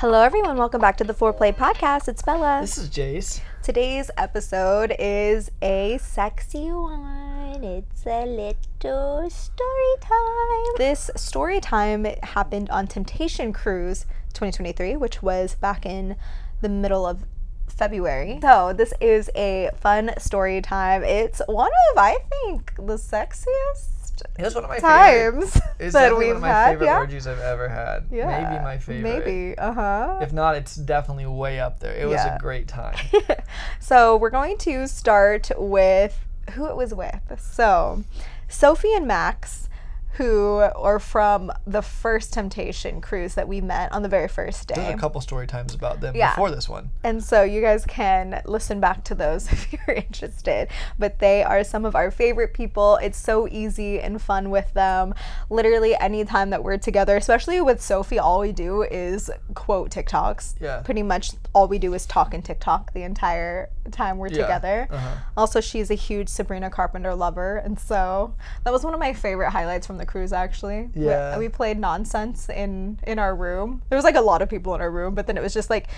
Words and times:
Hello, 0.00 0.22
everyone. 0.22 0.56
Welcome 0.56 0.80
back 0.80 0.96
to 0.98 1.02
the 1.02 1.12
4OURPLAY 1.12 1.56
Podcast. 1.56 2.06
It's 2.06 2.22
Bella. 2.22 2.58
This 2.60 2.78
is 2.78 2.88
Jase. 2.88 3.40
Today's 3.64 4.12
episode 4.16 4.94
is 4.96 5.50
a 5.60 5.98
sexy 6.00 6.70
one. 6.70 7.64
It's 7.64 8.06
a 8.06 8.24
little 8.24 9.28
story 9.28 9.94
time. 10.00 10.74
This 10.76 11.10
story 11.16 11.58
time 11.58 12.04
happened 12.22 12.70
on 12.70 12.86
Temptation 12.86 13.52
Cruise 13.52 14.02
2023, 14.34 14.94
which 14.94 15.20
was 15.20 15.56
back 15.56 15.84
in 15.84 16.14
the 16.60 16.68
middle 16.68 17.04
of 17.04 17.24
February. 17.66 18.38
So, 18.40 18.72
this 18.72 18.94
is 19.00 19.32
a 19.34 19.70
fun 19.80 20.12
story 20.18 20.62
time. 20.62 21.02
It's 21.02 21.42
one 21.48 21.72
of, 21.90 21.98
I 21.98 22.18
think, 22.30 22.72
the 22.76 22.98
sexiest 22.98 23.97
It 24.38 24.42
was 24.42 24.54
one 24.54 24.64
of 24.64 24.70
my 24.70 24.78
times 24.78 25.52
favorite. 25.52 25.92
That 25.92 26.16
we've 26.16 26.28
one 26.28 26.36
of 26.36 26.42
my 26.42 26.48
had. 26.48 26.70
favorite 26.70 26.86
yeah. 26.86 26.98
orgies 26.98 27.26
I've 27.26 27.38
ever 27.40 27.68
had. 27.68 28.06
yeah. 28.10 28.26
Maybe 28.50 28.62
my 28.62 28.78
favorite. 28.78 29.24
Maybe. 29.26 29.58
Uh 29.58 29.72
huh. 29.72 30.18
If 30.20 30.32
not, 30.32 30.56
it's 30.56 30.74
definitely 30.76 31.26
way 31.26 31.60
up 31.60 31.80
there. 31.80 31.94
It 31.94 32.06
was 32.06 32.20
a 32.20 32.36
great 32.40 32.68
time. 32.68 32.96
So 33.80 34.16
we're 34.16 34.30
going 34.30 34.58
to 34.58 34.86
start 34.86 35.50
with 35.56 36.18
who 36.52 36.66
it 36.66 36.76
was 36.76 36.92
with. 36.94 37.20
So 37.38 38.04
Sophie 38.48 38.92
and 38.92 39.06
Max, 39.06 39.68
who 40.12 40.56
are 40.58 40.98
from 40.98 41.52
the 41.66 41.82
first 41.82 42.32
Temptation 42.32 43.00
cruise 43.00 43.34
that 43.34 43.46
we 43.46 43.60
met 43.60 43.92
on 43.92 44.02
the 44.02 44.08
very 44.08 44.26
first 44.28 44.66
day. 44.66 44.74
There's 44.74 44.94
a 44.94 44.98
couple 44.98 45.20
story 45.20 45.46
times 45.46 45.74
about 45.74 46.00
them 46.00 46.16
Yeah. 46.16 46.30
before 46.34 46.50
this 46.50 46.68
one. 46.68 46.90
And 47.04 47.22
so 47.22 47.42
you 47.42 47.60
guys 47.60 47.84
can 47.86 48.42
listen 48.44 48.80
back 48.80 49.04
to 49.04 49.14
those 49.14 49.50
if 49.52 49.72
you're 49.72 49.96
interested. 49.96 50.68
But 50.98 51.18
they 51.20 51.42
are 51.44 51.62
some 51.62 51.84
of 51.84 51.94
our 51.94 52.10
favorite 52.10 52.52
people. 52.52 52.96
It's 52.96 53.18
so 53.18 53.46
easy 53.48 54.00
and 54.00 54.20
fun 54.20 54.50
with 54.50 54.72
them. 54.74 55.14
Literally, 55.50 55.94
anytime 55.96 56.50
that 56.50 56.64
we're 56.64 56.78
together, 56.78 57.16
especially 57.16 57.60
with 57.60 57.80
Sophie, 57.80 58.18
all 58.18 58.40
we 58.40 58.52
do 58.52 58.82
is 58.82 59.30
quote 59.54 59.90
TikToks. 59.90 60.54
Yeah. 60.60 60.80
Pretty 60.80 61.02
much 61.02 61.32
all 61.52 61.68
we 61.68 61.78
do 61.78 61.94
is 61.94 62.06
talk 62.06 62.34
in 62.34 62.42
TikTok 62.42 62.92
the 62.92 63.02
entire 63.02 63.70
time 63.90 64.18
we're 64.18 64.28
Yeah. 64.28 64.42
together. 64.42 64.88
Uh-huh. 64.90 65.14
Also, 65.36 65.60
she's 65.60 65.90
a 65.90 65.94
huge 65.94 66.28
Sabrina 66.28 66.70
Carpenter 66.70 67.14
lover. 67.14 67.56
And 67.56 67.78
so 67.78 68.34
that 68.64 68.72
was 68.72 68.84
one 68.84 68.94
of 68.94 69.00
my 69.00 69.12
favorite 69.12 69.50
highlights 69.50 69.86
from 69.86 69.98
the 69.98 70.06
cruise, 70.06 70.32
actually. 70.32 70.90
We- 70.94 71.06
Yeah. 71.06 71.36
We, 71.38 71.48
played 71.48 71.78
nonsense 71.78 72.48
in, 72.48 72.98
in 73.06 73.18
our 73.18 73.34
room. 73.34 73.82
There 73.88 73.96
was 73.96 74.04
like 74.04 74.16
a 74.16 74.20
lot 74.20 74.42
of 74.42 74.48
people 74.48 74.74
in 74.74 74.80
our 74.80 74.90
room, 74.90 75.14
but 75.14 75.26
then 75.26 75.36
it 75.36 75.42
was 75.42 75.54
just 75.54 75.70
like, 75.70 75.88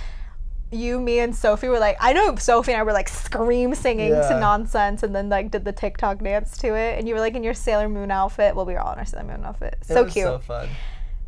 you, 0.72 1.00
me, 1.00 1.18
and 1.18 1.34
Sophie 1.34 1.66
were 1.68 1.80
like, 1.80 1.96
I 2.00 2.12
know 2.12 2.36
Sophie 2.36 2.70
and 2.72 2.80
I 2.80 2.84
were 2.84 2.92
like 2.92 3.08
scream 3.08 3.74
singing 3.74 4.10
Yeah. 4.10 4.28
to 4.28 4.38
nonsense 4.38 5.02
and 5.02 5.12
then 5.14 5.28
like 5.28 5.50
did 5.50 5.64
the 5.64 5.72
TikTok 5.72 6.18
dance 6.22 6.56
to 6.58 6.76
it. 6.76 6.96
And 6.98 7.08
you 7.08 7.14
were 7.14 7.20
like 7.20 7.34
in 7.34 7.42
your 7.42 7.54
Sailor 7.54 7.88
Moon 7.88 8.12
outfit. 8.12 8.54
Well, 8.54 8.64
we 8.66 8.74
were 8.74 8.80
all 8.80 8.92
in 8.92 9.00
our 9.00 9.04
Sailor 9.04 9.24
Moon 9.24 9.44
outfit. 9.44 9.78
It 9.80 9.86
So 9.86 10.04
was 10.04 10.12
cute. 10.12 10.26
So 10.26 10.38
fun. 10.38 10.68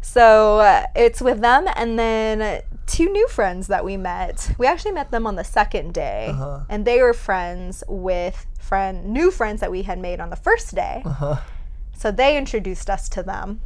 So 0.02 0.58
uh, 0.58 0.86
it's 0.94 1.22
with 1.22 1.40
them 1.40 1.66
and 1.74 1.98
then 1.98 2.62
two 2.86 3.10
new 3.10 3.26
friends 3.28 3.68
that 3.68 3.84
we 3.84 3.96
met. 3.96 4.54
We 4.58 4.66
actually 4.66 4.92
met 4.92 5.10
them 5.10 5.26
on 5.26 5.36
the 5.36 5.44
second 5.44 5.94
day, 5.94 6.26
Uh-huh. 6.30 6.60
and 6.68 6.84
they 6.84 7.00
were 7.00 7.14
friends 7.14 7.82
with 7.88 8.46
friend 8.60 9.06
new 9.06 9.30
friends 9.30 9.60
that 9.60 9.70
we 9.70 9.82
had 9.82 9.98
made 9.98 10.20
on 10.20 10.28
the 10.30 10.36
first 10.36 10.74
day. 10.74 11.02
Uh-huh. 11.04 11.36
So 11.96 12.10
they 12.10 12.36
introduced 12.36 12.90
us 12.90 13.08
to 13.10 13.22
them. 13.22 13.60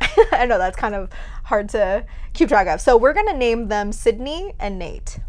I 0.32 0.46
know 0.46 0.58
that's 0.58 0.76
kind 0.76 0.94
of 0.94 1.10
hard 1.44 1.68
to 1.70 2.04
keep 2.32 2.48
track 2.48 2.66
of. 2.66 2.80
So 2.80 2.96
we're 2.96 3.12
gonna 3.14 3.36
name 3.36 3.68
them 3.68 3.92
Sydney 3.92 4.54
and 4.58 4.78
Nate. 4.78 5.20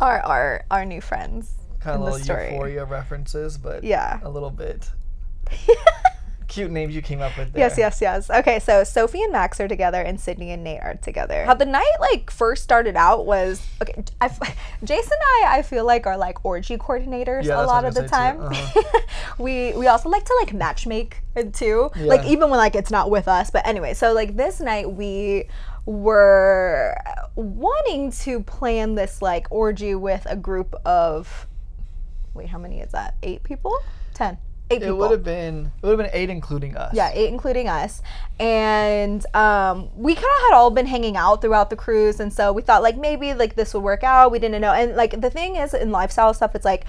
Our 0.00 0.20
our 0.20 0.64
our 0.70 0.84
new 0.84 1.00
friends 1.00 1.52
Kind 1.80 1.94
in 1.96 2.00
of 2.02 2.06
the 2.06 2.12
little 2.12 2.24
story. 2.24 2.50
euphoria 2.52 2.84
references, 2.84 3.56
but 3.58 3.82
Yeah. 3.84 4.20
a 4.22 4.28
little 4.28 4.50
bit 4.50 4.90
cute 6.56 6.70
names 6.70 6.94
you 6.94 7.02
came 7.02 7.20
up 7.20 7.36
with 7.36 7.52
there. 7.52 7.68
Yes, 7.68 7.78
yes, 7.78 8.00
yes. 8.00 8.30
Okay, 8.30 8.58
so 8.58 8.82
Sophie 8.82 9.22
and 9.22 9.32
Max 9.32 9.60
are 9.60 9.68
together, 9.68 10.00
and 10.00 10.18
Sydney 10.18 10.50
and 10.50 10.64
Nate 10.64 10.80
are 10.80 10.94
together. 10.94 11.44
How 11.44 11.54
the 11.54 11.66
night 11.66 11.96
like 12.00 12.30
first 12.30 12.64
started 12.64 12.96
out 12.96 13.26
was 13.26 13.64
okay. 13.82 14.02
I, 14.20 14.28
Jason 14.82 15.12
and 15.12 15.46
I, 15.46 15.58
I 15.58 15.62
feel 15.62 15.84
like 15.84 16.06
are 16.06 16.16
like 16.16 16.44
orgy 16.44 16.76
coordinators 16.76 17.44
Yeah, 17.44 17.62
a 17.62 17.66
lot 17.66 17.84
of 17.84 17.94
the 17.94 18.02
was 18.02 18.10
gonna 18.10 18.38
time. 18.38 18.54
say, 18.54 18.72
too. 18.72 18.80
Uh-huh. 18.80 19.00
we 19.38 19.72
we 19.74 19.86
also 19.86 20.08
like 20.08 20.24
to 20.24 20.36
like 20.40 20.54
matchmake 20.54 21.14
it 21.34 21.52
too, 21.54 21.90
like 21.96 22.24
even 22.26 22.50
when 22.50 22.58
like 22.58 22.74
it's 22.74 22.90
not 22.90 23.10
with 23.10 23.28
us. 23.28 23.50
But 23.50 23.66
anyway, 23.66 23.94
so 23.94 24.12
like 24.12 24.36
this 24.36 24.60
night 24.60 24.90
we 24.90 25.48
were 25.84 26.96
wanting 27.36 28.10
to 28.10 28.40
plan 28.42 28.94
this 28.94 29.22
like 29.22 29.46
orgy 29.50 29.94
with 29.94 30.26
a 30.28 30.36
group 30.36 30.74
of 30.84 31.46
wait, 32.34 32.48
how 32.48 32.58
many 32.58 32.80
is 32.80 32.92
that? 32.92 33.14
Eight 33.22 33.42
people? 33.42 33.72
Ten. 34.14 34.38
Eight 34.68 34.82
It 34.82 34.96
would 34.96 35.12
have 35.12 35.22
been 35.22 35.70
it 35.80 35.86
would 35.86 35.98
have 35.98 36.10
been 36.10 36.20
eight 36.20 36.28
including 36.28 36.76
us. 36.76 36.92
Yeah, 36.92 37.10
eight 37.14 37.28
including 37.28 37.68
us. 37.68 38.02
And 38.40 39.24
um, 39.34 39.88
we 39.96 40.14
kind 40.14 40.26
of 40.26 40.42
had 40.50 40.54
all 40.54 40.70
been 40.70 40.86
hanging 40.86 41.16
out 41.16 41.40
throughout 41.40 41.70
the 41.70 41.76
cruise, 41.76 42.18
and 42.18 42.32
so 42.32 42.52
we 42.52 42.62
thought 42.62 42.82
like 42.82 42.96
maybe 42.96 43.32
like 43.32 43.54
this 43.54 43.74
would 43.74 43.84
work 43.84 44.02
out. 44.02 44.32
We 44.32 44.40
didn't 44.40 44.60
know, 44.60 44.72
and 44.72 44.96
like 44.96 45.20
the 45.20 45.30
thing 45.30 45.54
is 45.54 45.72
in 45.72 45.92
lifestyle 45.92 46.34
stuff, 46.34 46.56
it's 46.56 46.64
like 46.64 46.84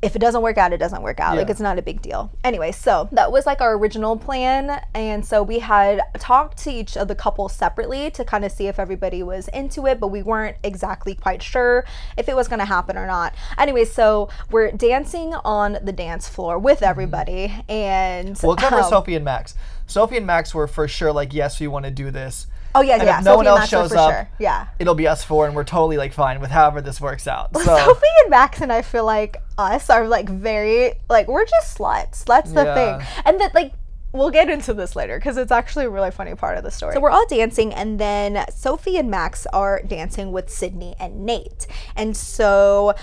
if 0.00 0.14
it 0.14 0.20
doesn't 0.20 0.42
work 0.42 0.58
out, 0.58 0.72
it 0.72 0.78
doesn't 0.78 1.02
work 1.02 1.20
out. 1.20 1.36
Like 1.36 1.50
it's 1.50 1.60
not 1.60 1.78
a 1.78 1.82
big 1.82 2.00
deal. 2.00 2.30
Anyway, 2.44 2.72
so 2.72 3.08
that 3.12 3.32
was 3.32 3.46
like 3.46 3.60
our 3.60 3.76
original 3.76 4.16
plan, 4.16 4.80
and 4.94 5.24
so 5.26 5.42
we 5.42 5.58
had 5.58 6.00
talked 6.18 6.56
to 6.58 6.70
each 6.70 6.96
of 6.96 7.08
the 7.08 7.14
couples 7.14 7.52
separately 7.52 8.10
to 8.12 8.24
kind 8.24 8.44
of 8.44 8.52
see 8.52 8.68
if 8.68 8.78
everybody 8.78 9.22
was 9.22 9.48
into 9.48 9.86
it, 9.86 9.98
but 9.98 10.08
we 10.08 10.22
weren't 10.22 10.56
exactly 10.62 11.14
quite 11.14 11.42
sure 11.42 11.84
if 12.16 12.28
it 12.28 12.36
was 12.36 12.46
going 12.48 12.60
to 12.60 12.64
happen 12.64 12.96
or 12.96 13.06
not. 13.06 13.34
Anyway, 13.58 13.84
so 13.84 14.28
we're 14.50 14.70
dancing 14.70 15.34
on 15.44 15.78
the 15.82 15.92
dance 15.92 16.28
floor 16.28 16.58
with 16.58 16.82
everybody, 16.82 17.52
and 17.68 18.28
Mm-hmm. 18.38 18.46
We'll 18.46 18.56
cover 18.56 18.76
um, 18.76 18.90
Sophie 18.90 19.14
and 19.14 19.24
Max. 19.24 19.54
Sophie 19.86 20.16
and 20.16 20.26
Max 20.26 20.54
were 20.54 20.66
for 20.66 20.86
sure 20.86 21.12
like, 21.12 21.32
yes, 21.32 21.60
we 21.60 21.66
want 21.66 21.84
to 21.84 21.90
do 21.90 22.10
this. 22.10 22.46
Oh 22.74 22.80
yeah, 22.80 22.94
And 22.94 23.02
yeah. 23.04 23.18
if 23.18 23.24
no 23.24 23.36
one 23.36 23.46
Sophie 23.46 23.48
and 23.48 23.48
else 23.48 23.58
Max 23.60 23.72
were 23.72 23.78
shows 23.78 23.92
up, 23.92 24.12
sure. 24.12 24.28
Yeah. 24.38 24.66
It'll 24.78 24.94
be 24.94 25.08
us 25.08 25.24
four, 25.24 25.46
and 25.46 25.54
we're 25.56 25.64
totally 25.64 25.96
like 25.96 26.12
fine 26.12 26.40
with 26.40 26.50
however 26.50 26.80
this 26.80 27.00
works 27.00 27.26
out. 27.26 27.54
So 27.56 27.62
Sophie 27.64 28.06
and 28.22 28.30
Max 28.30 28.60
and 28.60 28.72
I 28.72 28.82
feel 28.82 29.04
like 29.04 29.36
us 29.56 29.90
are 29.90 30.06
like 30.06 30.28
very 30.28 30.94
like 31.08 31.28
we're 31.28 31.44
just 31.46 31.76
sluts. 31.78 32.24
That's 32.24 32.52
the 32.52 32.64
Yeah. 32.64 32.98
thing. 32.98 33.06
And 33.24 33.40
that 33.40 33.54
like 33.54 33.72
we'll 34.12 34.30
get 34.30 34.48
into 34.48 34.72
this 34.72 34.96
later 34.96 35.18
because 35.18 35.36
it's 35.36 35.52
actually 35.52 35.84
a 35.84 35.90
really 35.90 36.10
funny 36.10 36.34
part 36.34 36.56
of 36.56 36.64
the 36.64 36.70
story. 36.70 36.94
So 36.94 37.00
we're 37.00 37.10
all 37.10 37.26
dancing 37.26 37.74
and 37.74 37.98
then 37.98 38.44
Sophie 38.50 38.96
and 38.96 39.10
Max 39.10 39.46
are 39.52 39.82
dancing 39.86 40.32
with 40.32 40.48
Sydney 40.48 40.94
and 40.98 41.26
Nate. 41.26 41.66
And 41.94 42.16
so 42.16 42.94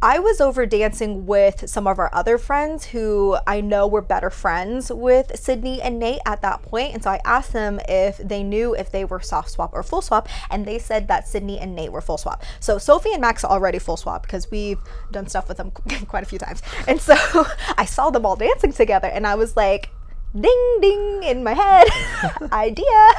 I 0.00 0.20
was 0.20 0.40
over 0.40 0.64
dancing 0.64 1.26
with 1.26 1.68
some 1.68 1.88
of 1.88 1.98
our 1.98 2.08
other 2.14 2.38
friends 2.38 2.86
who 2.86 3.36
I 3.48 3.60
know 3.60 3.84
were 3.88 4.00
better 4.00 4.30
friends 4.30 4.92
with 4.92 5.36
Sydney 5.36 5.82
and 5.82 5.98
Nate 5.98 6.20
at 6.24 6.40
that 6.42 6.62
point. 6.62 6.94
And 6.94 7.02
so 7.02 7.10
I 7.10 7.20
asked 7.24 7.52
them 7.52 7.80
if 7.88 8.16
they 8.18 8.44
knew 8.44 8.76
if 8.76 8.92
they 8.92 9.04
were 9.04 9.18
soft 9.18 9.50
swap 9.50 9.70
or 9.72 9.82
full 9.82 10.00
swap. 10.00 10.28
And 10.50 10.64
they 10.64 10.78
said 10.78 11.08
that 11.08 11.26
Sydney 11.26 11.58
and 11.58 11.74
Nate 11.74 11.90
were 11.90 12.00
full 12.00 12.16
swap. 12.16 12.44
So 12.60 12.78
Sophie 12.78 13.12
and 13.12 13.20
Max 13.20 13.42
are 13.42 13.50
already 13.50 13.80
full 13.80 13.96
swap 13.96 14.22
because 14.22 14.48
we've 14.52 14.78
done 15.10 15.26
stuff 15.26 15.48
with 15.48 15.56
them 15.56 15.72
quite 16.06 16.22
a 16.22 16.26
few 16.26 16.38
times. 16.38 16.62
And 16.86 17.00
so 17.00 17.16
I 17.76 17.84
saw 17.84 18.10
them 18.10 18.24
all 18.24 18.36
dancing 18.36 18.72
together 18.72 19.08
and 19.08 19.26
I 19.26 19.34
was 19.34 19.56
like, 19.56 19.90
ding 20.38 20.78
ding 20.80 21.22
in 21.22 21.42
my 21.42 21.54
head 21.54 21.88
idea 22.52 23.14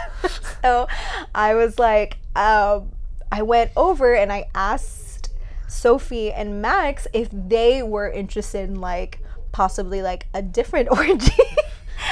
so 0.62 0.88
i 1.34 1.56
was 1.56 1.79
like 1.79 2.18
um, 2.35 2.88
i 3.31 3.41
went 3.41 3.72
over 3.75 4.13
and 4.13 4.31
i 4.31 4.45
asked 4.53 5.09
sophie 5.69 6.31
and 6.31 6.62
max 6.62 7.07
if 7.13 7.30
they 7.31 7.81
were 7.83 8.10
interested 8.10 8.69
in 8.69 8.81
like 8.81 9.19
possibly 9.51 10.01
like 10.01 10.27
a 10.33 10.42
different 10.42 10.89
orgy 10.98 11.31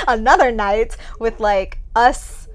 another 0.07 0.51
night 0.51 0.95
with 1.19 1.39
like 1.39 1.79
us 1.95 2.47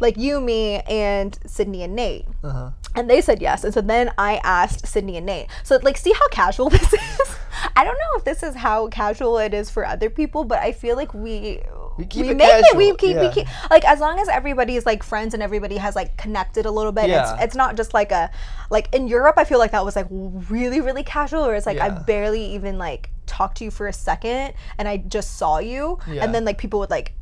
like 0.00 0.16
you 0.16 0.40
me 0.40 0.76
and 0.88 1.38
sydney 1.46 1.82
and 1.82 1.94
nate 1.94 2.26
Uh-huh. 2.44 2.70
and 2.94 3.08
they 3.10 3.20
said 3.20 3.40
yes. 3.42 3.64
And 3.64 3.72
so 3.74 3.80
then 3.80 4.10
I 4.18 4.40
asked 4.44 4.86
Sydney 4.86 5.16
and 5.16 5.26
Nate. 5.26 5.46
So 5.64 5.78
like 5.82 5.96
see 5.96 6.12
how 6.12 6.28
casual 6.28 6.68
this 6.76 6.92
is? 6.92 7.36
I 7.76 7.82
don't 7.84 7.98
know 7.98 8.12
if 8.16 8.24
this 8.24 8.42
is 8.42 8.54
how 8.56 8.88
casual 8.88 9.38
it 9.38 9.52
is 9.54 9.70
for 9.70 9.84
other 9.84 10.08
people, 10.10 10.44
but 10.44 10.58
I 10.60 10.70
feel 10.72 10.96
like 10.96 11.12
we 11.14 11.60
We 11.98 12.06
keep 12.06 12.26
it 12.26 12.36
make 12.36 12.48
it 12.48 12.76
we 12.76 12.84
casual, 12.92 12.96
keep 12.96 13.16
we 13.18 13.28
keep 13.30 13.70
like 13.70 13.84
as 13.84 13.98
long 14.00 14.18
as 14.20 14.28
everybody 14.28 14.76
is 14.76 14.86
like 14.86 15.02
friends 15.02 15.34
and 15.34 15.42
everybody 15.42 15.76
has 15.76 15.94
like 15.96 16.16
connected 16.16 16.64
a 16.64 16.70
little 16.70 16.92
bit. 16.92 17.08
Yeah. 17.08 17.34
It's 17.34 17.42
it's 17.44 17.54
not 17.56 17.76
just 17.76 17.92
like 17.92 18.12
a 18.12 18.30
like 18.70 18.94
in 18.94 19.08
Europe 19.08 19.34
I 19.36 19.44
feel 19.44 19.58
like 19.58 19.72
that 19.72 19.84
was 19.84 19.96
like 19.96 20.06
really, 20.10 20.80
really 20.80 21.02
casual 21.02 21.42
where 21.46 21.54
it's 21.56 21.66
like 21.66 21.78
I 21.80 21.90
barely 21.90 22.54
even 22.54 22.78
like 22.78 23.10
talked 23.26 23.58
to 23.58 23.64
you 23.64 23.70
for 23.70 23.86
a 23.88 23.92
second 23.92 24.54
and 24.78 24.88
I 24.88 24.96
just 24.98 25.36
saw 25.36 25.58
you 25.58 25.98
Yeah. 26.06 26.24
and 26.24 26.34
then 26.34 26.44
like 26.44 26.56
people 26.56 26.78
would 26.80 26.90
like 26.90 27.12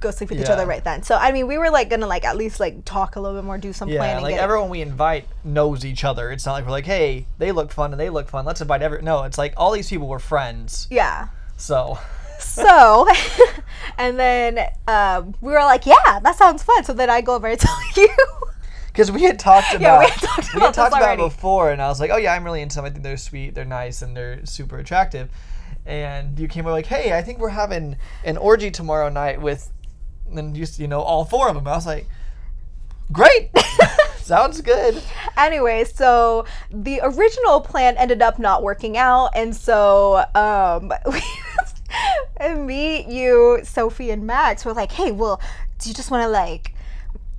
go 0.00 0.10
sleep 0.10 0.30
with 0.30 0.40
each 0.40 0.48
other 0.50 0.66
right 0.66 0.82
then. 0.82 1.02
So 1.04 1.16
I 1.16 1.30
mean, 1.32 1.46
we 1.46 1.58
were 1.58 1.70
like 1.70 1.88
gonna 1.88 2.08
like 2.08 2.24
at 2.24 2.36
least 2.36 2.58
like 2.60 2.84
talk 2.84 3.16
a 3.16 3.20
little 3.20 3.38
bit 3.38 3.44
more, 3.46 3.56
do 3.56 3.72
some 3.72 3.88
Yeah, 3.88 3.98
planning. 4.00 4.24
like 4.24 4.34
get 4.34 4.40
it- 4.40 4.42
everyone 4.42 4.68
we 4.68 4.82
invite 4.82 5.26
knows 5.44 5.84
each 5.84 6.04
other. 6.04 6.32
It's 6.32 6.44
not 6.44 6.52
like 6.54 6.64
we're 6.64 6.72
like, 6.72 6.86
hey, 6.86 7.26
they 7.38 7.52
look 7.52 7.70
fun 7.72 7.92
and 7.92 8.00
they 8.00 8.10
look 8.10 8.28
fun. 8.28 8.44
Let's 8.44 8.60
invite 8.60 8.82
every. 8.82 9.00
No, 9.02 9.22
it's 9.22 9.38
like 9.38 9.54
all 9.56 9.70
these 9.70 9.88
people 9.88 10.08
were 10.08 10.18
friends. 10.18 10.86
yeah. 10.90 11.28
So 11.56 11.98
So, 12.38 13.08
and 13.98 14.18
then 14.18 14.58
um, 14.88 15.34
we 15.40 15.52
were 15.52 15.60
like, 15.60 15.86
yeah, 15.86 16.20
that 16.22 16.36
sounds 16.36 16.62
fun. 16.62 16.84
So 16.84 16.92
then 16.92 17.10
I 17.10 17.20
go 17.20 17.34
over 17.34 17.46
and 17.46 17.58
tell 17.60 17.76
you. 17.96 18.08
because 18.88 19.10
we 19.12 19.22
had 19.22 19.38
talked 19.38 19.74
about 19.74 19.80
Yeah, 19.80 19.98
we 19.98 20.06
had 20.06 20.20
talked 20.20 20.54
we 20.54 20.58
about 20.58 20.66
had 20.66 20.74
talked 20.74 20.96
about 20.96 21.18
it 21.18 21.22
before, 21.22 21.70
and 21.70 21.82
I 21.82 21.88
was 21.88 22.00
like, 22.00 22.10
oh 22.10 22.16
yeah, 22.16 22.32
I'm 22.32 22.44
really 22.44 22.62
into 22.62 22.76
them. 22.76 22.84
I 22.84 22.90
think 22.90 23.02
they're 23.02 23.16
sweet, 23.16 23.54
they're 23.54 23.64
nice, 23.64 24.02
and 24.02 24.16
they're 24.16 24.44
super 24.46 24.78
attractive. 24.78 25.28
And 25.84 26.38
you 26.38 26.48
came 26.48 26.64
over 26.66 26.72
like, 26.72 26.86
hey, 26.86 27.16
I 27.16 27.22
think 27.22 27.38
we're 27.38 27.50
having 27.50 27.96
an 28.24 28.36
orgy 28.36 28.70
tomorrow 28.70 29.08
night 29.08 29.40
with, 29.40 29.70
and 30.34 30.56
you 30.56 30.66
you 30.76 30.88
know 30.88 31.00
all 31.00 31.24
four 31.24 31.48
of 31.48 31.54
them. 31.54 31.66
I 31.68 31.72
was 31.76 31.86
like, 31.86 32.08
great, 33.12 33.50
sounds 34.16 34.60
good. 34.60 35.00
anyway, 35.36 35.84
so 35.84 36.44
the 36.72 37.00
original 37.04 37.60
plan 37.60 37.96
ended 37.96 38.20
up 38.22 38.38
not 38.40 38.62
working 38.64 38.96
out, 38.96 39.30
and 39.36 39.54
so 39.54 40.24
um, 40.34 40.92
and 42.38 42.66
me, 42.66 43.04
you, 43.08 43.60
Sophie, 43.64 44.10
and 44.10 44.26
Max 44.26 44.64
were 44.64 44.72
like, 44.72 44.92
"Hey, 44.92 45.12
well, 45.12 45.40
do 45.78 45.88
you 45.88 45.94
just 45.94 46.10
want 46.10 46.22
to 46.22 46.28
like, 46.28 46.74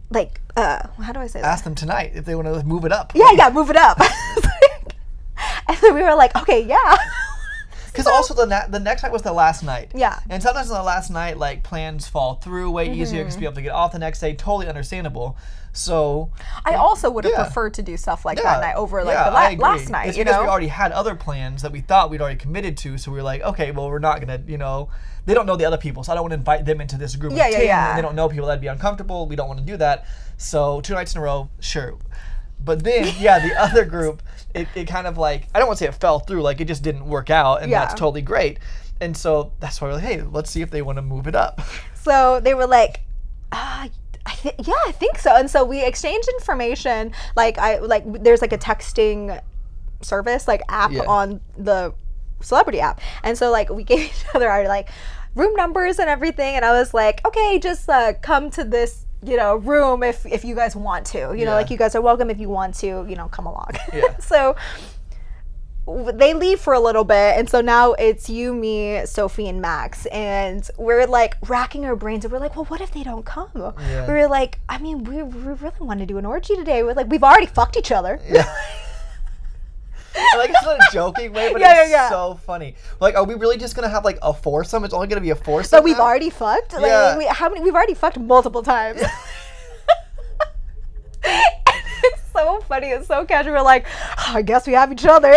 like, 0.09 0.41
uh, 0.55 0.87
how 1.01 1.13
do 1.13 1.19
I 1.19 1.27
say 1.27 1.41
that? 1.41 1.47
Ask 1.47 1.63
them 1.63 1.75
tonight 1.75 2.11
if 2.15 2.25
they 2.25 2.35
want 2.35 2.47
to 2.47 2.63
move 2.63 2.85
it 2.85 2.91
up. 2.91 3.13
Yeah, 3.15 3.31
yeah, 3.33 3.49
move 3.49 3.69
it 3.69 3.77
up." 3.77 3.99
and 5.67 5.77
then 5.77 5.93
we 5.95 6.01
were 6.03 6.15
like, 6.15 6.35
"Okay, 6.35 6.61
yeah." 6.63 6.95
Because 7.97 8.07
also 8.11 8.33
the 8.33 8.45
na- 8.45 8.67
the 8.67 8.79
next 8.79 9.03
night 9.03 9.11
was 9.11 9.21
the 9.23 9.33
last 9.33 9.63
night. 9.63 9.91
Yeah. 9.95 10.19
And 10.29 10.41
sometimes 10.41 10.69
on 10.71 10.77
the 10.77 10.83
last 10.83 11.09
night, 11.09 11.37
like 11.37 11.63
plans 11.63 12.07
fall 12.07 12.35
through 12.35 12.71
way 12.71 12.91
easier 12.93 13.21
because 13.23 13.33
Mm-hmm. 13.35 13.39
be 13.41 13.45
able 13.45 13.55
to 13.55 13.61
get 13.61 13.71
off 13.73 13.91
the 13.91 13.99
next 13.99 14.19
day. 14.19 14.33
Totally 14.35 14.67
understandable. 14.67 15.37
So 15.73 16.31
I 16.65 16.73
also 16.75 17.09
would 17.11 17.23
have 17.25 17.33
Yeah. 17.37 17.43
preferred 17.43 17.73
to 17.75 17.83
do 17.83 17.97
stuff 17.97 18.25
like 18.25 18.37
yeah, 18.39 18.43
that 18.55 18.61
night 18.61 18.75
over 18.75 19.03
like 19.03 19.13
yeah, 19.13 19.29
the 19.29 19.59
la- 19.59 19.69
last 19.69 19.89
night. 19.89 20.09
It's 20.09 20.17
you 20.17 20.23
because 20.23 20.37
know, 20.37 20.43
we 20.43 20.49
already 20.49 20.67
had 20.67 20.91
other 20.91 21.13
plans 21.15 21.61
that 21.61 21.71
we 21.71 21.81
thought 21.81 22.09
we'd 22.09 22.21
already 22.21 22.37
committed 22.37 22.77
to. 22.77 22.97
So 22.97 23.11
we 23.11 23.17
were 23.17 23.23
like, 23.23 23.41
okay, 23.41 23.69
well, 23.71 23.87
we're 23.89 23.99
not 23.99 24.19
gonna, 24.19 24.41
you 24.47 24.57
know, 24.57 24.89
they 25.27 25.33
don't 25.35 25.45
know 25.45 25.55
the 25.55 25.65
other 25.65 25.77
people, 25.77 26.03
so 26.03 26.11
I 26.11 26.15
don't 26.15 26.23
want 26.23 26.31
to 26.31 26.37
invite 26.37 26.65
them 26.65 26.81
into 26.81 26.97
this 26.97 27.15
group 27.15 27.33
Yeah, 27.33 27.45
of 27.47 27.51
yeah, 27.51 27.57
ten, 27.57 27.65
yeah. 27.67 27.89
and 27.89 27.97
they 27.97 28.01
don't 28.01 28.15
know 28.15 28.27
people. 28.29 28.47
That'd 28.47 28.61
be 28.61 28.67
uncomfortable. 28.67 29.27
We 29.27 29.35
don't 29.35 29.47
want 29.49 29.59
to 29.59 29.65
do 29.65 29.77
that. 29.77 30.05
So 30.37 30.81
two 30.81 30.93
nights 30.95 31.13
in 31.13 31.19
a 31.19 31.23
row, 31.23 31.49
sure. 31.59 31.95
But 32.63 32.83
then, 32.83 33.13
yeah, 33.19 33.39
the 33.39 33.55
other 33.61 33.85
group, 33.85 34.21
it, 34.53 34.67
it 34.75 34.85
kind 34.85 35.07
of 35.07 35.17
like 35.17 35.47
I 35.55 35.59
don't 35.59 35.67
want 35.67 35.79
to 35.79 35.85
say 35.85 35.89
it 35.89 35.95
fell 35.95 36.19
through, 36.19 36.41
like 36.41 36.59
it 36.61 36.65
just 36.65 36.83
didn't 36.83 37.05
work 37.07 37.29
out, 37.29 37.61
and 37.61 37.71
Yeah. 37.71 37.79
that's 37.85 37.93
totally 37.93 38.21
great. 38.21 38.59
And 38.99 39.15
so 39.15 39.53
that's 39.59 39.79
why 39.79 39.87
we're 39.89 39.93
like, 39.95 40.03
hey, 40.03 40.21
let's 40.23 40.49
see 40.49 40.61
if 40.61 40.71
they 40.71 40.81
want 40.81 40.97
to 40.97 41.01
move 41.03 41.27
it 41.27 41.35
up. 41.35 41.61
so 41.93 42.39
they 42.39 42.53
were 42.53 42.67
like 42.67 43.01
uh, 43.51 43.87
I 44.25 44.33
th- 44.33 44.55
yeah 44.65 44.73
i 44.85 44.91
think 44.91 45.17
so 45.17 45.35
and 45.37 45.49
so 45.49 45.63
we 45.63 45.83
exchanged 45.85 46.27
information 46.37 47.13
like 47.37 47.57
i 47.57 47.77
like 47.79 48.03
there's 48.23 48.41
like 48.41 48.51
a 48.51 48.57
texting 48.57 49.39
service 50.01 50.47
like 50.49 50.61
app 50.67 50.91
Yeah. 50.91 51.03
on 51.07 51.39
the 51.57 51.93
celebrity 52.41 52.79
app 52.81 52.99
and 53.23 53.37
so 53.37 53.49
like 53.51 53.69
we 53.69 53.83
gave 53.91 53.99
each 54.01 54.25
other 54.35 54.49
our 54.49 54.67
like 54.67 54.89
room 55.35 55.53
numbers 55.55 55.97
and 55.99 56.09
everything 56.09 56.55
and 56.55 56.65
i 56.65 56.71
was 56.71 56.93
like 56.93 57.25
okay 57.25 57.57
just 57.57 57.87
uh, 57.89 58.13
come 58.21 58.49
to 58.51 58.63
this 58.65 59.05
you 59.23 59.35
know 59.35 59.55
room 59.55 60.03
if 60.03 60.25
if 60.27 60.45
you 60.45 60.53
guys 60.53 60.75
want 60.75 61.05
to 61.05 61.33
you 61.35 61.43
know 61.45 61.53
like 61.53 61.69
you 61.71 61.77
guys 61.77 61.95
are 61.95 62.01
welcome 62.01 62.29
if 62.29 62.39
you 62.39 62.49
want 62.49 62.75
to 62.75 63.05
you 63.09 63.15
know 63.15 63.27
come 63.29 63.45
along 63.47 63.69
Yeah. 63.93 64.15
so 64.19 64.55
they 66.13 66.33
leave 66.33 66.59
for 66.59 66.73
a 66.73 66.79
little 66.81 67.05
bit 67.05 67.37
and 67.37 67.49
so 67.49 67.61
now 67.61 67.93
it's 67.93 68.29
you 68.29 68.53
me 68.53 69.05
sophie 69.05 69.47
and 69.47 69.61
max 69.61 70.05
and 70.07 70.69
we're 70.77 71.05
like 71.07 71.35
racking 71.47 71.85
our 71.85 71.95
brains 71.95 72.25
and 72.25 72.31
we're 72.33 72.39
like 72.39 72.55
well 72.57 72.65
what 72.65 72.81
if 72.81 72.91
they 72.91 73.03
don't 73.03 73.25
come 73.25 73.49
Yeah. 73.55 74.05
we 74.05 74.13
are 74.19 74.27
like 74.27 74.59
i 74.67 74.77
mean 74.77 75.05
we, 75.05 75.23
we 75.23 75.39
really 75.53 75.71
want 75.79 76.01
to 76.01 76.05
do 76.05 76.17
an 76.17 76.25
orgy 76.25 76.55
today 76.57 76.83
we're 76.83 76.93
like 76.93 77.07
we've 77.07 77.23
already 77.23 77.45
fucked 77.45 77.77
each 77.77 77.91
other 77.91 78.19
Yeah. 78.29 78.53
like 80.37 80.49
it's 80.51 80.63
not 80.63 80.77
a 80.79 80.87
joking 80.93 81.33
way, 81.33 81.51
but 81.51 81.61
Yeah, 81.61 81.73
yeah, 81.75 81.81
it's 81.83 81.91
yeah. 81.91 82.09
so 82.09 82.39
funny. 82.45 82.75
Like, 82.99 83.15
are 83.15 83.23
we 83.23 83.35
really 83.35 83.57
just 83.57 83.75
gonna 83.75 83.89
have 83.89 84.05
like 84.05 84.17
a 84.21 84.33
foursome? 84.33 84.83
It's 84.83 84.93
only 84.93 85.07
gonna 85.07 85.21
be 85.21 85.31
a 85.31 85.35
foursome. 85.35 85.77
but 85.77 85.83
we've 85.83 85.97
now? 85.97 86.03
already 86.03 86.29
fucked 86.29 86.73
like 86.73 86.83
Yeah. 86.85 87.17
we, 87.17 87.25
how 87.25 87.49
many 87.49 87.61
we've 87.61 87.75
already 87.75 87.93
fucked 87.93 88.19
multiple 88.19 88.63
times 88.63 89.01
it's 91.23 92.31
so 92.31 92.59
funny 92.61 92.87
it's 92.89 93.07
so 93.07 93.25
casual 93.25 93.53
we're 93.53 93.61
like 93.61 93.85
"Oh, 94.19 94.31
i 94.35 94.41
guess 94.41 94.67
we 94.67 94.73
have 94.73 94.91
each 94.91 95.05
other 95.05 95.35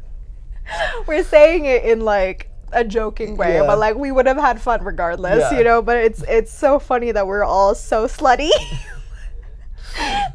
we're 1.06 1.24
saying 1.24 1.66
it 1.66 1.84
in 1.84 2.00
like 2.00 2.50
a 2.72 2.84
joking 2.84 3.36
way 3.36 3.54
Yeah. 3.54 3.66
but 3.66 3.78
like 3.78 3.96
we 3.96 4.12
would 4.12 4.26
have 4.26 4.36
had 4.36 4.60
fun 4.60 4.82
regardless 4.84 5.50
Yeah. 5.52 5.58
you 5.58 5.64
know 5.64 5.82
but 5.82 5.96
it's 5.98 6.22
it's 6.28 6.52
so 6.52 6.78
funny 6.78 7.12
that 7.12 7.26
we're 7.26 7.44
all 7.44 7.74
so 7.74 8.06
slutty 8.06 8.50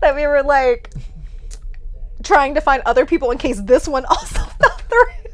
that 0.02 0.16
we 0.16 0.28
were 0.28 0.44
like 0.44 0.92
trying 2.26 2.54
to 2.56 2.62
find 2.62 2.82
other 2.86 3.06
people 3.06 3.32
in 3.32 3.38
case 3.38 3.62
this 3.62 3.88
one 3.88 4.04
also 4.10 4.40
fell 4.44 4.78
through 4.90 5.32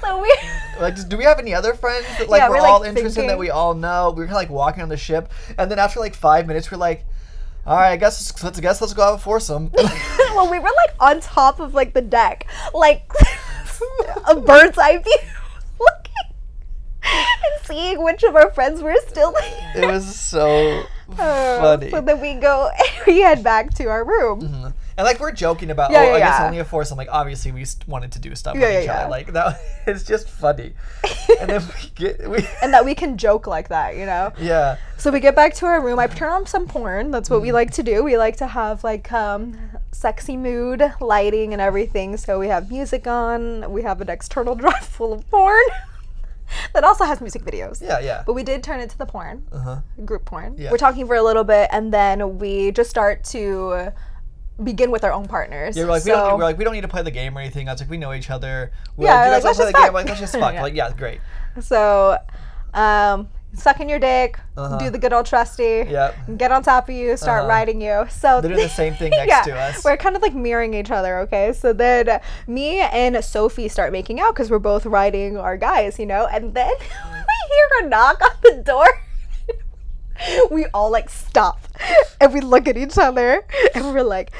so 0.00 0.20
we 0.20 0.34
Like, 0.80 0.94
just, 0.94 1.08
do 1.08 1.16
we 1.16 1.24
have 1.24 1.38
any 1.38 1.54
other 1.54 1.72
friends 1.74 2.06
that 2.18 2.28
like 2.28 2.40
Yeah, 2.40 2.48
we're, 2.48 2.56
we're, 2.56 2.62
like, 2.62 2.70
all 2.70 2.82
interested 2.82 3.22
in 3.22 3.26
that 3.28 3.38
we 3.38 3.50
all 3.50 3.74
know? 3.74 4.10
We 4.10 4.20
were 4.20 4.26
kind 4.26 4.36
of 4.36 4.42
like 4.42 4.50
walking 4.50 4.82
on 4.82 4.88
the 4.90 4.96
ship, 4.96 5.32
and 5.56 5.70
then 5.70 5.78
after 5.78 6.00
like 6.00 6.14
five 6.14 6.46
minutes, 6.46 6.70
we're 6.70 6.76
like, 6.76 7.04
all 7.66 7.76
right, 7.76 7.92
I 7.92 7.96
guess 7.96 8.42
let's, 8.44 8.60
guess 8.60 8.80
let's 8.82 8.92
go 8.92 9.02
have 9.06 9.14
a 9.14 9.18
foursome. 9.18 9.70
well, 10.34 10.50
we 10.50 10.58
were 10.58 10.68
like 10.86 10.94
on 11.00 11.20
top 11.20 11.60
of 11.60 11.72
like 11.74 11.94
the 11.94 12.02
deck, 12.02 12.46
like 12.74 13.10
a 14.28 14.36
bird's 14.38 14.76
eye 14.76 14.98
view, 14.98 15.16
looking 15.80 16.34
and 17.02 17.64
seeing 17.66 18.02
which 18.04 18.22
of 18.22 18.36
our 18.36 18.52
friends 18.52 18.82
were 18.82 18.96
still 19.08 19.32
there. 19.32 19.72
it 19.82 19.86
was 19.86 20.14
so 20.14 20.82
Uh, 21.18 21.60
funny. 21.60 21.90
So 21.90 22.02
then 22.02 22.20
we 22.20 22.34
go, 22.34 22.70
we 23.06 23.20
head 23.20 23.42
back 23.42 23.72
to 23.74 23.86
our 23.86 24.04
room. 24.04 24.74
And 24.98 25.04
like 25.04 25.20
we're 25.20 25.32
joking 25.32 25.70
about, 25.70 25.90
Yeah, 25.90 26.00
oh, 26.00 26.02
yeah, 26.04 26.14
I 26.14 26.18
guess 26.20 26.38
yeah. 26.40 26.46
only 26.46 26.58
a 26.58 26.64
foursome. 26.64 26.96
Like 26.96 27.08
obviously 27.10 27.52
we 27.52 27.66
wanted 27.86 28.12
to 28.12 28.18
do 28.18 28.34
stuff 28.34 28.54
Yeah, 28.56 28.60
with 28.68 28.84
each 28.84 28.88
other. 28.88 29.10
Like 29.10 29.32
that, 29.34 29.60
it's 29.86 30.02
just 30.04 30.28
funny. 30.28 30.72
and 31.40 31.50
then 31.50 31.62
we 31.82 31.90
get, 31.94 32.28
we, 32.30 32.46
And 32.62 32.72
that 32.72 32.84
we 32.84 32.94
can 32.94 33.18
joke 33.18 33.46
like 33.46 33.68
that, 33.68 33.96
you 33.96 34.06
know? 34.06 34.32
yeah, 34.38 34.76
So 34.96 35.10
we 35.10 35.20
get 35.20 35.34
back 35.36 35.52
to 35.56 35.66
our 35.66 35.82
room. 35.82 35.98
I 35.98 36.06
turn 36.06 36.30
on 36.32 36.46
some 36.46 36.66
porn. 36.66 37.10
That's 37.10 37.28
what 37.28 37.42
we 37.42 37.52
like 37.52 37.72
to 37.72 37.82
do. 37.82 38.02
We 38.04 38.16
like 38.16 38.36
to 38.38 38.46
have 38.46 38.84
like 38.84 39.12
um, 39.12 39.58
sexy 39.92 40.36
mood 40.36 40.82
lighting 41.00 41.52
and 41.52 41.60
everything. 41.60 42.16
So 42.16 42.38
we 42.38 42.48
have 42.48 42.70
music 42.70 43.06
on. 43.06 43.70
We 43.70 43.82
have 43.82 44.00
an 44.00 44.08
external 44.08 44.54
drive 44.54 44.84
full 44.86 45.12
of 45.12 45.28
porn 45.30 45.62
that 46.72 46.84
also 46.84 47.04
has 47.04 47.20
music 47.20 47.42
videos. 47.42 47.82
yeah, 47.82 47.98
yeah. 47.98 48.22
But 48.24 48.34
we 48.34 48.44
did 48.44 48.62
turn 48.62 48.78
it 48.80 48.88
to 48.90 48.98
the 48.98 49.04
porn, 49.06 49.42
Uh-huh. 49.52 49.80
group 50.04 50.24
porn. 50.24 50.54
Yeah. 50.56 50.70
We're 50.70 50.76
talking 50.78 51.04
for 51.06 51.16
a 51.16 51.22
little 51.22 51.42
bit, 51.44 51.68
and 51.72 51.92
then 51.92 52.38
we 52.38 52.70
just 52.70 52.88
start 52.88 53.24
to 53.24 53.92
begin 54.62 54.90
with 54.90 55.04
our 55.04 55.12
own 55.12 55.26
partners. 55.26 55.76
Yeah, 55.76 55.84
we're 55.84 55.90
like, 55.90 56.04
we 56.04 56.10
don't 56.10 56.24
need, 56.30 56.36
we're 56.38 56.44
like, 56.44 56.58
we 56.58 56.64
don't 56.64 56.74
need 56.74 56.80
to 56.82 56.88
play 56.88 57.02
the 57.02 57.10
game 57.10 57.36
or 57.36 57.40
anything. 57.40 57.68
I 57.68 57.72
was 57.72 57.80
like, 57.80 57.90
we 57.90 57.98
know 57.98 58.12
each 58.12 58.30
other. 58.30 58.72
We're 58.96 59.06
Yeah, 59.06 59.14
like, 59.14 59.24
"Do 59.24 59.30
like, 59.30 59.44
let's 59.44 59.58
just 59.58 59.60
play 59.60 59.72
the 59.72 59.84
game? 59.86 59.92
Like, 59.92 60.06
let's 60.08 60.20
just 60.20 60.32
fuck. 60.34 60.52
Yeah. 60.54 60.62
Like, 60.62 60.74
yeah, 60.74 60.90
great. 60.96 61.20
So, 61.60 62.16
um, 62.74 63.28
suck 63.54 63.80
in 63.80 63.88
your 63.88 63.98
dick, 63.98 64.38
Uh-huh. 64.56 64.78
do 64.78 64.90
the 64.90 64.98
good 64.98 65.12
old 65.12 65.24
trusty, 65.26 65.86
Yep. 65.88 66.14
get 66.36 66.52
on 66.52 66.62
top 66.62 66.88
of 66.88 66.94
you, 66.94 67.16
start 67.16 67.40
Uh-huh. 67.40 67.48
riding 67.48 67.80
you. 67.80 68.06
So 68.10 68.40
They're 68.40 68.56
the 68.56 68.68
same 68.68 68.94
thing 68.94 69.10
next 69.16 69.44
to 69.46 69.56
us. 69.58 69.84
We're 69.84 69.96
kind 69.96 70.16
of 70.16 70.22
like 70.22 70.34
mirroring 70.34 70.74
each 70.74 70.90
other, 70.90 71.18
okay? 71.20 71.52
So 71.52 71.72
then 71.72 72.08
uh, 72.08 72.18
me 72.46 72.80
and 72.80 73.22
Sophie 73.24 73.68
start 73.68 73.92
making 73.92 74.20
out 74.20 74.34
because 74.34 74.50
we're 74.50 74.58
both 74.58 74.84
riding 74.86 75.36
our 75.38 75.56
guys, 75.56 75.98
you 75.98 76.06
know? 76.06 76.26
And 76.26 76.52
then 76.54 76.70
we 76.78 77.54
hear 77.54 77.86
a 77.86 77.88
knock 77.88 78.20
on 78.22 78.30
the 78.42 78.62
door. 78.62 78.86
We 80.50 80.66
all 80.74 80.90
like 80.90 81.08
stop 81.10 81.60
and 82.20 82.32
we 82.32 82.40
look 82.40 82.66
at 82.68 82.76
each 82.76 82.98
other 82.98 83.44
and 83.74 83.84
we're 83.92 84.02
like, 84.02 84.32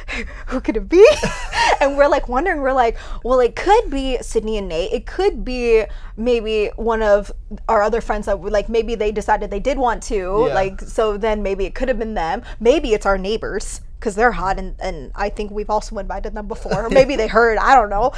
who 0.49 0.61
could 0.61 0.76
it 0.76 0.88
be? 0.88 1.06
and 1.80 1.97
we're 1.97 2.09
like 2.09 2.28
wondering, 2.28 2.61
we're 2.61 2.73
like, 2.73 2.97
well, 3.25 3.40
it 3.40 3.54
could 3.56 3.90
be 3.90 4.18
Sydney 4.23 4.59
and 4.59 4.68
Nate. 4.68 4.92
It 4.92 5.06
could 5.06 5.45
be 5.45 5.85
maybe 6.16 6.71
one 6.76 7.02
of 7.02 7.30
our 7.68 7.83
other 7.83 8.00
friends 8.00 8.26
that 8.26 8.40
like, 8.40 8.68
maybe 8.68 8.95
they 8.95 9.12
decided 9.12 9.50
they 9.50 9.61
did 9.61 9.78
want 9.78 10.02
to. 10.04 10.47
Yeah. 10.49 10.54
Like, 10.54 10.80
so 10.80 11.16
then 11.16 11.42
maybe 11.42 11.64
it 11.66 11.75
could 11.75 11.88
have 11.88 11.99
been 11.99 12.14
them. 12.14 12.42
Maybe 12.61 12.92
it's 12.95 13.06
our 13.06 13.18
neighbors 13.18 13.80
because 13.99 14.14
they're 14.14 14.33
hot 14.33 14.59
and, 14.59 14.75
and 14.80 15.12
I 15.14 15.28
think 15.28 15.50
we've 15.50 15.71
also 15.71 15.99
invited 15.99 16.35
them 16.35 16.49
before. 16.49 16.87
Or 16.87 16.90
maybe 16.90 17.16
they 17.16 17.26
heard, 17.38 17.59
I 17.59 17.75
don't 17.75 17.90
know. 17.90 18.12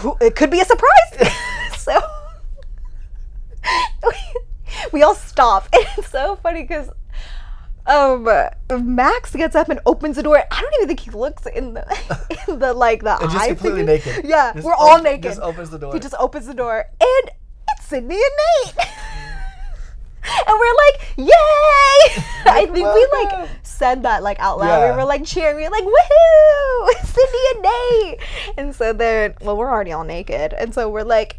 Who- 0.00 0.16
It 0.20 0.36
could 0.36 0.50
be 0.50 0.60
a 0.60 0.64
surprise. 0.64 1.32
so 1.78 1.98
we 4.92 5.02
all 5.02 5.14
stop. 5.14 5.68
And 5.72 5.84
it's 5.98 6.10
so 6.10 6.36
funny 6.36 6.62
because 6.62 6.90
um, 7.86 8.28
Max 8.94 9.34
gets 9.34 9.56
up 9.56 9.68
and 9.68 9.80
opens 9.86 10.16
the 10.16 10.22
door. 10.22 10.42
I 10.50 10.60
don't 10.60 10.74
even 10.76 10.88
think 10.88 11.00
he 11.00 11.10
looks 11.10 11.46
in 11.46 11.74
the, 11.74 11.84
in 12.48 12.58
the 12.58 12.72
like 12.74 13.02
the 13.02 13.20
And 13.20 13.30
just 13.30 13.36
eye 13.44 13.48
completely 13.48 13.82
thingy. 13.82 13.86
naked. 14.06 14.24
Yeah, 14.26 14.52
Just 14.52 14.64
we're 14.66 14.74
all 14.74 14.96
op- 14.98 15.02
naked. 15.02 15.22
just 15.24 15.40
opens 15.40 15.70
the 15.70 15.78
door. 15.78 15.92
He 15.94 15.98
just 16.00 16.14
opens 16.18 16.46
the 16.46 16.54
door, 16.54 16.84
and 17.00 17.30
it's 17.72 17.86
Sydney 17.86 18.14
and 18.16 18.74
Nate. 18.76 18.86
and 20.46 20.58
we're 20.60 20.76
like, 20.76 21.00
"Yay!" 21.16 22.22
I 22.46 22.66
think 22.70 22.86
we 22.94 23.06
like 23.12 23.48
said 23.62 24.02
that 24.02 24.22
like 24.22 24.38
out 24.38 24.58
loud. 24.58 24.78
Yeah. 24.80 24.90
We 24.90 24.96
were 24.98 25.04
like 25.08 25.24
cheering. 25.24 25.56
We 25.56 25.64
were 25.64 25.70
like, 25.70 25.84
"Woohoo!" 25.84 27.06
Sydney 27.06 27.40
and 27.54 27.62
Nate. 27.62 28.20
And 28.58 28.74
so 28.74 28.92
then, 28.92 29.34
well, 29.40 29.56
we're 29.56 29.70
already 29.70 29.92
all 29.92 30.04
naked, 30.04 30.52
and 30.52 30.74
so 30.74 30.88
we're 30.88 31.02
like. 31.04 31.36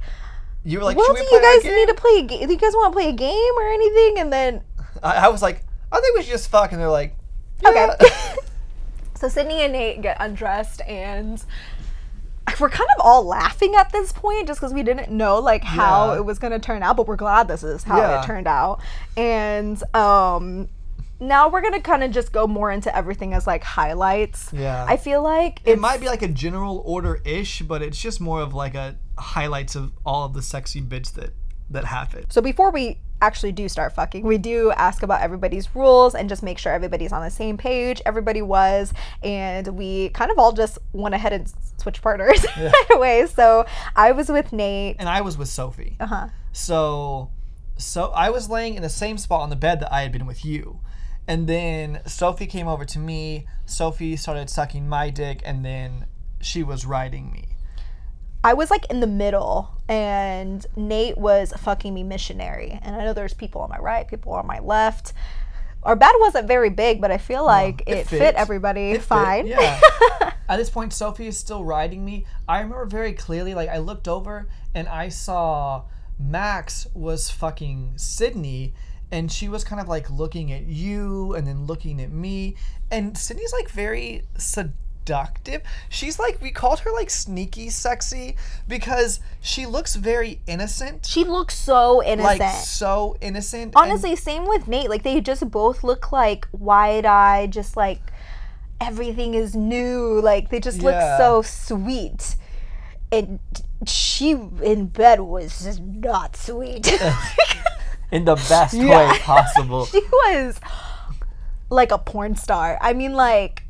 You 0.63 0.77
were 0.77 0.84
like, 0.86 0.98
well, 0.98 1.13
do 1.13 1.22
you 1.22 1.41
guys 1.41 1.63
need 1.63 1.88
to 1.88 1.94
play 1.96 2.20
a 2.20 2.24
game? 2.24 2.48
Do 2.48 2.53
you 2.53 2.60
guys 2.60 2.74
want 2.74 2.94
to 2.94 2.96
play 2.96 3.10
a 3.10 3.13
game 3.13 3.53
or 3.58 3.68
anything? 3.70 4.20
And 4.20 4.32
then 4.32 4.62
I, 5.01 5.25
I 5.25 5.27
was 5.30 5.41
like, 5.41 5.63
I 5.91 6.00
think 6.00 6.15
we 6.18 6.24
should 6.24 6.32
just 6.32 6.50
fuck, 6.50 6.72
and 6.72 6.80
they're 6.82 6.89
like, 6.89 7.15
Okay. 7.65 7.88
So 9.15 9.27
Sydney 9.30 9.62
and 9.62 9.74
Nate 9.74 10.01
get 10.01 10.18
undressed 10.20 10.82
and 10.88 11.44
we're 12.60 12.70
kind 12.70 12.89
of 12.98 13.06
all 13.06 13.24
laughing 13.24 13.75
at 13.75 13.91
this 13.91 14.12
point 14.12 14.48
just 14.48 14.60
because 14.60 14.74
we 14.74 14.82
didn't 14.82 15.12
know 15.12 15.38
like 15.39 15.63
how 15.63 16.13
Yeah. 16.13 16.18
it 16.18 16.25
was 16.25 16.39
gonna 16.39 16.58
turn 16.58 16.82
out, 16.82 16.98
but 16.98 17.08
we're 17.08 17.15
glad 17.18 17.48
this 17.48 17.63
is 17.63 17.84
how 17.84 17.98
Yeah. 17.98 18.22
it 18.22 18.25
turned 18.25 18.48
out. 18.48 18.82
And 19.15 19.82
um 19.94 20.70
now 21.22 21.48
we're 21.48 21.62
gonna 21.62 21.80
kind 21.80 22.04
of 22.04 22.12
just 22.12 22.32
go 22.34 22.48
more 22.48 22.72
into 22.72 22.94
everything 22.96 23.34
as 23.34 23.48
like 23.48 23.63
highlights. 23.63 24.51
Yeah. 24.51 24.86
I 24.90 24.98
feel 24.98 25.22
like 25.22 25.62
it 25.63 25.80
might 25.80 26.01
be 26.01 26.08
like 26.08 26.24
a 26.24 26.28
general 26.28 26.82
order 26.86 27.22
ish, 27.24 27.62
but 27.62 27.82
it's 27.82 28.01
just 28.01 28.20
more 28.20 28.42
of 28.42 28.54
like 28.54 28.75
a 28.75 28.98
highlights 29.18 29.75
of 29.75 29.94
all 30.04 30.25
of 30.25 30.34
the 30.34 30.42
sexy 30.42 30.82
bits 30.82 31.12
that 31.12 31.30
that 31.70 31.86
happen. 31.86 32.25
So 32.30 32.42
before 32.42 32.72
we 32.72 32.98
actually 33.22 33.51
do 33.51 33.70
start 33.70 33.94
fucking, 33.94 34.25
we 34.25 34.38
do 34.40 34.72
ask 34.72 35.04
about 35.04 35.22
everybody's 35.22 35.74
rules 35.75 36.16
and 36.16 36.28
just 36.28 36.42
make 36.42 36.58
sure 36.58 36.74
everybody's 36.74 37.12
on 37.13 37.24
the 37.24 37.30
same 37.30 37.56
page. 37.56 38.01
Everybody 38.06 38.42
was, 38.42 38.94
and 39.22 39.68
we 39.78 40.10
kind 40.10 40.32
of 40.32 40.40
all 40.40 40.51
just 40.51 40.80
went 40.92 41.13
ahead 41.16 41.34
and 41.34 41.51
switched 41.78 42.01
partners 42.01 42.44
right 42.58 42.74
away. 42.92 43.28
So 43.28 43.66
I 43.96 44.12
was 44.12 44.28
with 44.30 44.51
Nate. 44.51 44.96
And 45.00 45.08
I 45.08 45.22
was 45.22 45.38
with 45.38 45.50
Sophie. 45.50 45.98
Uh 46.00 46.08
huh. 46.08 46.28
So, 46.51 47.30
so 47.78 48.08
I 48.08 48.32
was 48.32 48.50
laying 48.50 48.74
in 48.75 48.82
the 48.82 48.90
same 48.90 49.18
spot 49.18 49.42
on 49.42 49.50
the 49.50 49.56
bed 49.56 49.80
that 49.82 49.94
I 49.94 50.01
had 50.01 50.12
been 50.12 50.25
with 50.25 50.44
you, 50.44 50.80
and 51.31 51.47
then 51.47 52.01
Sophie 52.05 52.45
came 52.45 52.67
over 52.67 52.83
to 52.83 53.00
me. 53.00 53.47
Sophie 53.65 54.17
started 54.17 54.50
sucking 54.50 54.89
my 54.89 55.09
dick, 55.09 55.41
and 55.45 55.63
then 55.63 56.05
she 56.41 56.61
was 56.61 56.85
riding 56.85 57.31
me. 57.31 57.55
I 58.43 58.53
was 58.53 58.69
like 58.69 58.85
in 58.88 59.00
the 59.00 59.07
middle, 59.07 59.69
and 59.88 60.65
Nate 60.75 61.17
was 61.17 61.53
fucking 61.53 61.93
me 61.93 62.03
missionary. 62.03 62.77
And 62.81 62.97
I 62.97 63.05
know 63.05 63.13
there's 63.13 63.33
people 63.33 63.61
on 63.61 63.69
my 63.69 63.77
right, 63.77 64.05
people 64.05 64.33
on 64.33 64.45
my 64.45 64.59
left. 64.59 65.13
Our 65.83 65.95
bed 65.95 66.11
wasn't 66.19 66.50
very 66.50 66.69
big, 66.69 67.00
but 67.00 67.11
I 67.11 67.17
feel 67.17 67.45
like 67.45 67.83
it 67.88 68.00
it, 68.00 68.07
fit. 68.07 68.19
fit. 68.19 68.35
everybody 68.35 68.91
It 68.91 68.95
fit, 68.97 69.03
fine. 69.03 69.47
yeah. 69.47 69.79
At 70.50 70.57
this 70.57 70.69
point, 70.69 70.91
Sophie 70.91 71.27
is 71.27 71.38
still 71.38 71.63
riding 71.63 72.03
me. 72.03 72.25
I 72.45 72.57
remember 72.59 72.83
very 72.88 73.13
clearly, 73.13 73.53
like 73.55 73.69
I 73.69 73.77
looked 73.77 74.09
over 74.09 74.50
and 74.75 74.85
I 74.89 75.07
saw 75.07 75.83
Max 76.19 76.88
was 76.93 77.29
fucking 77.29 77.93
Sydney, 77.95 78.73
and 79.12 79.32
she 79.32 79.48
was 79.50 79.63
kind 79.63 79.82
of 79.82 79.88
like 79.88 80.10
looking 80.10 80.51
at 80.51 80.63
you 80.63 81.34
and 81.36 81.46
then 81.48 81.65
looking 81.65 82.01
at 82.01 82.12
me. 82.12 82.56
And 82.89 83.18
Sydney's 83.18 83.53
like 83.53 83.70
very 83.70 84.24
seductive. 84.38 85.62
She's 85.89 86.20
like 86.20 86.41
we 86.41 86.51
called 86.51 86.80
her 86.82 86.91
like 86.91 87.10
sneaky 87.10 87.70
sexy 87.70 88.36
because 88.68 89.20
she 89.41 89.65
looks 89.65 89.96
very 89.96 90.39
innocent. 90.48 91.06
She 91.06 91.24
looks 91.24 91.58
so 91.58 92.03
innocent. 92.03 92.39
Like 92.39 92.56
so 92.56 93.18
innocent. 93.22 93.63
and- 93.63 93.75
Honestly, 93.75 94.15
same 94.15 94.46
with 94.46 94.68
Nate. 94.68 94.89
Like 94.89 95.03
they 95.03 95.20
just 95.22 95.50
both 95.51 95.84
look 95.84 96.12
like 96.12 96.48
wide 96.53 97.06
eyed, 97.06 97.51
just 97.51 97.75
like 97.75 98.00
everything 98.80 99.34
is 99.34 99.56
new. 99.56 100.22
Like 100.22 100.50
they 100.50 100.60
just 100.60 100.82
look 100.82 100.94
so 101.18 101.41
sweet. 101.41 102.36
And 103.12 103.39
she 103.86 104.32
in 104.32 104.86
bed 104.88 105.20
was 105.22 105.63
just 105.63 105.82
not 105.82 106.36
sweet. 106.36 106.88
in 108.12 108.25
the 108.25 108.36
best 108.36 108.74
Yeah. 108.74 109.12
way 109.12 109.18
possible. 109.22 109.86
she 109.86 110.00
was 110.12 110.60
like 111.70 111.91
a 111.91 111.98
porn 111.98 112.36
star. 112.36 112.77
I 112.82 112.94
mean, 112.94 113.13
like 113.13 113.63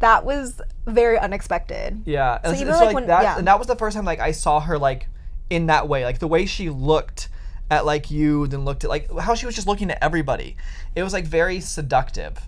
that 0.00 0.24
was 0.24 0.60
very 0.86 1.18
unexpected. 1.18 2.02
Yeah, 2.04 2.38
and 2.44 2.54
So 2.56 2.60
even, 2.60 2.74
like, 2.74 2.84
like, 2.86 2.94
when- 2.94 3.06
that, 3.06 3.22
yeah. 3.22 3.38
and 3.38 3.46
that 3.46 3.58
was 3.58 3.66
the 3.68 3.76
first 3.76 3.96
time 3.96 4.04
like 4.04 4.20
I 4.20 4.32
saw 4.32 4.60
her 4.60 4.78
like 4.78 5.08
in 5.50 5.66
that 5.66 5.88
way, 5.88 6.04
like 6.04 6.18
the 6.18 6.28
way 6.28 6.46
she 6.46 6.70
looked 6.70 7.28
at 7.70 7.86
like 7.86 8.10
you, 8.10 8.46
then 8.46 8.64
looked 8.64 8.84
at 8.84 8.90
like 8.90 9.10
how 9.18 9.34
she 9.34 9.46
was 9.46 9.54
just 9.54 9.66
looking 9.66 9.90
at 9.90 9.98
everybody. 10.02 10.56
It 10.94 11.02
was 11.02 11.12
like 11.12 11.24
very 11.24 11.60
seductive, 11.60 12.38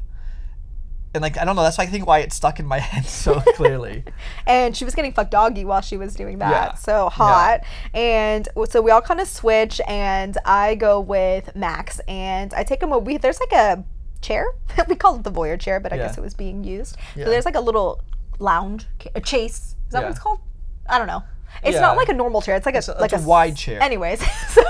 and 1.16 1.22
like 1.22 1.36
I 1.38 1.44
don't 1.44 1.56
know, 1.56 1.62
that's 1.62 1.76
why 1.78 1.84
I 1.84 1.86
think 1.88 2.06
why 2.06 2.20
it 2.20 2.32
stuck 2.32 2.60
in 2.60 2.66
my 2.66 2.78
head 2.90 3.06
so 3.06 3.40
clearly. 3.56 4.04
and 4.46 4.76
she 4.76 4.84
was 4.84 4.94
getting 4.94 5.12
fucked 5.12 5.32
doggy 5.32 5.64
while 5.64 5.80
she 5.80 5.96
was 5.96 6.14
doing 6.14 6.38
that. 6.38 6.50
Yeah. 6.50 6.74
So 6.74 7.08
hot. 7.08 7.60
And 7.94 8.48
so 8.68 8.80
we 8.80 8.90
all 8.92 9.02
kind 9.02 9.20
of 9.20 9.26
switch, 9.28 9.80
and 9.88 10.38
I 10.44 10.74
go 10.76 11.00
with 11.00 11.54
Max, 11.56 12.00
and 12.06 12.54
I 12.54 12.62
take 12.62 12.82
him. 12.82 12.92
A, 12.92 12.98
we 12.98 13.16
there's 13.16 13.40
like 13.40 13.52
a 13.52 13.84
chair. 14.22 14.46
we 14.88 14.94
call 14.94 15.16
it 15.16 15.24
the 15.24 15.32
voyeur 15.32 15.58
chair, 15.58 15.80
but 15.80 15.92
I 15.92 15.96
Yeah. 15.96 16.06
guess 16.06 16.18
it 16.18 16.22
was 16.22 16.34
being 16.34 16.62
used. 16.64 16.96
Yeah. 17.16 17.24
So 17.24 17.30
there's 17.30 17.44
like 17.44 17.56
a 17.56 17.60
little 17.60 18.02
lounge, 18.38 18.86
a 19.14 19.24
chaise. 19.24 19.54
Is 19.54 19.74
that 19.90 19.98
Yeah. 20.00 20.04
what 20.04 20.10
it's 20.10 20.18
called? 20.20 20.40
I 20.88 20.98
don't 20.98 21.06
know. 21.08 21.22
It's 21.64 21.74
Yeah. 21.74 21.80
not 21.80 21.96
like 21.96 22.08
a 22.10 22.14
normal 22.14 22.42
chair. 22.42 22.54
It's 22.56 22.66
like 22.66 22.74
a 22.74 22.78
It's 22.78 22.88
a- 22.88 22.98
like 23.00 23.12
it's 23.12 23.24
a 23.24 23.26
wide 23.26 23.56
chair. 23.56 23.82
Anyways, 23.82 24.20
so. 24.52 24.62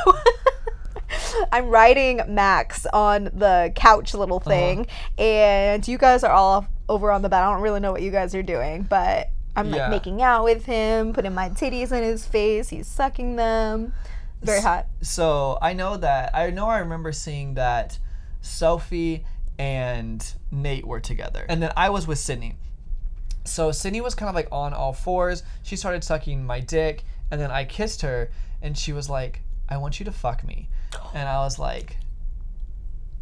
I'm 1.53 1.67
riding 1.69 2.21
Max 2.29 2.87
on 2.93 3.25
the 3.35 3.73
couch 3.75 4.15
little 4.15 4.37
Uh-huh. 4.39 4.51
thing, 4.51 4.87
and 5.19 5.87
you 5.87 5.99
guys 5.99 6.25
are 6.25 6.33
all 6.33 6.67
over 6.89 7.11
on 7.11 7.23
the 7.23 7.29
bed. 7.29 7.43
I 7.43 7.53
don't 7.53 7.63
really 7.63 7.81
know 7.81 7.93
what 7.93 8.03
you 8.03 8.11
guys 8.11 8.35
are 8.35 8.43
doing, 8.43 8.83
but 8.83 9.31
I'm 9.57 9.71
like 9.71 9.91
making 9.91 10.21
out 10.23 10.45
with 10.45 10.67
him, 10.67 11.13
putting 11.13 11.35
my 11.35 11.49
titties 11.51 11.91
in 11.93 12.03
his 12.03 12.27
face. 12.27 12.69
He's 12.69 12.87
sucking 12.87 13.37
them. 13.37 13.93
Very 14.43 14.61
hot. 14.61 14.87
So 15.01 15.59
I 15.63 15.73
know 15.73 15.97
that 15.97 16.35
I 16.35 16.51
know 16.51 16.67
I 16.69 16.79
remember 16.79 17.11
seeing 17.13 17.55
that 17.55 17.99
Sophie 18.43 19.25
and 19.59 20.25
Nate 20.51 20.87
were 20.87 21.01
together, 21.01 21.47
and 21.49 21.63
then 21.63 21.73
I 21.77 21.89
was 21.91 22.07
with 22.07 22.19
Sydney. 22.19 22.57
So 23.45 23.73
Sydney 23.73 24.01
was 24.01 24.15
kind 24.15 24.29
of 24.29 24.35
like 24.35 24.49
on 24.53 24.75
all 24.75 24.93
fours. 24.93 25.43
She 25.63 25.77
started 25.77 26.05
sucking 26.05 26.45
my 26.45 26.61
dick, 26.61 27.05
and 27.31 27.41
then 27.41 27.51
I 27.51 27.65
kissed 27.65 28.03
her, 28.03 28.31
and 28.61 28.77
she 28.77 28.93
was 28.93 29.09
like, 29.09 29.43
"I 29.69 29.77
want 29.79 29.99
you 29.99 30.05
to 30.05 30.13
fuck 30.13 30.45
me," 30.45 30.69
and 31.15 31.29
I 31.29 31.39
was 31.41 31.59
like, 31.59 31.99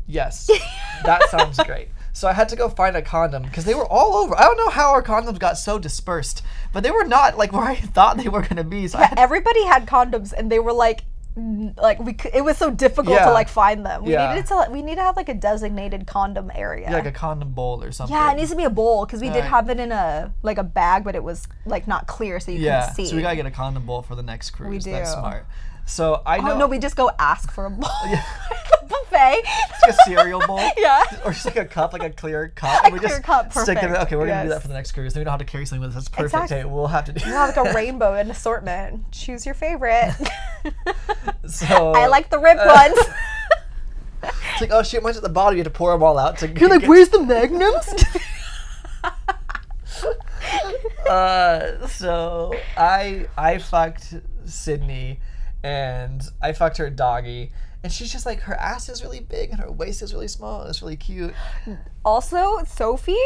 "Yes, 0.07 0.51
that 1.05 1.29
sounds 1.31 1.59
great." 1.65 1.89
So 2.13 2.29
I 2.29 2.33
had 2.33 2.49
to 2.51 2.57
go 2.57 2.69
find 2.69 2.97
a 2.97 3.03
condom 3.03 3.43
because 3.43 3.65
they 3.65 3.75
were 3.75 3.87
all 3.87 4.15
over. 4.17 4.37
I 4.39 4.43
don't 4.43 4.57
know 4.57 4.71
how 4.71 4.93
our 4.93 5.03
condoms 5.03 5.39
got 5.39 5.59
so 5.59 5.79
dispersed, 5.81 6.43
but 6.73 6.83
they 6.85 6.91
were 6.93 7.05
not 7.05 7.37
like 7.37 7.53
where 7.53 7.65
I 7.65 7.75
thought 7.97 8.19
they 8.19 8.29
were 8.29 8.43
gonna 8.43 8.65
be. 8.65 8.87
So 8.89 8.99
I 8.99 9.07
had 9.07 9.19
Everybody 9.19 9.65
had 9.67 9.87
condoms, 9.87 10.33
and 10.33 10.51
they 10.53 10.61
were 10.61 10.73
like, 10.73 11.03
like 11.37 11.99
we. 11.99 12.13
c- 12.17 12.31
It 12.33 12.43
was 12.45 12.57
so 12.57 12.71
difficult 12.71 13.17
Yeah. 13.17 13.25
to 13.25 13.33
like 13.33 13.49
find 13.49 13.85
them. 13.85 14.05
We 14.05 14.13
Yeah. 14.13 14.29
needed 14.33 14.47
to. 14.47 14.69
We 14.71 14.83
need 14.83 14.95
to 14.97 15.03
have 15.03 15.17
like 15.17 15.29
a 15.29 15.35
designated 15.35 16.07
condom 16.07 16.53
area. 16.55 16.89
like 16.93 17.07
a 17.07 17.11
condom 17.11 17.51
bowl 17.51 17.83
or 17.83 17.91
something. 17.91 18.15
yeah, 18.15 18.31
it 18.31 18.37
needs 18.37 18.51
to 18.51 18.57
be 18.57 18.63
a 18.63 18.71
bowl 18.71 19.05
because 19.07 19.21
we 19.21 19.29
did 19.31 19.41
Right. 19.41 19.45
have 19.51 19.69
it 19.69 19.81
in 19.81 19.91
a 19.91 20.33
like 20.43 20.59
a 20.59 20.63
bag, 20.65 21.03
but 21.03 21.17
it 21.17 21.25
was 21.25 21.49
like 21.67 21.89
not 21.89 22.07
clear, 22.07 22.39
so 22.39 22.53
you 22.53 22.59
Yeah, 22.61 22.83
couldn't 22.83 22.95
see. 22.95 23.07
so 23.07 23.17
we 23.17 23.23
gotta 23.23 23.35
get 23.35 23.47
a 23.47 23.51
condom 23.51 23.85
bowl 23.87 24.03
for 24.03 24.15
the 24.15 24.23
next 24.23 24.51
cruise. 24.51 24.85
That's 24.85 25.13
do. 25.13 25.19
smart. 25.19 25.47
So 25.87 26.23
I 26.25 26.38
know 26.38 26.53
Oh 26.53 26.59
no, 26.59 26.67
we 26.67 26.79
just 26.79 26.97
go 26.97 27.11
ask 27.19 27.53
for 27.53 27.67
a 27.67 27.71
bowl. 27.71 27.81
the 28.05 28.19
buffet. 28.88 29.43
It's 29.45 29.83
like 29.83 29.91
a 29.93 29.97
cereal 30.07 30.41
bowl. 30.47 30.59
Yeah. 30.76 31.03
Or 31.25 31.33
just 31.33 31.45
like 31.45 31.57
a 31.57 31.64
cup, 31.64 31.93
like 31.93 32.03
a 32.03 32.11
clear 32.11 32.49
cup. 32.55 32.85
and 32.85 32.93
we 32.93 32.99
clear 32.99 33.11
just 33.11 33.23
cup, 33.23 33.53
Stick 33.53 33.79
it. 33.79 33.81
perfect, 33.83 34.03
Okay, 34.05 34.17
we're 34.17 34.26
gonna 34.26 34.45
do 34.45 34.49
that 34.50 34.62
for 34.62 34.69
the 34.69 34.75
next 34.75 34.93
cruise. 34.93 35.14
Then 35.14 35.21
we 35.21 35.25
know 35.25 35.33
how 35.33 35.37
to 35.37 35.45
carry 35.45 35.67
something 35.67 35.81
with 35.87 35.91
us. 35.97 36.05
That's 36.05 36.09
perfect. 36.09 36.35
Exactly. 36.45 36.57
Okay, 36.61 36.64
we'll 36.64 36.87
have 36.87 37.05
to 37.05 37.12
do. 37.12 37.21
That. 37.21 37.26
You 37.29 37.35
have 37.35 37.57
like 37.57 37.67
a 37.69 37.73
rainbow 37.75 38.14
and 38.14 38.31
assortment. 38.31 39.11
Choose 39.12 39.45
your 39.47 39.55
favorite. 39.55 40.14
so 41.47 41.93
I 41.93 42.07
like 42.07 42.31
the 42.31 42.38
ripped 42.38 42.64
ones. 42.67 42.99
It's 44.53 44.61
like 44.62 44.71
oh 44.73 44.83
shit, 44.83 45.03
mine's 45.03 45.19
at 45.19 45.23
the 45.23 45.29
bottom. 45.29 45.57
You 45.59 45.62
have 45.64 45.73
to 45.73 45.76
pour 45.79 45.93
them 45.93 46.03
all 46.03 46.17
out. 46.19 46.38
To 46.38 46.49
You're 46.49 46.71
like, 46.71 46.87
where's 46.88 47.11
the 47.11 47.23
magnums? 47.23 47.93
uh, 51.09 51.87
so 51.88 52.55
I 52.76 53.26
I 53.37 53.59
fucked 53.59 54.14
Sydney, 54.47 55.21
and 55.64 56.23
I 56.40 56.52
fucked 56.52 56.76
her 56.76 56.90
doggy, 56.90 57.50
and 57.83 57.90
she's 57.92 58.12
just 58.12 58.26
like 58.26 58.40
her 58.40 58.54
ass 58.54 58.88
is 58.88 59.02
really 59.02 59.21
big 59.21 59.50
and 59.50 59.59
her 59.59 59.71
waist 59.73 60.02
is 60.02 60.12
really 60.14 60.28
small 60.28 60.61
and 60.61 60.71
it's 60.71 60.83
really 60.83 60.97
cute. 60.97 61.35
also, 62.04 62.62
Sophie 62.64 63.16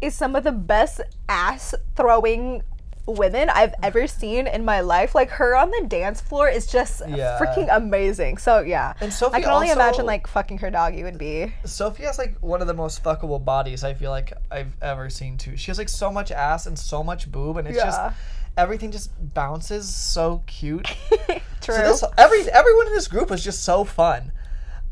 is 0.00 0.14
some 0.14 0.36
of 0.36 0.44
the 0.44 0.52
best 0.52 1.00
ass 1.28 1.74
throwing 1.96 2.62
women 3.06 3.48
I've 3.50 3.72
ever 3.84 4.06
seen 4.08 4.46
in 4.48 4.64
my 4.64 4.80
life. 4.80 5.14
Like 5.14 5.30
her 5.30 5.56
on 5.56 5.70
the 5.70 5.84
dance 5.86 6.20
floor 6.20 6.48
is 6.48 6.66
just 6.66 7.02
Yeah. 7.08 7.38
freaking 7.40 7.68
amazing. 7.70 8.36
So 8.38 8.60
yeah. 8.60 8.94
And 9.00 9.12
Sophie 9.12 9.36
I 9.36 9.40
can 9.42 9.50
only 9.50 9.68
also- 9.70 9.80
imagine 9.80 10.06
like 10.06 10.26
fucking 10.26 10.58
her 10.58 10.70
doggy 10.70 11.02
would 11.04 11.16
be. 11.16 11.54
Sophie 11.64 12.02
has 12.02 12.18
like 12.18 12.36
one 12.40 12.60
of 12.60 12.66
the 12.66 12.74
most 12.74 13.02
fuckable 13.04 13.42
bodies 13.42 13.84
I 13.84 13.94
feel 13.94 14.10
like 14.10 14.32
I've 14.50 14.72
ever 14.82 15.08
seen 15.08 15.38
too. 15.38 15.56
She 15.56 15.70
has 15.70 15.78
like 15.78 15.88
so 15.88 16.10
much 16.10 16.32
ass 16.32 16.66
and 16.66 16.76
so 16.78 17.04
much 17.04 17.30
boob, 17.30 17.58
and 17.58 17.68
it's 17.68 17.78
just 17.78 17.98
Yeah. 18.00 18.12
Everything 18.56 18.90
just 18.90 19.10
bounces 19.34 19.92
so 19.94 20.42
cute. 20.46 20.86
True. 21.60 21.74
So 21.76 21.82
this 21.82 22.04
every 22.18 22.40
everyone 22.50 22.86
in 22.86 22.94
this 22.94 23.08
group 23.08 23.30
was 23.30 23.42
just 23.42 23.62
so 23.64 23.84
fun. 23.84 24.32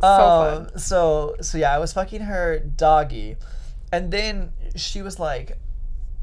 So 0.00 0.06
Um, 0.06 0.66
fun. 0.66 0.78
So 0.78 1.36
so 1.40 1.58
yeah, 1.58 1.74
I 1.74 1.78
was 1.78 1.92
fucking 1.92 2.22
her 2.22 2.58
doggy, 2.58 3.36
and 3.92 4.10
then 4.10 4.52
she 4.76 5.02
was 5.02 5.18
like, 5.18 5.58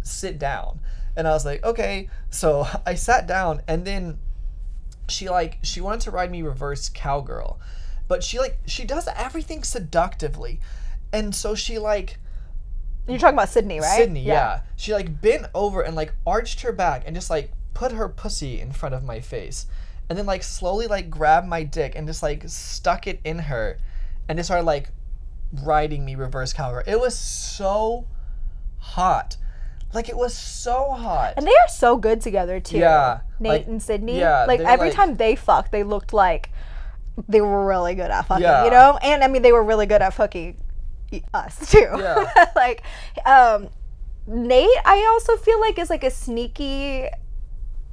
"Sit 0.02 0.38
down," 0.38 0.80
and 1.16 1.28
I 1.28 1.32
was 1.32 1.46
like, 1.46 1.64
"Okay." 1.64 2.10
So 2.30 2.68
I 2.86 2.96
sat 2.96 3.28
down, 3.28 3.62
and 3.68 3.86
then 3.86 4.20
she 5.08 5.30
like 5.30 5.60
she 5.62 5.82
wanted 5.82 6.02
to 6.02 6.12
ride 6.12 6.32
me 6.32 6.42
reverse 6.42 6.90
cowgirl, 6.90 7.60
but 8.08 8.24
she 8.24 8.40
like 8.40 8.60
she 8.66 8.86
does 8.86 9.08
everything 9.16 9.64
seductively, 9.64 10.60
and 11.12 11.34
so 11.34 11.56
she 11.56 11.78
like 11.80 12.18
You're 13.08 13.18
talking 13.20 13.36
about 13.36 13.50
Sydney, 13.50 13.80
right? 13.80 13.98
Sydney, 13.98 14.24
yeah. 14.24 14.62
She 14.78 14.94
like 14.94 15.22
bent 15.22 15.48
over 15.54 15.82
and 15.82 15.96
like 15.96 16.14
arched 16.26 16.62
her 16.62 16.72
back 16.72 17.04
and 17.06 17.16
just 17.16 17.30
like 17.30 17.52
put 17.74 17.92
her 17.94 18.08
pussy 18.08 18.60
in 18.62 18.72
front 18.72 18.94
of 18.96 19.04
my 19.04 19.20
face. 19.20 19.66
and 20.10 20.18
then 20.18 20.26
like 20.26 20.44
slowly 20.44 20.88
like 20.88 21.10
grabbed 21.10 21.48
my 21.48 21.64
dick 21.64 21.94
and 21.96 22.06
just 22.08 22.22
like 22.22 22.44
stuck 22.48 23.08
it 23.08 23.20
in 23.24 23.40
her, 23.40 23.78
and 24.28 24.38
just 24.38 24.48
started 24.48 24.66
like 24.66 24.90
riding 25.64 26.04
me 26.06 26.16
reverse 26.16 26.52
cowgirl. 26.54 26.84
It 26.86 27.00
was 27.00 27.18
so 27.18 28.06
hot, 28.80 29.38
like 29.94 30.10
it 30.10 30.18
was 30.18 30.34
so 30.38 30.92
hot. 30.92 31.34
And 31.38 31.46
they 31.48 31.52
are 31.52 31.70
so 31.70 31.98
good 31.98 32.22
together 32.22 32.60
too. 32.60 32.78
Yeah, 32.80 33.22
Nate 33.40 33.52
like- 33.52 33.68
and 33.68 33.82
Sydney. 33.82 34.20
yeah, 34.20 34.46
Like 34.46 34.60
every 34.60 34.88
like- 34.90 34.96
time 34.96 35.16
they 35.16 35.36
fucked, 35.36 35.72
they 35.72 35.84
looked 35.84 36.14
like 36.14 36.50
they 37.28 37.42
were 37.42 37.66
really 37.66 37.96
good 37.96 38.10
at 38.12 38.26
fucking, 38.26 38.44
Yeah. 38.44 38.66
you 38.66 38.72
know? 38.72 38.98
And 39.02 39.24
I 39.24 39.28
mean 39.28 39.42
they 39.42 39.52
were 39.52 39.64
really 39.64 39.86
good 39.86 40.02
at 40.02 40.14
fucking 40.14 40.58
us 41.34 41.70
too. 41.72 41.88
Yeah. 41.98 42.26
like 42.56 42.84
um 43.26 43.70
Nate 44.28 44.70
I 44.86 45.06
also 45.12 45.36
feel 45.38 45.60
like 45.60 45.80
is 45.80 45.90
like 45.90 46.04
a 46.04 46.12
sneaky 46.12 47.08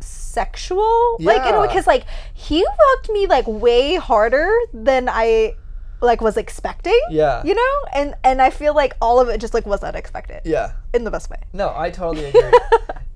sexual 0.00 1.16
like 1.20 1.44
you 1.44 1.50
know 1.50 1.66
because 1.66 1.86
like 1.86 2.04
he 2.34 2.64
fucked 2.64 3.10
me 3.10 3.26
like 3.26 3.44
way 3.48 3.96
harder 3.96 4.48
than 4.72 5.08
I 5.08 5.54
like 6.00 6.20
was 6.20 6.36
expecting. 6.36 7.00
Yeah. 7.10 7.42
You 7.44 7.54
know? 7.54 7.74
And 7.92 8.14
and 8.22 8.40
I 8.40 8.50
feel 8.50 8.74
like 8.74 8.94
all 9.00 9.20
of 9.20 9.28
it 9.28 9.40
just 9.40 9.54
like 9.54 9.66
was 9.66 9.82
unexpected. 9.82 10.42
yeah. 10.44 10.72
In 10.94 11.04
the 11.04 11.10
best 11.10 11.28
way. 11.30 11.38
No, 11.52 11.72
I 11.76 11.90
totally 11.90 12.26
agree. 12.32 12.52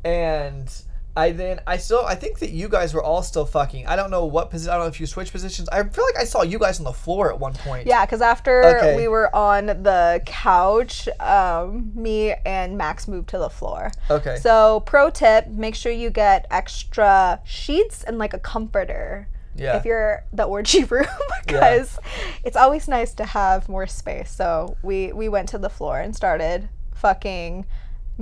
and 0.04 0.68
I 1.14 1.32
then 1.32 1.60
I 1.66 1.76
still 1.76 2.04
I 2.06 2.14
think 2.14 2.38
that 2.38 2.50
you 2.50 2.68
guys 2.70 2.94
were 2.94 3.02
all 3.02 3.22
still 3.22 3.44
fucking. 3.44 3.86
I 3.86 3.96
don't 3.96 4.10
know 4.10 4.24
what 4.24 4.50
position. 4.50 4.70
I 4.72 4.76
don't 4.76 4.84
know 4.84 4.88
if 4.88 4.98
you 4.98 5.06
switched 5.06 5.30
positions. 5.32 5.68
I 5.68 5.82
feel 5.82 6.04
like 6.04 6.16
I 6.18 6.24
saw 6.24 6.42
you 6.42 6.58
guys 6.58 6.78
on 6.78 6.84
the 6.84 6.92
floor 6.92 7.30
at 7.30 7.38
one 7.38 7.52
point. 7.52 7.86
Yeah, 7.86 8.06
because 8.06 8.22
after 8.22 8.64
Okay. 8.64 8.96
we 8.96 9.08
were 9.08 9.34
on 9.36 9.66
the 9.66 10.22
couch, 10.24 11.08
um, 11.20 11.92
me 11.94 12.32
and 12.46 12.78
Max 12.78 13.06
moved 13.08 13.28
to 13.30 13.38
the 13.38 13.50
floor. 13.50 13.92
Okay. 14.10 14.36
So, 14.36 14.80
pro 14.86 15.10
tip 15.10 15.48
make 15.48 15.74
sure 15.74 15.92
you 15.92 16.08
get 16.08 16.46
extra 16.50 17.40
sheets 17.44 18.04
and 18.04 18.16
like 18.18 18.32
a 18.32 18.38
comforter. 18.38 19.28
Yeah. 19.54 19.76
If 19.76 19.84
you're 19.84 20.24
the 20.32 20.44
orgy 20.44 20.84
room, 20.94 21.04
because 21.46 21.98
it's 22.42 22.56
always 22.56 22.88
nice 22.88 23.12
to 23.14 23.24
have 23.26 23.68
more 23.68 23.86
space. 23.86 24.30
So 24.30 24.78
we 24.82 25.12
we 25.12 25.28
went 25.28 25.50
to 25.50 25.58
the 25.58 25.68
floor 25.68 26.00
and 26.00 26.16
started 26.16 26.70
fucking 26.94 27.66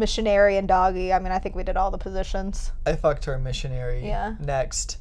missionary 0.00 0.57
and 0.57 0.66
doggy. 0.66 1.12
I 1.12 1.21
mean, 1.21 1.30
I 1.30 1.38
think 1.38 1.54
we 1.54 1.62
did 1.62 1.76
all 1.76 1.92
the 1.92 1.99
positions. 1.99 2.73
I 2.85 2.95
fucked 2.97 3.26
her 3.26 3.38
missionary. 3.38 4.04
Yeah. 4.04 4.35
Next, 4.40 4.99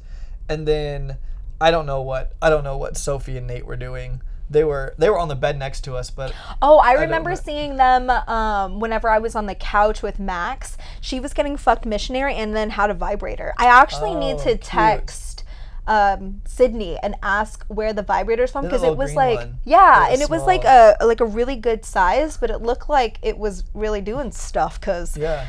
and 0.48 0.68
then 0.68 1.16
I 1.60 1.72
don't 1.72 1.86
know 1.86 2.00
what 2.02 2.34
I 2.40 2.48
don't 2.50 2.62
know 2.62 2.76
what 2.76 2.96
Sophie 2.96 3.36
and 3.36 3.48
Nate 3.48 3.66
were 3.66 3.76
doing. 3.76 4.20
They 4.48 4.64
were 4.64 4.94
they 4.98 5.08
were 5.10 5.18
on 5.18 5.28
the 5.28 5.36
bed 5.36 5.58
next 5.58 5.82
to 5.82 5.94
us, 5.96 6.10
but 6.10 6.32
Oh, 6.60 6.78
I 6.78 6.92
don't 6.92 7.02
remember 7.02 7.36
seeing 7.36 7.76
them 7.76 8.10
um, 8.10 8.80
whenever 8.80 9.08
I 9.08 9.18
was 9.18 9.34
on 9.36 9.46
the 9.46 9.54
couch 9.54 10.02
with 10.02 10.18
Max. 10.18 10.76
She 11.00 11.20
was 11.20 11.32
getting 11.32 11.56
fucked 11.56 11.86
missionary 11.86 12.34
and 12.34 12.54
then 12.54 12.70
had 12.70 12.90
a 12.90 12.94
vibrator. 12.94 13.54
I 13.58 13.66
actually 13.66 14.14
need 14.14 14.34
Oh, 14.34 14.38
to 14.44 14.50
cute. 14.50 14.60
text 14.62 15.44
um, 15.86 16.42
Sydney 16.44 16.98
and 17.02 17.14
ask 17.22 17.64
where 17.68 17.92
the 17.92 18.02
vibrator's 18.02 18.52
from 18.52 18.64
because 18.64 18.82
it 18.82 18.96
was 18.96 19.14
like 19.14 19.38
one. 19.38 19.58
yeah, 19.64 20.08
and 20.10 20.20
it 20.22 20.30
was 20.30 20.42
like 20.42 20.64
a 20.64 20.96
like 21.00 21.20
a 21.20 21.24
really 21.24 21.56
good 21.56 21.84
size, 21.84 22.36
but 22.36 22.50
it 22.50 22.62
looked 22.62 22.88
like 22.88 23.18
it 23.22 23.38
was 23.38 23.64
really 23.74 24.00
doing 24.00 24.32
stuff 24.32 24.80
because 24.80 25.16
yeah. 25.16 25.46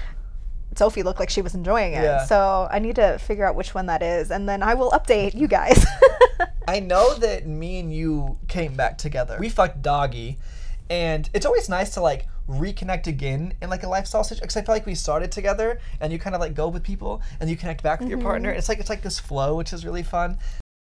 Sophie 0.75 1.03
looked 1.03 1.19
like 1.19 1.29
she 1.29 1.41
was 1.41 1.53
enjoying 1.53 1.93
it. 1.93 2.03
Yeah. 2.03 2.25
So 2.25 2.67
I 2.71 2.79
need 2.79 2.95
to 2.95 3.17
figure 3.19 3.45
out 3.45 3.55
which 3.55 3.75
one 3.75 3.87
that 3.87 4.01
is, 4.01 4.31
and 4.31 4.47
then 4.47 4.63
I 4.63 4.73
will 4.73 4.91
update 4.91 5.33
you 5.33 5.47
guys. 5.47 5.85
I 6.67 6.79
know 6.79 7.13
that 7.15 7.45
me 7.45 7.79
and 7.79 7.93
you 7.93 8.37
came 8.47 8.75
back 8.75 8.97
together. 8.97 9.37
We 9.39 9.49
fucked 9.49 9.81
doggy, 9.81 10.39
and 10.89 11.29
it's 11.33 11.45
always 11.45 11.69
nice 11.69 11.93
to 11.95 12.01
like 12.01 12.27
reconnect 12.51 13.07
again 13.07 13.53
in 13.61 13.69
like 13.69 13.83
a 13.83 13.87
lifestyle 13.87 14.23
situation 14.23 14.43
because 14.43 14.57
I 14.57 14.61
feel 14.61 14.75
like 14.75 14.85
we 14.85 14.95
started 14.95 15.31
together 15.31 15.79
and 15.99 16.11
you 16.11 16.19
kind 16.19 16.35
of 16.35 16.41
like 16.41 16.53
go 16.53 16.67
with 16.67 16.83
people 16.83 17.21
and 17.39 17.49
you 17.49 17.55
connect 17.55 17.83
back 17.83 17.99
with 17.99 18.09
your 18.09 18.19
partner. 18.19 18.49
Mm-hmm. 18.49 18.59
It's 18.59 18.69
like 18.69 18.79
it's 18.79 18.89
like 18.89 19.01
this 19.01 19.19
flow, 19.19 19.55
which 19.55 19.73
is 19.73 19.85
really 19.85 20.03
fun. 20.03 20.37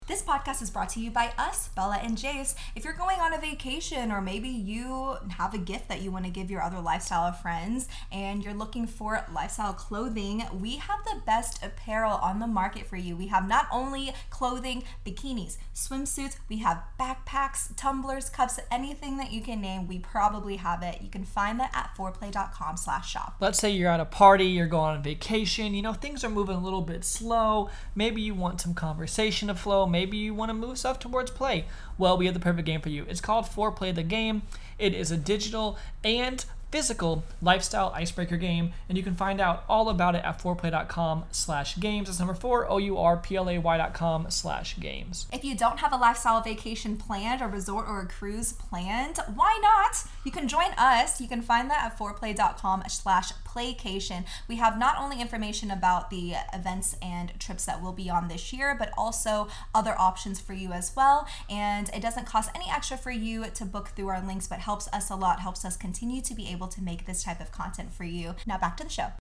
This 0.07 0.21
podcast 0.21 0.61
is 0.61 0.69
brought 0.69 0.91
to 0.91 1.01
you 1.01 1.11
by 1.11 1.33
us, 1.39 1.69
Bella 1.69 1.99
and 2.03 2.19
Jase. 2.19 2.55
If 2.77 2.85
you're 2.85 2.93
going 2.93 3.21
on 3.21 3.33
a 3.33 3.39
vacation 3.39 4.13
or 4.13 4.21
maybe 4.21 4.51
you 4.51 5.17
have 5.31 5.55
a 5.55 5.59
gift 5.59 5.89
that 5.89 6.03
you 6.03 6.11
want 6.13 6.27
to 6.27 6.31
give 6.31 6.51
your 6.51 6.61
other 6.61 6.79
lifestyle 6.79 7.33
friends 7.33 7.89
and 8.13 8.45
you're 8.45 8.53
looking 8.53 8.87
for 8.87 9.25
lifestyle 9.33 9.73
clothing, 9.73 10.45
we 10.61 10.77
have 10.77 10.99
the 11.07 11.23
best 11.25 11.65
apparel 11.65 12.19
on 12.19 12.39
the 12.39 12.47
market 12.47 12.87
for 12.87 12.99
you. 12.99 13.17
We 13.17 13.29
have 13.29 13.49
not 13.49 13.67
only 13.73 14.13
clothing, 14.29 14.85
bikinis, 15.07 15.57
swimsuits, 15.75 16.37
we 16.51 16.59
have 16.59 16.83
backpacks, 17.01 17.75
tumblers, 17.75 18.29
cups, 18.29 18.61
anything 18.71 19.17
that 19.17 19.33
you 19.33 19.41
can 19.41 19.63
name, 19.63 19.89
we 19.89 20.01
probably 20.01 20.57
have 20.57 20.83
it. 20.83 21.01
You 21.01 21.09
can 21.09 21.25
find 21.25 21.59
that 21.61 21.71
at 21.73 21.95
4ourplay.com 21.97 22.77
slash 22.77 23.11
shop. 23.11 23.37
Let's 23.41 23.59
say 23.59 23.71
you're 23.71 23.91
at 23.91 24.01
a 24.01 24.05
party, 24.05 24.45
you're 24.49 24.67
going 24.67 24.97
on 24.97 25.03
vacation, 25.03 25.73
you 25.73 25.81
know, 25.81 25.95
things 25.95 26.23
are 26.25 26.29
moving 26.29 26.57
a 26.57 26.63
little 26.63 26.83
bit 26.83 27.07
slow. 27.07 27.71
Maybe 27.95 28.21
you 28.21 28.35
want 28.35 28.61
some 28.61 28.75
conversation 28.75 29.49
to 29.49 29.55
flow. 29.55 29.87
Maybe 29.95 30.17
you 30.17 30.35
want 30.35 30.49
to 30.49 30.55
move 30.55 30.77
stuff 30.77 30.99
towards 30.99 31.31
play. 31.31 31.67
Well, 31.99 32.17
we 32.17 32.25
have 32.25 32.35
the 32.35 32.41
perfect 32.41 32.67
game 32.67 32.81
for 32.81 32.89
you. 32.89 33.07
It's 33.09 33.21
called 33.21 33.45
4OURPLAY 33.45 33.95
the 33.95 34.03
Game. 34.03 34.43
It 34.77 34.93
is 34.93 35.13
a 35.13 35.17
digital 35.17 35.79
and 36.03 36.45
physical 36.75 37.23
lifestyle 37.41 37.93
icebreaker 37.95 38.37
game, 38.37 38.73
and 38.89 38.99
you 38.99 39.05
can 39.05 39.15
find 39.15 39.41
out 39.41 39.63
all 39.69 39.89
about 39.89 40.17
it 40.17 40.25
at 40.25 40.43
4ourplay.com 40.43 41.25
slash 41.31 41.79
games. 41.79 42.09
That's 42.09 42.19
number 42.19 42.35
four, 42.35 42.69
O-U-R-P-L-A-Y 42.69 43.77
dot 43.77 43.95
com 43.95 44.29
slash 44.29 44.81
games. 44.81 45.29
If 45.33 45.45
you 45.45 45.55
don't 45.57 45.79
have 45.79 45.93
a 45.93 45.97
lifestyle 45.97 46.43
vacation 46.43 46.97
planned, 46.97 47.41
a 47.43 47.47
resort 47.47 47.87
or 47.89 48.01
a 48.01 48.07
cruise 48.09 48.53
planned, 48.53 49.21
why 49.37 49.57
not? 49.63 50.03
You 50.25 50.33
can 50.33 50.49
join 50.49 50.73
us. 50.77 51.21
You 51.21 51.29
can 51.29 51.43
find 51.43 51.71
that 51.71 51.85
at 51.85 51.97
4ourplay.com 51.97 52.83
slash 52.89 53.33
playcation. 53.47 54.25
We 54.49 54.57
have 54.57 54.77
not 54.77 54.97
only 54.99 55.21
information 55.21 55.71
about 55.71 56.11
the 56.11 56.35
events 56.53 56.97
and 57.01 57.39
trips 57.39 57.67
that 57.67 57.81
will 57.81 57.93
be 57.93 58.11
on 58.11 58.27
this 58.27 58.53
year, 58.53 58.75
but 58.77 58.91
also 58.99 59.47
other 59.73 59.95
options 59.97 60.41
for 60.41 60.55
you 60.55 60.73
as 60.73 60.93
well. 60.97 61.29
And 61.49 61.89
it 61.91 62.03
doesn't 62.03 62.27
cost 62.27 62.51
any 62.53 62.67
extra 62.69 62.97
for 62.97 63.13
you 63.13 63.45
to 63.55 63.65
book 63.65 63.91
through 63.95 64.09
our 64.09 64.27
links, 64.27 64.49
but 64.49 64.59
helps 64.59 64.89
us 64.93 65.09
a 65.09 65.15
lot, 65.15 65.39
helps 65.39 65.65
us 65.65 65.77
continue 65.77 66.21
to 66.23 66.35
be 66.35 66.49
able 66.49 66.64
to 66.69 66.83
make 66.83 67.07
this 67.07 67.23
type 67.23 67.41
of 67.41 67.53
content 67.53 67.93
for 67.93 68.05
you. 68.05 68.35
Now 68.47 68.59
back 68.59 68.77
to 68.79 68.85
the 68.85 68.91
show. 68.91 69.13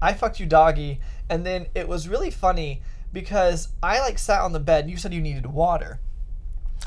I 0.00 0.14
fucked 0.14 0.40
you 0.40 0.46
doggy, 0.46 1.00
and 1.28 1.46
then 1.46 1.66
it 1.74 1.86
was 1.86 2.08
really 2.08 2.30
funny 2.30 2.82
because 3.12 3.68
I 3.82 4.00
like 4.00 4.18
sat 4.18 4.40
on 4.40 4.52
the 4.52 4.60
bed. 4.60 4.84
And 4.84 4.90
you 4.90 4.96
said 4.96 5.14
you 5.14 5.20
needed 5.20 5.46
water. 5.46 6.00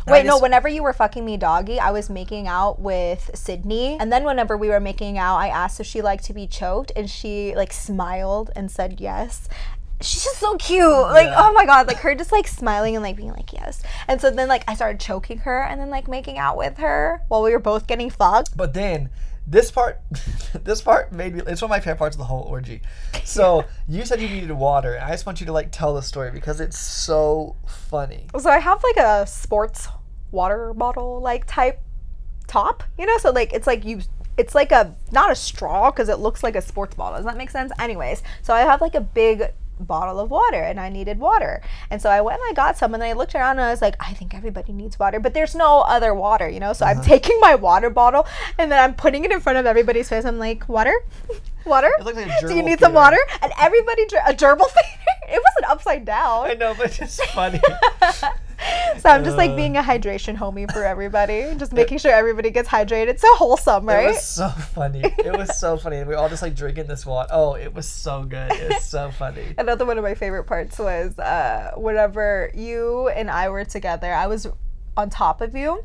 And 0.05 0.13
I 0.13 0.19
Wait, 0.19 0.25
no, 0.25 0.37
whenever 0.37 0.67
you 0.67 0.83
were 0.83 0.93
fucking 0.93 1.25
me 1.25 1.37
doggy, 1.37 1.79
I 1.79 1.91
was 1.91 2.09
making 2.09 2.47
out 2.47 2.79
with 2.79 3.31
Sydney. 3.33 3.97
And 3.99 4.11
then 4.11 4.23
whenever 4.23 4.57
we 4.57 4.67
were 4.67 4.79
making 4.79 5.17
out, 5.17 5.37
I 5.37 5.47
asked 5.47 5.79
if 5.79 5.87
she 5.87 6.01
liked 6.01 6.25
to 6.25 6.33
be 6.33 6.45
choked 6.45 6.91
and 6.95 7.09
she 7.09 7.55
like 7.55 7.73
smiled 7.73 8.51
and 8.55 8.69
said 8.69 8.99
yes. 8.99 9.47
She's 10.01 10.23
just 10.23 10.37
so 10.39 10.55
cute. 10.57 10.85
Like, 10.85 11.27
Yeah. 11.27 11.35
oh 11.39 11.53
my 11.53 11.65
god, 11.65 11.87
like 11.87 11.97
her 11.97 12.13
just 12.15 12.31
like 12.31 12.47
smiling 12.47 12.95
and 12.95 13.03
like 13.03 13.15
being 13.15 13.31
like 13.31 13.53
yes. 13.53 13.81
And 14.07 14.19
so 14.19 14.29
then 14.29 14.47
like 14.47 14.63
I 14.67 14.75
started 14.75 14.99
choking 14.99 15.39
her 15.39 15.63
and 15.63 15.79
then 15.79 15.89
like 15.89 16.07
making 16.07 16.37
out 16.37 16.57
with 16.57 16.77
her 16.79 17.21
while 17.29 17.41
we 17.41 17.51
were 17.51 17.59
both 17.59 17.87
getting 17.87 18.09
fucked. 18.09 18.55
But 18.57 18.73
then 18.73 19.09
this 19.47 19.71
part, 19.71 20.01
this 20.63 20.81
part 20.81 21.11
made 21.11 21.35
me. 21.35 21.41
It's 21.47 21.61
one 21.61 21.67
of 21.67 21.75
my 21.75 21.79
favorite 21.79 21.97
parts 21.97 22.15
of 22.15 22.19
the 22.19 22.25
whole 22.25 22.41
orgy. 22.41 22.81
So 23.23 23.63
you 23.87 24.03
said 24.05 24.21
you 24.21 24.27
needed 24.27 24.51
water, 24.51 24.95
and 24.95 25.03
I 25.05 25.11
just 25.11 25.25
want 25.25 25.39
you 25.39 25.45
to 25.45 25.53
like 25.53 25.71
tell 25.71 25.93
the 25.93 26.01
story 26.01 26.31
because 26.31 26.59
it's 26.59 26.77
so 26.77 27.55
funny. 27.67 28.27
So 28.39 28.49
I 28.49 28.59
have 28.59 28.83
like 28.83 28.97
a 28.97 29.25
sports 29.27 29.87
water 30.31 30.73
bottle 30.73 31.21
like 31.21 31.45
type 31.45 31.79
top, 32.47 32.83
you 32.97 33.05
know? 33.05 33.17
So 33.19 33.31
like 33.31 33.53
it's 33.53 33.67
like 33.67 33.85
you 33.85 34.01
it's 34.37 34.53
like 34.53 34.71
a 34.73 34.93
not 35.11 35.31
a 35.31 35.35
straw 35.35 35.89
because 35.91 36.09
it 36.09 36.19
looks 36.19 36.43
like 36.43 36.55
a 36.55 36.61
sports 36.61 36.95
bottle. 36.95 37.17
Does 37.17 37.25
that 37.25 37.37
make 37.37 37.49
sense? 37.49 37.71
Anyways, 37.79 38.21
so 38.41 38.53
I 38.53 38.61
have 38.61 38.81
like 38.81 38.95
a 38.95 39.01
big 39.01 39.53
bottle 39.79 40.19
of 40.19 40.29
water 40.29 40.61
and 40.61 40.79
I 40.79 40.89
needed 40.89 41.19
water. 41.19 41.61
And 41.89 42.01
so 42.01 42.09
I 42.09 42.21
went 42.21 42.39
and 42.39 42.49
I 42.49 42.53
got 42.53 42.77
some 42.77 42.93
and 42.93 43.01
then 43.01 43.09
I 43.09 43.13
looked 43.13 43.35
around 43.35 43.59
and 43.59 43.61
I 43.61 43.71
was 43.71 43.81
like, 43.81 43.95
I 43.99 44.13
think 44.13 44.33
everybody 44.33 44.73
needs 44.73 44.97
water, 44.99 45.19
but 45.19 45.33
there's 45.33 45.55
no 45.55 45.81
other 45.81 46.13
water, 46.13 46.47
you 46.49 46.59
know? 46.59 46.73
So 46.73 46.85
I'm 46.85 46.99
uh-huh. 46.99 47.07
taking 47.07 47.39
my 47.39 47.55
water 47.55 47.89
bottle 47.89 48.27
and 48.57 48.71
then 48.71 48.81
I'm 48.81 48.95
putting 48.95 49.25
it 49.25 49.31
in 49.31 49.39
front 49.39 49.57
of 49.57 49.65
everybody's 49.65 50.09
face. 50.09 50.25
I'm 50.25 50.39
like, 50.39 50.67
water? 50.69 50.95
Water? 51.65 51.91
Like 52.03 52.13
Do 52.41 52.53
you 52.53 52.61
need 52.61 52.79
some 52.79 52.93
water? 52.93 53.17
And 53.41 53.51
everybody, 53.59 54.05
dr- 54.05 54.21
a 54.27 54.35
gerbil 54.35 54.69
thing? 54.69 54.83
It 55.27 55.41
wasn't 55.41 55.71
upside 55.71 56.05
down. 56.05 56.45
I 56.45 56.53
know, 56.53 56.75
but 56.77 57.01
it's 57.01 57.19
funny. 57.31 57.59
So 58.99 59.09
I'm 59.09 59.23
just 59.23 59.37
like 59.37 59.55
being 59.55 59.77
a 59.77 59.81
hydration 59.83 60.35
homie 60.37 60.71
for 60.71 60.83
everybody, 60.83 61.53
just 61.57 61.73
making 61.73 61.99
sure 61.99 62.11
everybody 62.11 62.49
gets 62.49 62.67
hydrated. 62.67 63.19
So 63.19 63.27
wholesome, 63.35 63.85
right? 63.85 64.05
It 64.05 64.07
was 64.13 64.23
so 64.23 64.49
funny. 64.49 65.01
It 65.03 65.37
was 65.37 65.59
so 65.59 65.77
funny, 65.83 65.97
and 65.97 66.07
we 66.07 66.15
all 66.15 66.29
just 66.29 66.41
like 66.41 66.55
drinking 66.55 66.87
this 66.87 67.05
water. 67.05 67.29
Oh, 67.31 67.53
it 67.53 67.73
was 67.73 67.87
so 67.87 68.23
good. 68.23 68.51
It's 68.53 68.85
so 68.85 69.11
funny. 69.11 69.43
Another 69.57 69.85
one 69.85 69.97
of 69.97 70.03
my 70.03 70.15
favorite 70.15 70.45
parts 70.45 70.79
was 70.79 71.17
uh, 71.19 71.71
whenever 71.77 72.51
you 72.55 73.09
and 73.09 73.29
I 73.29 73.49
were 73.49 73.65
together, 73.65 74.11
I 74.13 74.27
was 74.27 74.47
on 74.97 75.09
top 75.09 75.41
of 75.41 75.55
you, 75.55 75.83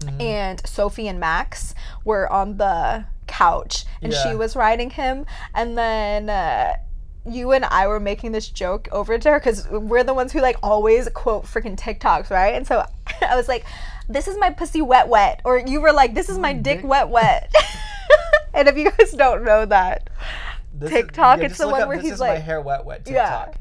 Mm-hmm. 0.00 0.20
and 0.20 0.62
Sophie 0.64 1.08
and 1.08 1.18
Max 1.18 1.74
were 2.04 2.30
on 2.32 2.56
the 2.58 3.04
couch, 3.26 3.84
and 4.00 4.12
she 4.14 4.34
was 4.36 4.54
riding 4.54 4.90
him, 4.90 5.26
and 5.54 5.76
then. 5.76 6.28
Uh, 6.30 6.74
you 7.26 7.52
and 7.52 7.64
I 7.64 7.86
were 7.86 8.00
making 8.00 8.32
this 8.32 8.48
joke 8.48 8.88
over 8.92 9.18
to 9.18 9.30
her 9.30 9.38
because 9.38 9.68
we're 9.68 10.04
the 10.04 10.14
ones 10.14 10.32
who 10.32 10.40
like 10.40 10.56
always 10.62 11.08
quote 11.10 11.44
freaking 11.44 11.76
TikToks, 11.78 12.30
right? 12.30 12.54
And 12.54 12.66
so 12.66 12.84
I 13.22 13.36
was 13.36 13.48
like, 13.48 13.64
"This 14.08 14.28
is 14.28 14.36
my 14.38 14.50
pussy 14.50 14.82
wet 14.82 15.08
wet," 15.08 15.40
or 15.44 15.58
you 15.58 15.80
were 15.80 15.92
like, 15.92 16.14
"This 16.14 16.28
is 16.28 16.38
my 16.38 16.54
mm, 16.54 16.62
dick 16.62 16.78
dick- 16.80 16.88
wet 16.88 17.08
wet." 17.08 17.52
and 18.54 18.68
if 18.68 18.76
you 18.76 18.90
guys 18.90 19.12
don't 19.12 19.44
know 19.44 19.64
that, 19.66 20.08
This 20.74 20.90
TikTok, 20.90 21.40
yeah, 21.40 21.46
it's 21.46 21.58
the 21.58 21.68
one 21.68 21.82
up, 21.82 21.88
where 21.88 21.96
this 21.98 22.06
he's 22.06 22.14
is 22.14 22.20
my 22.20 22.36
hair 22.38 22.60
wet 22.60 22.84
wet 22.84 23.02
Yeah. 23.06 23.44
TikTok. 23.46 23.56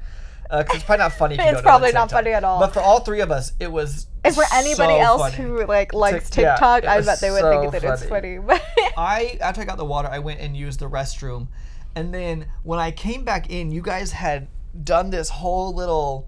Uh, 0.50 0.64
because 0.64 0.78
it's 0.78 0.86
probably 0.86 1.04
not 1.04 1.12
funny. 1.12 1.36
If 1.36 1.42
you 1.42 1.52
It's 1.52 1.62
probably 1.62 1.92
not 1.92 2.10
funny 2.10 2.32
at 2.32 2.46
all. 2.46 2.60
But 2.62 2.74
for 2.74 2.80
all 2.80 3.02
three 3.02 3.20
of 3.20 3.32
us, 3.32 3.52
it 3.60 3.70
was. 3.70 4.08
And 4.24 4.34
for 4.34 4.46
anybody 4.54 4.94
so 4.94 5.00
else 5.02 5.22
funny. 5.22 5.36
who 5.36 5.66
like 5.66 5.94
likes 5.94 6.30
Tik- 6.30 6.44
yeah, 6.44 6.52
TikTok, 6.54 6.84
it 6.84 6.90
I 6.90 7.02
bet 7.02 7.20
they 7.20 7.32
would 7.32 7.42
so 7.42 7.60
think 7.60 7.72
that 7.74 7.84
it's 7.84 8.06
funny. 8.06 8.38
funny. 8.38 8.40
But 8.40 8.64
I 8.98 9.38
after 9.42 9.62
I 9.62 9.66
got 9.66 9.78
the 9.78 9.84
water, 9.84 10.08
I 10.10 10.20
went 10.20 10.40
and 10.40 10.56
used 10.56 10.80
the 10.80 10.90
restroom, 10.90 11.48
and 11.98 12.14
then 12.14 12.46
when 12.62 12.78
I 12.78 12.92
came 12.92 13.24
back 13.24 13.50
in, 13.50 13.72
you 13.72 13.82
guys 13.82 14.12
had 14.12 14.48
done 14.84 15.10
this 15.10 15.30
whole 15.30 15.74
little 15.74 16.28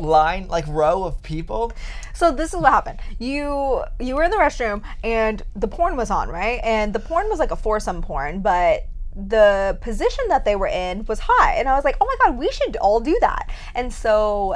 line, 0.00 0.46
like 0.46 0.64
row 0.68 1.02
of 1.02 1.20
people. 1.24 1.72
So 2.14 2.30
this 2.30 2.54
is 2.54 2.60
what 2.60 2.70
happened. 2.70 3.00
You 3.18 3.82
you 3.98 4.14
were 4.14 4.22
in 4.22 4.30
the 4.30 4.36
restroom 4.36 4.82
and 5.02 5.42
the 5.56 5.66
porn 5.66 5.96
was 5.96 6.12
on, 6.12 6.28
right? 6.28 6.60
And 6.62 6.92
the 6.92 7.00
porn 7.00 7.28
was 7.28 7.40
like 7.40 7.50
a 7.50 7.56
foursome 7.56 8.00
porn, 8.00 8.42
but 8.42 8.86
the 9.16 9.76
position 9.80 10.24
that 10.28 10.44
they 10.44 10.54
were 10.54 10.68
in 10.68 11.04
was 11.06 11.18
hot. 11.20 11.54
And 11.56 11.68
I 11.68 11.74
was 11.74 11.84
like, 11.84 11.96
"Oh 12.00 12.06
my 12.06 12.16
god, 12.24 12.38
we 12.38 12.48
should 12.52 12.76
all 12.76 13.00
do 13.00 13.18
that." 13.22 13.50
And 13.74 13.92
so 13.92 14.54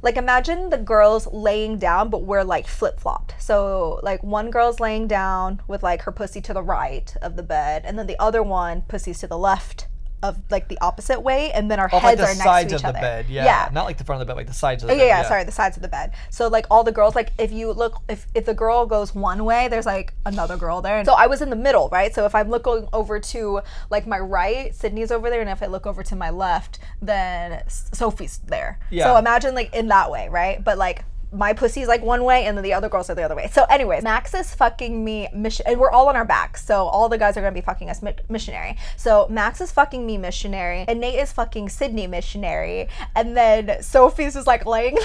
like 0.00 0.16
imagine 0.16 0.70
the 0.70 0.78
girls 0.78 1.26
laying 1.32 1.78
down 1.78 2.08
but 2.08 2.22
we're 2.22 2.44
like 2.44 2.66
flip-flopped. 2.66 3.34
So 3.38 4.00
like 4.02 4.22
one 4.22 4.50
girl's 4.50 4.80
laying 4.80 5.08
down 5.08 5.60
with 5.66 5.82
like 5.82 6.02
her 6.02 6.12
pussy 6.12 6.40
to 6.42 6.54
the 6.54 6.62
right 6.62 7.14
of 7.20 7.36
the 7.36 7.42
bed 7.42 7.82
and 7.84 7.98
then 7.98 8.06
the 8.06 8.20
other 8.20 8.42
one 8.42 8.82
pussy's 8.82 9.18
to 9.20 9.26
the 9.26 9.38
left 9.38 9.87
of 10.22 10.36
like 10.50 10.68
the 10.68 10.78
opposite 10.80 11.20
way 11.20 11.52
and 11.52 11.70
then 11.70 11.78
our 11.78 11.86
Off 11.92 12.02
heads 12.02 12.04
like 12.04 12.16
the 12.18 12.22
are 12.24 12.26
next 12.34 12.42
sides 12.42 12.68
to 12.70 12.74
each 12.74 12.78
of 12.78 12.82
the 12.82 12.88
other. 12.88 13.00
bed, 13.00 13.26
yeah. 13.28 13.44
Yeah. 13.44 13.68
Not 13.72 13.84
like 13.84 13.98
the 13.98 14.04
front 14.04 14.20
of 14.20 14.26
the 14.26 14.30
bed, 14.32 14.36
like 14.36 14.46
the 14.48 14.52
sides 14.52 14.82
of 14.82 14.88
the 14.88 14.94
Oh, 14.94 14.98
bed. 14.98 15.06
yeah, 15.06 15.22
yeah, 15.22 15.28
sorry, 15.28 15.44
the 15.44 15.52
sides 15.52 15.76
of 15.76 15.82
the 15.82 15.88
bed. 15.88 16.12
So 16.30 16.48
like 16.48 16.66
all 16.70 16.82
the 16.84 16.92
girls, 16.92 17.14
like 17.14 17.32
if 17.38 17.52
you 17.52 17.72
look, 17.72 18.00
if 18.08 18.26
if 18.34 18.44
the 18.44 18.54
girl 18.54 18.84
goes 18.86 19.14
one 19.14 19.44
way, 19.44 19.68
there's 19.68 19.86
like 19.86 20.12
another 20.26 20.56
girl 20.56 20.82
there. 20.82 21.04
So 21.04 21.12
I 21.14 21.26
was 21.28 21.40
in 21.42 21.50
the 21.50 21.56
middle, 21.56 21.88
right? 21.90 22.12
So 22.14 22.24
if 22.24 22.34
I'm 22.34 22.48
looking 22.50 22.88
over 22.92 23.20
to 23.20 23.60
like 23.90 24.06
my 24.06 24.18
right, 24.18 24.74
Sydney's 24.74 25.10
over 25.12 25.30
there, 25.30 25.40
and 25.40 25.50
if 25.50 25.62
I 25.62 25.66
look 25.66 25.86
over 25.86 26.02
to 26.02 26.16
my 26.16 26.30
left, 26.30 26.78
then 27.00 27.62
Sophie's 27.68 28.38
there. 28.46 28.78
Yeah. 28.90 29.04
So 29.04 29.16
imagine 29.16 29.54
like 29.54 29.74
in 29.74 29.88
that 29.88 30.10
way, 30.10 30.28
right? 30.28 30.62
But 30.62 30.78
like. 30.78 31.04
My 31.30 31.52
pussy's 31.52 31.88
like 31.88 32.02
one 32.02 32.24
way, 32.24 32.46
and 32.46 32.56
then 32.56 32.64
the 32.64 32.72
other 32.72 32.88
girls 32.88 33.10
are 33.10 33.14
the 33.14 33.22
other 33.22 33.36
way. 33.36 33.48
So, 33.52 33.64
anyways, 33.64 34.02
Max 34.02 34.32
is 34.34 34.54
fucking 34.54 35.04
me 35.04 35.28
mission, 35.34 35.66
and 35.68 35.78
we're 35.78 35.90
all 35.90 36.08
on 36.08 36.16
our 36.16 36.24
backs. 36.24 36.64
So 36.64 36.86
all 36.86 37.08
the 37.08 37.18
guys 37.18 37.36
are 37.36 37.40
gonna 37.42 37.52
be 37.52 37.60
fucking 37.60 37.90
us 37.90 38.02
mi- 38.02 38.14
missionary. 38.28 38.76
So 38.96 39.26
Max 39.28 39.60
is 39.60 39.70
fucking 39.70 40.06
me 40.06 40.16
missionary, 40.16 40.84
and 40.88 41.00
Nate 41.00 41.16
is 41.18 41.32
fucking 41.32 41.68
Sydney 41.68 42.06
missionary, 42.06 42.88
and 43.14 43.36
then 43.36 43.82
Sophie's 43.82 44.34
just 44.34 44.46
like 44.46 44.64
laying 44.64 44.94
there 44.96 45.04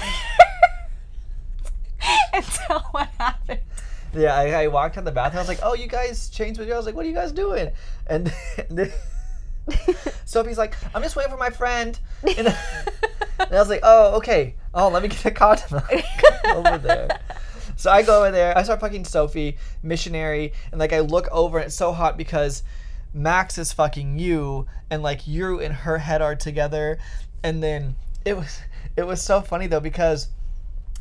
until 2.33 2.79
what 2.91 3.09
happened. 3.17 3.59
Yeah, 4.15 4.35
I, 4.35 4.63
I 4.63 4.67
walked 4.67 4.97
out 4.97 5.05
the 5.05 5.11
bathroom. 5.11 5.39
I 5.39 5.41
was 5.41 5.47
like, 5.49 5.59
"Oh, 5.63 5.73
you 5.73 5.87
guys 5.87 6.29
changed 6.29 6.59
with 6.59 6.67
you." 6.67 6.73
I 6.73 6.77
was 6.77 6.85
like, 6.85 6.95
"What 6.95 7.05
are 7.05 7.09
you 7.09 7.15
guys 7.15 7.31
doing?" 7.31 7.71
And, 8.07 8.31
Sophie's 10.25 10.57
like, 10.57 10.75
"I'm 10.93 11.01
just 11.01 11.15
waiting 11.15 11.31
for 11.31 11.37
my 11.37 11.49
friend." 11.49 11.97
And, 12.37 12.47
and 12.47 12.55
I 13.39 13.59
was 13.59 13.69
like, 13.69 13.81
"Oh, 13.83 14.17
okay. 14.17 14.55
Oh, 14.73 14.89
let 14.89 15.03
me 15.03 15.09
get 15.09 15.25
a 15.25 15.31
condom 15.31 15.81
over 16.55 16.77
there." 16.77 17.19
So 17.75 17.89
I 17.89 18.03
go 18.03 18.19
over 18.21 18.29
there. 18.29 18.55
I 18.55 18.61
start 18.61 18.81
fucking 18.81 19.03
Sophie, 19.05 19.57
missionary, 19.81 20.53
and 20.71 20.79
like 20.79 20.93
I 20.93 20.99
look 20.99 21.27
over, 21.31 21.57
and 21.57 21.65
it's 21.65 21.75
so 21.75 21.91
hot 21.91 22.17
because 22.17 22.61
Max 23.15 23.57
is 23.57 23.73
fucking 23.73 24.19
you, 24.19 24.67
and 24.91 25.01
like 25.01 25.27
you 25.27 25.59
and 25.59 25.73
her 25.73 25.97
head 25.97 26.21
are 26.21 26.35
together, 26.35 26.99
and 27.41 27.63
then 27.63 27.95
it 28.25 28.37
was 28.37 28.59
it 28.95 29.07
was 29.07 29.21
so 29.21 29.41
funny 29.41 29.65
though 29.67 29.79
because. 29.79 30.27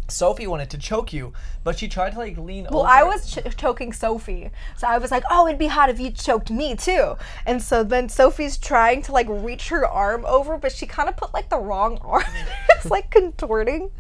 Sophie 0.09 0.47
wanted 0.47 0.69
to 0.71 0.79
choke 0.79 1.13
you, 1.13 1.33
but 1.65 1.79
she 1.79 1.89
tried 1.89 2.13
to 2.13 2.19
like 2.19 2.37
lean 2.37 2.67
over. 2.67 2.77
Well, 2.77 2.85
I 2.87 3.03
was 3.03 3.35
ch- 3.35 3.57
choking 3.57 3.93
Sophie, 3.93 4.51
so 4.77 4.87
I 4.87 4.99
was 4.99 5.11
like, 5.11 5.23
"Oh, 5.31 5.47
it'd 5.47 5.59
be 5.59 5.69
hot 5.69 5.89
if 5.91 5.99
you 6.01 6.11
choked 6.11 6.51
me 6.51 6.75
too." 6.77 7.17
And 7.47 7.63
so 7.63 7.83
then 7.83 8.09
Sophie's 8.09 8.59
trying 8.59 9.03
to 9.03 9.13
like 9.13 9.27
reach 9.29 9.69
her 9.69 9.87
arm 9.87 10.25
over, 10.27 10.59
but 10.59 10.73
she 10.73 10.87
kind 10.87 11.09
of 11.09 11.17
put 11.17 11.33
like 11.33 11.49
the 11.49 11.59
wrong 11.59 11.99
arm. 12.03 12.25
it's 12.71 12.91
like 12.91 13.11
contorting, 13.11 13.91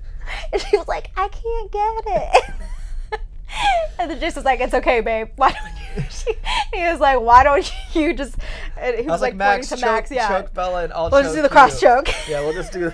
and 0.52 0.60
she 0.62 0.76
was 0.76 0.88
like, 0.88 1.10
"I 1.16 1.28
can't 1.28 1.70
get 1.70 2.02
it." 2.06 2.54
and 3.98 4.10
then 4.10 4.18
just 4.20 4.36
was 4.36 4.44
like, 4.44 4.60
"It's 4.60 4.74
okay, 4.74 5.00
babe. 5.00 5.28
Why 5.36 5.52
don't 5.52 6.04
you?" 6.04 6.10
She, 6.10 6.32
he 6.74 6.82
was 6.84 6.98
like, 7.00 7.20
"Why 7.20 7.44
don't 7.44 7.70
you 7.94 8.14
just?" 8.14 8.34
And 8.76 8.96
he 8.96 9.02
I 9.02 9.04
was, 9.04 9.12
was 9.12 9.20
like, 9.20 9.32
like, 9.32 9.36
Max, 9.36 9.68
pointing 9.68 9.78
to 9.78 9.84
choke, 9.84 9.94
Max. 9.94 10.10
Yeah, 10.10 10.28
choke 10.28 10.54
Bella, 10.54 10.84
and 10.84 10.92
I'll 10.92 11.10
we'll 11.10 11.22
just 11.22 11.34
do 11.34 11.42
the 11.42 11.48
cross 11.48 11.80
you. 11.80 11.88
choke. 11.88 12.08
Yeah, 12.28 12.40
we'll 12.40 12.54
just 12.54 12.72
do. 12.72 12.90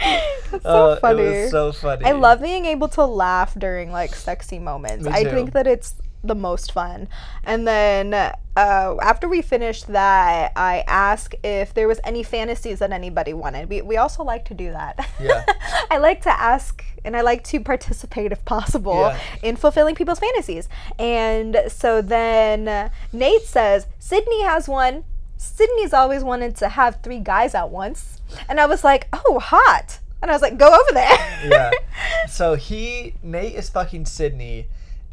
It's 0.52 0.62
so 0.62 0.90
Uh, 0.90 0.96
funny. 1.00 1.22
It 1.22 1.42
was 1.42 1.50
so 1.50 1.72
funny. 1.72 2.04
I 2.06 2.12
love 2.12 2.40
being 2.40 2.64
able 2.64 2.88
to 2.88 3.04
laugh 3.04 3.54
during 3.58 3.92
like 3.92 4.14
sexy 4.14 4.58
moments. 4.58 5.04
Me 5.04 5.12
I 5.12 5.24
think 5.24 5.52
that 5.52 5.66
it's 5.66 5.94
the 6.24 6.34
most 6.34 6.72
fun. 6.72 7.06
And 7.44 7.66
then 7.68 8.14
uh, 8.14 8.32
after 8.56 9.28
we 9.28 9.42
finished 9.42 9.86
that, 9.88 10.52
I 10.56 10.84
asked 10.88 11.34
if 11.44 11.74
there 11.74 11.86
was 11.86 12.00
any 12.02 12.22
fantasies 12.22 12.78
that 12.80 12.92
anybody 12.92 13.32
wanted. 13.34 13.68
We, 13.68 13.82
we 13.82 13.96
also 13.98 14.24
like 14.24 14.44
to 14.46 14.54
do 14.54 14.72
that. 14.72 15.06
Yeah. 15.20 15.44
I 15.90 15.98
like 15.98 16.22
to 16.22 16.30
ask 16.30 16.82
and 17.04 17.16
I 17.16 17.20
like 17.20 17.44
to 17.44 17.60
participate 17.60 18.32
if 18.32 18.44
possible 18.44 19.00
Yeah. 19.00 19.18
in 19.42 19.56
fulfilling 19.56 19.94
people's 19.94 20.18
fantasies. 20.18 20.68
And 20.98 21.56
so 21.68 22.00
then 22.02 22.90
Nate 23.12 23.42
says, 23.42 23.86
Sydney 23.98 24.42
has 24.44 24.66
one. 24.66 25.04
Sydney's 25.36 25.92
always 25.92 26.24
wanted 26.24 26.56
to 26.56 26.68
have 26.70 27.00
three 27.02 27.20
guys 27.20 27.54
at 27.54 27.70
once. 27.70 28.17
And 28.48 28.60
I 28.60 28.66
was 28.66 28.84
like, 28.84 29.08
oh, 29.12 29.38
hot. 29.38 29.98
And 30.20 30.30
I 30.30 30.34
was 30.34 30.42
like, 30.42 30.58
go 30.58 30.68
over 30.68 30.92
there. 30.92 31.48
yeah. 31.48 31.70
So 32.28 32.54
he, 32.56 33.14
Nate 33.22 33.54
is 33.54 33.70
fucking 33.70 34.04
Sydney, 34.06 34.66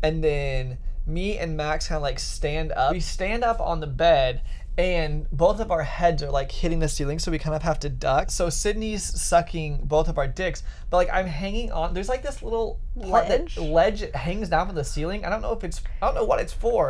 and 0.03 0.23
then 0.23 0.77
me 1.07 1.37
and 1.37 1.55
Max 1.55 1.87
kind 1.87 1.97
of 1.97 2.01
like 2.01 2.19
stand 2.19 2.71
up. 2.73 2.91
We 2.93 2.99
stand 2.99 3.43
up 3.43 3.59
on 3.61 3.79
the 3.79 3.87
bed, 3.87 4.41
and 4.77 5.29
both 5.31 5.59
of 5.61 5.71
our 5.71 5.83
heads 5.83 6.21
are 6.23 6.29
like 6.31 6.51
hitting 6.51 6.79
the 6.79 6.89
ceiling, 6.89 7.19
so 7.19 7.31
we 7.31 7.39
kind 7.39 7.55
of 7.55 7.61
have 7.61 7.79
to 7.81 7.89
duck. 7.89 8.31
So 8.31 8.49
Sydney's 8.49 9.03
sucking 9.03 9.81
both 9.85 10.09
of 10.09 10.17
our 10.17 10.27
dicks, 10.27 10.63
but 10.89 10.97
like 10.97 11.09
I'm 11.13 11.27
hanging 11.27 11.71
on. 11.71 11.93
There's 11.93 12.09
like 12.09 12.21
this 12.23 12.43
little 12.43 12.79
Ledge? 12.95 13.57
ledge 13.57 14.01
hangs 14.13 14.49
down 14.49 14.67
from 14.67 14.75
the 14.75 14.83
ceiling. 14.83 15.23
I 15.25 15.29
don't 15.29 15.41
know 15.41 15.53
if 15.53 15.63
it's, 15.63 15.81
I 16.01 16.07
don't 16.07 16.15
know 16.15 16.25
what 16.25 16.41
it's 16.41 16.53
for, 16.53 16.89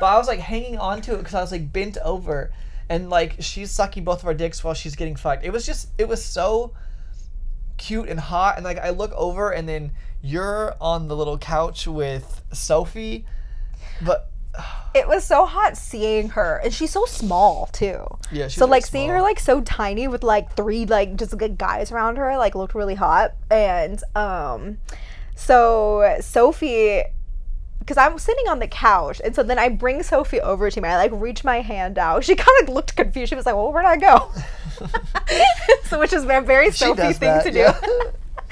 but 0.00 0.06
I 0.06 0.16
was 0.16 0.28
like 0.28 0.40
hanging 0.40 0.78
on 0.78 1.02
to 1.02 1.14
it 1.14 1.18
because 1.18 1.34
I 1.34 1.40
was 1.42 1.52
like 1.52 1.72
bent 1.72 1.98
over. 1.98 2.50
And 2.90 3.08
like 3.08 3.36
she's 3.38 3.70
sucking 3.70 4.04
both 4.04 4.20
of 4.20 4.26
our 4.26 4.34
dicks 4.34 4.62
while 4.62 4.74
she's 4.74 4.96
getting 4.96 5.16
fucked. 5.16 5.44
It 5.44 5.52
was 5.52 5.64
just, 5.64 5.88
it 5.96 6.08
was 6.08 6.22
so 6.22 6.74
cute 7.78 8.10
and 8.10 8.20
hot. 8.20 8.56
And 8.56 8.64
like 8.64 8.78
I 8.78 8.90
look 8.90 9.12
over 9.12 9.50
and 9.50 9.66
then 9.66 9.92
you're 10.20 10.74
on 10.78 11.08
the 11.08 11.16
little 11.16 11.38
couch 11.38 11.86
with 11.86 12.42
Sophie 12.52 13.24
but 14.02 14.30
it 14.94 15.06
was 15.06 15.24
so 15.24 15.46
hot 15.46 15.76
seeing 15.76 16.30
her. 16.30 16.60
And 16.62 16.72
she's 16.72 16.90
so 16.90 17.04
small 17.04 17.66
too. 17.72 18.04
Yeah, 18.30 18.48
she's 18.48 18.56
so 18.56 18.66
like 18.66 18.84
seeing 18.86 19.08
her 19.10 19.22
like 19.22 19.40
so 19.40 19.60
tiny 19.60 20.08
with 20.08 20.22
like 20.22 20.54
three 20.56 20.86
like 20.86 21.16
just 21.16 21.36
good 21.36 21.58
guys 21.58 21.92
around 21.92 22.16
her 22.16 22.36
like 22.36 22.54
looked 22.54 22.74
really 22.74 22.94
hot. 22.96 23.34
And 23.50 24.02
um 24.14 24.78
so 25.34 26.16
sophie 26.20 27.02
because 27.80 27.96
I'm 27.96 28.18
sitting 28.18 28.46
on 28.48 28.60
the 28.60 28.68
couch, 28.68 29.20
and 29.24 29.34
so 29.34 29.42
then 29.42 29.58
I 29.58 29.68
bring 29.68 30.02
Sophie 30.04 30.40
over 30.40 30.70
to 30.70 30.80
me. 30.80 30.88
I 30.88 30.96
like 30.96 31.10
reach 31.12 31.42
my 31.44 31.60
hand 31.60 31.98
out. 31.98 32.22
She 32.30 32.34
kind 32.36 32.62
of 32.62 32.68
looked 32.68 32.94
confused. 32.96 33.30
She 33.30 33.34
was 33.34 33.46
like, 33.46 33.56
"Well, 33.56 33.72
where'd 33.72 33.84
I 33.86 33.96
go?" 33.96 34.30
so, 35.84 35.98
which 35.98 36.12
is 36.12 36.24
a 36.24 36.40
very 36.40 36.70
she 36.70 36.84
Sophie 36.84 37.12
thing 37.12 37.28
that 37.28 37.44
to 37.44 37.50
do. 37.50 37.58
yeah. 37.58 37.80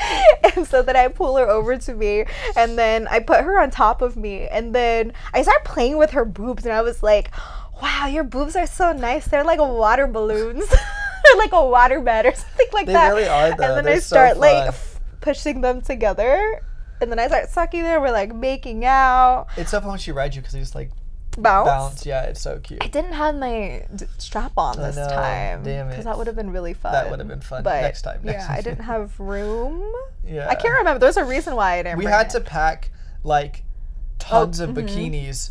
and 0.57 0.67
so 0.67 0.83
then 0.83 0.97
I 0.97 1.09
pull 1.09 1.37
her 1.37 1.49
over 1.49 1.77
to 1.77 1.95
me, 1.95 2.25
and 2.57 2.79
then 2.79 3.07
I 3.09 3.21
put 3.21 3.41
her 3.43 3.61
on 3.61 3.71
top 3.71 4.03
of 4.03 4.17
me, 4.17 4.47
and 4.49 4.75
then 4.75 5.13
I 5.35 5.43
start 5.43 5.65
playing 5.65 5.97
with 5.99 6.11
her 6.11 6.25
boobs, 6.25 6.65
and 6.65 6.73
I 6.73 6.83
was 6.83 7.03
like, 7.03 7.31
"Wow, 7.83 8.07
your 8.07 8.25
boobs 8.25 8.57
are 8.57 8.67
so 8.67 8.93
nice. 8.93 9.27
They're 9.29 9.45
like 9.45 9.59
water 9.61 10.07
balloons, 10.07 10.65
like 11.37 11.53
a 11.53 11.65
water 11.65 12.01
bed 12.01 12.27
or 12.27 12.35
something 12.35 12.69
like 12.73 12.87
They 12.87 12.93
that." 12.93 13.09
really 13.11 13.29
are, 13.29 13.57
though. 13.57 13.65
And 13.65 13.77
then 13.79 13.85
They're 13.85 13.95
I 13.95 13.99
so 13.99 14.17
start 14.17 14.37
like 14.39 14.69
f- 14.69 15.01
pushing 15.21 15.61
them 15.63 15.81
together, 15.81 16.63
and 17.01 17.11
then 17.11 17.19
I 17.19 17.27
start 17.29 17.49
sucking 17.51 17.83
there. 17.83 18.01
We're 18.01 18.11
like 18.13 18.35
making 18.35 18.85
out, 18.85 19.47
it's 19.57 19.71
so 19.71 19.81
fun 19.81 19.91
when 19.91 19.99
she 19.99 20.13
rides 20.13 20.37
you 20.37 20.43
because 20.43 20.55
they 20.55 20.61
just 20.61 20.75
like 20.75 20.91
bounce. 21.39 21.69
bounce 21.69 22.07
yeah 22.07 22.23
it's 22.23 22.41
so 22.41 22.59
cute 22.59 22.83
I 22.83 22.89
didn't 22.89 23.13
have 23.13 23.37
my 23.37 23.87
d- 23.95 24.07
strap 24.19 24.53
on 24.57 24.77
I 24.81 24.87
this 24.89 24.97
know, 24.97 25.09
time 25.09 25.63
damn 25.63 25.87
it. 25.87 25.91
because 25.91 26.05
that 26.07 26.19
would 26.19 26.27
have 26.27 26.35
been 26.35 26.51
really 26.51 26.75
fun. 26.75 26.93
That 26.93 27.11
would 27.11 27.21
have 27.21 27.29
been 27.29 27.41
fun. 27.41 27.63
But 27.63 27.83
Next 27.83 28.03
time, 28.03 28.21
next 28.25 28.49
yeah, 28.49 28.55
I 28.57 28.61
didn't 28.61 28.85
have 28.85 29.19
room. 29.21 29.81
yeah 30.27 30.49
I 30.49 30.55
can't 30.57 30.77
remember. 30.79 30.99
There's 30.99 31.17
a 31.17 31.25
reason 31.25 31.55
why 31.55 31.79
I 31.79 31.83
didn't. 31.85 31.99
we 31.99 32.07
had 32.07 32.27
it. 32.27 32.31
to 32.31 32.41
pack 32.41 32.91
like 33.23 33.63
tons 34.19 34.59
of 34.59 34.71
mhm. 34.71 34.89
bikinis 34.89 35.51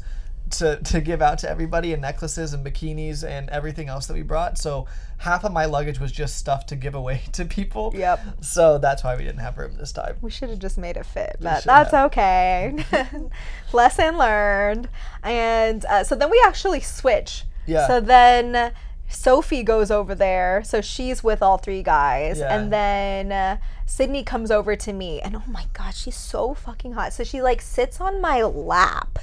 to, 0.51 0.77
to 0.83 1.01
give 1.01 1.21
out 1.21 1.37
to 1.39 1.49
everybody 1.49 1.93
and 1.93 2.01
necklaces 2.01 2.53
and 2.53 2.65
bikinis 2.65 3.23
and 3.27 3.49
everything 3.49 3.89
else 3.89 4.07
that 4.07 4.13
we 4.13 4.21
brought 4.21 4.57
so 4.57 4.85
half 5.17 5.43
of 5.43 5.51
my 5.51 5.65
luggage 5.65 5.99
was 5.99 6.11
just 6.11 6.37
stuff 6.37 6.65
to 6.65 6.75
give 6.75 6.95
away 6.95 7.21
to 7.31 7.45
people 7.45 7.91
Yep. 7.95 8.19
so 8.41 8.77
that's 8.77 9.03
why 9.03 9.15
we 9.15 9.23
didn't 9.23 9.39
have 9.39 9.57
room 9.57 9.75
this 9.77 9.91
time 9.91 10.15
We 10.21 10.31
should 10.31 10.49
have 10.49 10.59
just 10.59 10.77
made 10.77 10.97
it 10.97 11.05
fit, 11.05 11.37
but 11.39 11.63
that's 11.63 11.91
have. 11.91 12.05
okay. 12.07 12.75
Lesson 13.73 14.17
learned. 14.17 14.89
And 15.23 15.83
uh, 15.85 16.03
so 16.03 16.15
then 16.15 16.29
we 16.29 16.41
actually 16.45 16.79
switch. 16.81 17.43
Yeah. 17.65 17.87
So 17.87 17.99
then 17.99 18.71
Sophie 19.09 19.63
goes 19.63 19.91
over 19.91 20.15
there. 20.15 20.63
So 20.63 20.81
she's 20.81 21.23
with 21.23 21.41
all 21.41 21.57
three 21.57 21.83
guys. 21.83 22.39
Yeah. 22.39 22.55
And 22.55 22.71
then 22.71 23.31
uh, 23.31 23.57
Sydney 23.85 24.23
comes 24.23 24.51
over 24.51 24.75
to 24.75 24.93
me. 24.93 25.19
And 25.21 25.35
oh 25.35 25.43
my 25.47 25.65
God, 25.73 25.95
she's 25.95 26.15
so 26.15 26.53
fucking 26.53 26.93
hot. 26.93 27.13
So 27.13 27.23
she 27.23 27.41
like 27.41 27.61
sits 27.61 27.99
on 28.01 28.21
my 28.21 28.41
lap. 28.43 29.19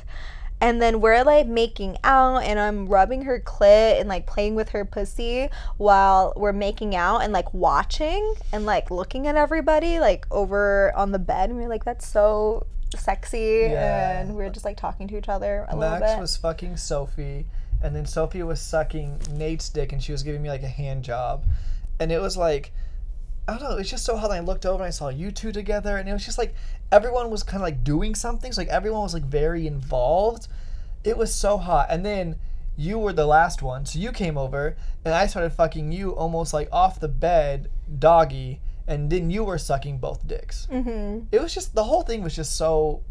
And 0.60 0.80
then 0.80 1.00
we're 1.00 1.22
like 1.24 1.46
making 1.46 1.98
out 2.04 2.38
and 2.38 2.58
I'm 2.58 2.86
rubbing 2.86 3.22
her 3.22 3.40
clit 3.40 4.00
and 4.00 4.08
like 4.08 4.26
playing 4.26 4.54
with 4.54 4.70
her 4.70 4.84
pussy 4.84 5.48
while 5.76 6.32
we're 6.36 6.52
making 6.52 6.94
out 6.96 7.18
and 7.18 7.32
like 7.32 7.52
watching 7.52 8.34
and 8.52 8.64
like 8.64 8.90
looking 8.90 9.26
at 9.26 9.36
everybody 9.36 9.98
like 10.00 10.26
over 10.30 10.92
on 10.96 11.12
the 11.12 11.18
bed 11.18 11.50
and 11.50 11.58
we're 11.58 11.68
like 11.68 11.84
that's 11.84 12.06
so 12.06 12.66
sexy 12.96 13.68
Yeah. 13.70 14.20
and 14.20 14.36
we're 14.36 14.50
just 14.50 14.64
like 14.64 14.76
talking 14.76 15.08
to 15.08 15.18
each 15.18 15.28
other 15.28 15.66
a 15.68 15.76
little 15.76 15.98
Max 15.98 16.12
bit. 16.12 16.20
was 16.20 16.36
fucking 16.36 16.76
Sophie, 16.76 17.46
and 17.82 17.94
then 17.94 18.06
Sophie 18.06 18.42
was 18.44 18.60
sucking 18.60 19.20
Nate's 19.32 19.68
dick, 19.68 19.92
and 19.92 20.02
she 20.02 20.12
was 20.12 20.22
giving 20.22 20.40
me 20.42 20.48
like 20.48 20.62
a 20.62 20.68
hand 20.68 21.02
job, 21.02 21.44
and 21.98 22.12
it 22.12 22.20
was 22.22 22.36
like, 22.36 22.72
I 23.46 23.58
don't 23.58 23.62
know, 23.62 23.76
it's 23.76 23.90
just 23.90 24.04
so 24.04 24.16
hot. 24.16 24.30
I 24.30 24.40
looked 24.40 24.64
over 24.64 24.82
and 24.82 24.88
I 24.88 24.90
saw 24.90 25.08
you 25.08 25.30
two 25.30 25.52
together, 25.52 25.96
and 25.98 26.08
it 26.08 26.12
was 26.12 26.24
just 26.24 26.38
like 26.38 26.54
everyone 26.90 27.30
was 27.30 27.42
kind 27.42 27.56
of 27.56 27.62
like 27.62 27.84
doing 27.84 28.14
something. 28.14 28.52
So 28.52 28.62
like 28.62 28.68
everyone 28.68 29.02
was 29.02 29.14
like 29.14 29.24
very 29.24 29.66
involved. 29.66 30.48
It 31.04 31.18
was 31.18 31.34
so 31.34 31.58
hot, 31.58 31.88
and 31.90 32.04
then 32.04 32.36
you 32.76 32.98
were 32.98 33.12
the 33.12 33.26
last 33.26 33.62
one, 33.62 33.84
so 33.86 33.98
you 33.98 34.12
came 34.12 34.38
over, 34.38 34.76
and 35.04 35.14
I 35.14 35.26
started 35.26 35.50
fucking 35.50 35.92
you 35.92 36.12
almost 36.12 36.54
like 36.54 36.68
off 36.72 36.98
the 36.98 37.08
bed, 37.08 37.70
doggy, 37.98 38.60
and 38.88 39.10
then 39.10 39.30
you 39.30 39.44
were 39.44 39.58
sucking 39.58 39.98
both 39.98 40.26
dicks. 40.26 40.66
Mm-hmm. 40.70 41.26
It 41.30 41.40
was 41.40 41.54
just 41.54 41.74
the 41.74 41.84
whole 41.84 42.02
thing 42.02 42.22
was 42.22 42.34
just 42.34 42.56
so. 42.56 43.02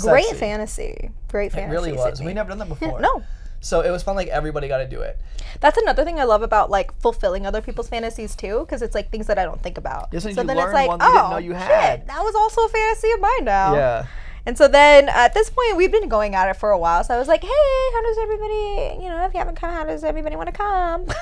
Great 0.00 0.36
fantasy. 0.36 1.10
Great 1.28 1.52
fantasy. 1.52 1.70
It 1.70 1.72
really 1.72 1.92
was. 1.92 2.18
Sydney. 2.18 2.26
We 2.26 2.34
never 2.34 2.50
done 2.50 2.58
that 2.58 2.68
before. 2.80 3.00
No. 3.00 3.22
So 3.62 3.80
it 3.80 3.90
was 3.90 4.02
fun. 4.02 4.16
Like 4.16 4.28
everybody 4.28 4.68
got 4.68 4.78
to 4.78 4.88
do 4.88 5.00
it. 5.00 5.18
That's 5.60 5.78
another 5.78 6.04
thing 6.04 6.18
I 6.18 6.24
love 6.24 6.42
about 6.42 6.70
like 6.70 6.92
fulfilling 7.00 7.46
other 7.46 7.62
people's 7.62 7.88
fantasies 7.88 8.34
too, 8.34 8.60
because 8.60 8.82
it's 8.82 8.94
like 8.94 9.10
things 9.10 9.28
that 9.28 9.38
I 9.38 9.44
don't 9.44 9.62
think 9.62 9.78
about. 9.78 10.08
Yes, 10.12 10.24
so 10.24 10.28
you 10.28 10.34
then 10.34 10.50
it's 10.50 10.72
like, 10.72 10.88
one 10.88 10.98
that 10.98 11.06
you 11.06 11.12
oh, 11.12 11.16
didn't 11.16 11.30
know 11.30 11.38
you 11.38 11.52
had." 11.54 12.00
shit, 12.00 12.06
that 12.08 12.20
was 12.20 12.34
also 12.34 12.66
a 12.66 12.68
fantasy 12.68 13.10
of 13.12 13.20
mine 13.20 13.44
now. 13.44 13.74
Yeah. 13.74 14.06
And 14.44 14.58
so 14.58 14.66
then 14.66 15.08
at 15.08 15.34
this 15.34 15.48
point, 15.48 15.76
we've 15.76 15.92
been 15.92 16.08
going 16.08 16.34
at 16.34 16.48
it 16.48 16.56
for 16.56 16.72
a 16.72 16.78
while. 16.78 17.04
So 17.04 17.14
I 17.14 17.18
was 17.18 17.28
like, 17.28 17.42
hey, 17.42 17.48
how 17.92 18.02
does 18.02 18.18
everybody, 18.18 19.04
you 19.04 19.08
know, 19.08 19.24
if 19.24 19.32
you 19.32 19.38
haven't 19.38 19.54
come, 19.54 19.72
how 19.72 19.84
does 19.84 20.02
everybody 20.02 20.34
want 20.34 20.48
to 20.48 20.52
come? 20.52 21.06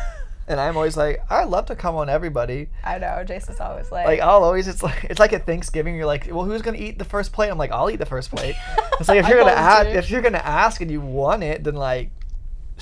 And 0.51 0.59
I'm 0.59 0.77
always 0.77 0.97
like, 0.97 1.21
I 1.31 1.45
love 1.45 1.67
to 1.67 1.77
come 1.77 1.95
on 1.95 2.09
everybody. 2.09 2.71
I 2.83 2.99
know, 2.99 3.23
Jason's 3.23 3.61
always 3.61 3.93
like, 3.93 4.05
Like 4.05 4.19
I'll 4.19 4.43
always, 4.43 4.67
it's 4.67 4.83
like 4.83 5.05
it's 5.05 5.21
like 5.21 5.33
at 5.33 5.47
Thanksgiving. 5.47 5.95
You're 5.95 6.07
like, 6.07 6.27
well, 6.29 6.45
who's 6.45 6.61
gonna 6.61 6.77
eat 6.77 6.99
the 6.99 7.05
first 7.05 7.33
plate? 7.33 7.51
I'm 7.51 7.57
like, 7.57 7.71
I'll 7.71 7.89
eat 7.89 8.01
the 8.01 8.07
first 8.07 8.33
plate. 8.33 8.57
It's 8.99 9.09
like 9.09 9.21
if 9.21 9.29
you're 9.29 9.39
gonna 9.39 9.53
ask, 9.53 9.87
if 9.87 10.11
you're 10.11 10.23
gonna 10.23 10.39
ask 10.39 10.81
and 10.81 10.91
you 10.91 11.01
want 11.01 11.45
it, 11.45 11.63
then 11.63 11.77
like, 11.77 12.11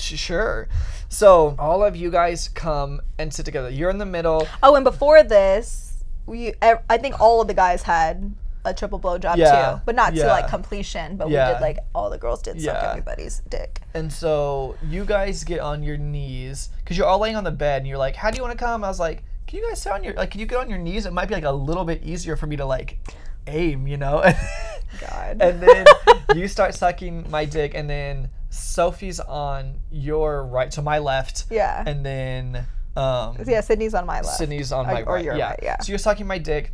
sure. 0.00 0.68
So 1.08 1.54
all 1.58 1.82
of 1.84 1.96
you 1.96 2.10
guys 2.10 2.48
come 2.48 3.00
and 3.18 3.32
sit 3.32 3.44
together. 3.46 3.70
You're 3.70 3.90
in 3.90 3.98
the 3.98 4.06
middle. 4.06 4.46
oh, 4.62 4.74
and 4.74 4.84
before 4.84 5.22
this, 5.22 6.04
we, 6.26 6.52
I 6.62 6.98
think 6.98 7.20
all 7.20 7.40
of 7.40 7.48
the 7.48 7.54
guys 7.54 7.82
had 7.82 8.34
a 8.64 8.74
triple 8.74 8.98
blow 8.98 9.16
job 9.16 9.38
Yeah, 9.38 9.72
too, 9.76 9.80
but 9.86 9.94
not 9.94 10.14
to 10.14 10.26
like 10.26 10.48
completion. 10.48 11.16
But 11.16 11.28
we 11.28 11.34
did 11.34 11.60
like 11.60 11.78
all 11.94 12.10
the 12.10 12.18
girls 12.18 12.42
did 12.42 12.60
suck 12.60 12.74
Yeah. 12.74 12.90
everybody's 12.90 13.40
dick. 13.48 13.80
And 13.94 14.12
so 14.12 14.76
you 14.86 15.04
guys 15.06 15.44
get 15.44 15.60
on 15.60 15.82
your 15.82 15.96
knees 15.96 16.68
because 16.84 16.98
you're 16.98 17.06
all 17.06 17.18
laying 17.18 17.36
on 17.36 17.44
the 17.44 17.50
bed 17.50 17.78
and 17.78 17.86
you're 17.88 17.96
like, 17.98 18.16
how 18.16 18.30
do 18.30 18.36
you 18.36 18.42
want 18.42 18.58
to 18.58 18.62
come? 18.62 18.84
I 18.84 18.88
was 18.88 19.00
like, 19.00 19.22
can 19.46 19.58
you 19.60 19.68
guys 19.68 19.80
sit 19.80 19.92
on 19.92 20.04
your 20.04 20.12
like, 20.14 20.30
can 20.32 20.40
you 20.40 20.46
get 20.46 20.58
on 20.58 20.68
your 20.68 20.78
knees? 20.78 21.06
It 21.06 21.12
might 21.14 21.28
be 21.28 21.34
like 21.34 21.44
a 21.44 21.50
little 21.52 21.84
bit 21.84 22.02
easier 22.02 22.36
for 22.36 22.46
me 22.46 22.56
to 22.56 22.66
like 22.66 22.98
aim, 23.46 23.86
you 23.86 23.96
know. 23.96 24.20
God. 25.00 25.38
and 25.40 25.62
then 25.62 25.86
you 26.34 26.48
start 26.48 26.74
sucking 26.74 27.30
my 27.30 27.44
dick, 27.46 27.72
and 27.74 27.88
then 27.88 28.28
Sophie's 28.50 29.20
on 29.20 29.80
your 29.90 30.44
right, 30.46 30.72
so 30.72 30.82
my 30.82 30.98
left. 30.98 31.44
Yeah. 31.50 31.82
And 31.86 32.04
then 32.04 32.66
um, 32.96 33.36
yeah, 33.46 33.60
Sydney's 33.60 33.94
on 33.94 34.06
my 34.06 34.20
left. 34.20 34.38
Sydney's 34.38 34.72
on 34.72 34.86
Or- 34.88 34.92
my 34.92 35.02
or 35.02 35.14
right. 35.14 35.24
your 35.24 35.36
yeah. 35.36 35.50
right, 35.50 35.60
yeah. 35.62 35.78
So 35.80 35.90
you're 35.92 35.98
sucking 35.98 36.26
my 36.26 36.38
dick. 36.38 36.72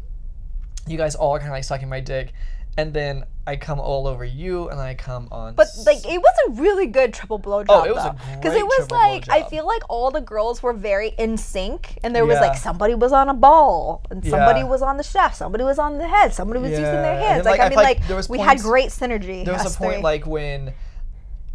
You 0.87 0.96
guys 0.96 1.14
all 1.14 1.34
are 1.34 1.38
kind 1.38 1.50
of 1.50 1.54
like 1.54 1.64
sucking 1.64 1.88
my 1.88 2.00
dick, 2.00 2.32
and 2.76 2.92
then 2.92 3.24
I 3.46 3.56
come 3.56 3.80
all 3.80 4.06
over 4.06 4.24
you, 4.24 4.68
and 4.68 4.78
I 4.80 4.94
come 4.94 5.28
on. 5.32 5.54
But 5.54 5.68
like 5.87 5.98
it 6.06 6.18
was 6.18 6.34
a 6.48 6.50
really 6.60 6.87
good 6.87 7.12
triple 7.14 7.38
blowjob. 7.38 7.66
Oh, 7.70 7.84
it 7.84 7.94
was 7.94 8.04
great 8.42 8.56
it 8.58 8.64
was 8.66 8.90
like 8.90 9.28
I 9.30 9.42
feel 9.48 9.66
like 9.66 9.82
all 9.88 10.10
the 10.10 10.20
girls 10.20 10.62
were 10.62 10.72
very 10.74 11.08
in 11.18 11.37
sync, 11.38 11.98
and 12.04 12.14
there 12.14 12.24
was 12.26 12.38
like 12.38 12.56
somebody 12.56 12.94
was 12.94 13.12
on 13.12 13.28
a 13.30 13.34
ball, 13.34 14.02
and 14.10 14.22
somebody 14.24 14.60
Yeah. 14.60 14.66
was 14.66 14.82
on 14.82 14.96
the 14.98 15.02
shaft, 15.02 15.37
somebody 15.37 15.64
was 15.64 15.78
on 15.78 15.98
the 15.98 16.06
head, 16.06 16.32
somebody 16.34 16.60
was 16.60 16.70
using 16.70 16.84
their 16.84 17.18
hands. 17.18 17.44
then, 17.44 17.52
Like, 17.52 17.58
like, 17.58 17.60
I 17.60 17.66
I 17.66 17.68
mean, 17.70 17.76
like, 17.76 17.98
like 18.00 18.08
there 18.08 18.16
was 18.16 18.28
we 18.28 18.38
points- 18.38 18.62
had 18.62 18.70
great 18.70 18.90
synergy. 18.90 19.44
there 19.44 19.54
was 19.54 19.74
a 19.74 19.78
point 19.78 19.94
three. 19.94 20.02
like 20.02 20.26
when 20.26 20.72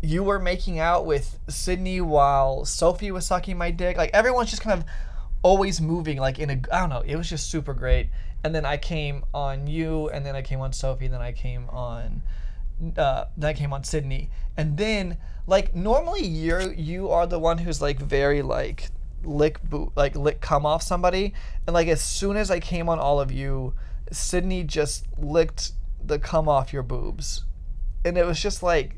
you 0.02 0.24
were 0.24 0.40
making 0.40 0.80
out 0.80 1.06
with 1.06 1.40
Sydney 1.50 2.02
while 2.02 2.66
Sophie 2.66 3.12
was 3.12 3.26
sucking 3.26 3.58
my 3.58 3.72
dick. 3.72 3.98
Like 3.98 4.12
everyone's 4.14 4.50
just 4.50 4.62
kind 4.62 4.80
of 4.80 4.88
always 5.42 5.82
moving, 5.82 6.18
like 6.18 6.40
in 6.40 6.50
a 6.50 6.62
I 6.72 6.80
don't 6.80 6.90
know. 6.90 7.02
It 7.02 7.16
was 7.16 7.30
just 7.30 7.50
super 7.50 7.74
great. 7.74 8.10
And 8.44 8.56
then 8.56 8.66
I 8.66 8.78
came 8.78 9.26
on 9.34 9.68
you, 9.68 10.08
and 10.10 10.26
then 10.26 10.36
I 10.36 10.42
came 10.42 10.62
on 10.62 10.72
Sophie, 10.72 11.06
and 11.06 11.14
then 11.14 11.22
I 11.22 11.34
came 11.34 11.68
on, 11.70 12.22
uh, 12.98 13.26
then 13.36 13.50
I 13.50 13.54
came 13.54 13.74
on 13.74 13.84
Sydney, 13.84 14.30
and 14.56 14.78
then 14.78 15.18
like 15.46 15.76
normally 15.76 16.26
you're 16.26 16.72
you 16.74 17.10
are 17.10 17.28
the 17.28 17.40
one 17.40 17.58
who's 17.58 17.82
like 17.82 18.00
very 18.00 18.42
like 18.42 18.90
lick 19.26 19.62
boo 19.64 19.92
like 19.98 20.16
lick 20.16 20.40
come 20.40 20.66
off 20.66 20.82
somebody, 20.82 21.34
and 21.68 21.74
like 21.74 21.90
as 21.90 22.02
soon 22.02 22.38
as 22.38 22.50
I 22.50 22.62
came 22.62 22.88
on 22.88 23.00
all 23.00 23.20
of 23.20 23.32
you, 23.32 23.74
Sydney 24.12 24.64
just 24.64 25.06
licked 25.18 25.74
the 26.02 26.18
come 26.18 26.48
off 26.48 26.72
your 26.72 26.84
boobs 26.84 27.44
and 28.06 28.18
it 28.18 28.26
was 28.26 28.42
just 28.42 28.64
like 28.64 28.96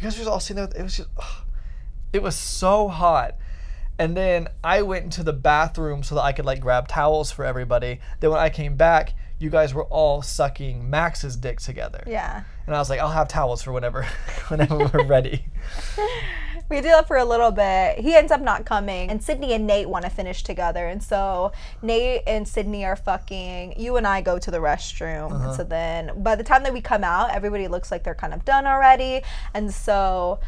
you 0.00 0.04
guys 0.04 0.18
were 0.18 0.30
all 0.30 0.40
sitting 0.40 0.64
there. 0.64 0.72
It 0.80 0.82
was 0.82 0.96
just, 0.96 1.08
ugh. 1.18 1.44
it 2.12 2.22
was 2.22 2.34
so 2.36 2.88
hot. 2.88 3.36
And 3.98 4.16
then 4.16 4.48
I 4.64 4.80
went 4.80 5.04
into 5.04 5.22
the 5.22 5.34
bathroom 5.34 6.02
so 6.02 6.14
that 6.14 6.22
I 6.22 6.32
could 6.32 6.46
like 6.46 6.60
grab 6.60 6.88
towels 6.88 7.30
for 7.30 7.44
everybody. 7.44 8.00
Then 8.20 8.30
when 8.30 8.40
I 8.40 8.48
came 8.48 8.76
back, 8.76 9.12
you 9.38 9.50
guys 9.50 9.74
were 9.74 9.84
all 9.84 10.22
sucking 10.22 10.88
Max's 10.88 11.36
dick 11.36 11.60
together. 11.60 12.02
yeah. 12.06 12.44
And 12.66 12.74
I 12.74 12.78
was 12.78 12.88
like, 12.88 13.00
I'll 13.00 13.10
have 13.10 13.26
towels 13.28 13.62
for 13.62 13.72
whenever, 13.72 14.04
whenever 14.48 14.78
we're 14.78 15.04
ready. 15.04 15.44
We 16.70 16.76
did 16.76 16.92
that 16.92 17.08
for 17.08 17.16
a 17.16 17.24
little 17.24 17.50
bit. 17.50 17.98
He 17.98 18.14
ends 18.14 18.30
up 18.30 18.40
not 18.40 18.64
coming, 18.64 19.10
and 19.10 19.22
Sydney 19.22 19.52
and 19.52 19.66
Nate 19.66 19.88
want 19.88 20.04
to 20.04 20.10
finish 20.10 20.44
together. 20.44 20.86
And 20.86 21.02
so 21.02 21.50
Nate 21.82 22.22
and 22.28 22.46
Sydney 22.46 22.84
are 22.84 22.94
fucking. 22.96 23.74
You 23.76 23.96
and 23.96 24.06
I 24.06 24.20
go 24.20 24.38
to 24.38 24.50
the 24.50 24.58
restroom. 24.58 25.32
Uh-huh. 25.32 25.48
And 25.48 25.56
so 25.56 25.64
then 25.64 26.22
by 26.22 26.36
the 26.36 26.44
time 26.44 26.62
that 26.62 26.72
we 26.72 26.80
come 26.80 27.02
out, 27.02 27.32
everybody 27.32 27.66
looks 27.66 27.90
like 27.90 28.04
they're 28.04 28.14
kind 28.14 28.32
of 28.32 28.44
done 28.44 28.66
already. 28.66 29.22
And 29.52 29.74
so 29.74 30.38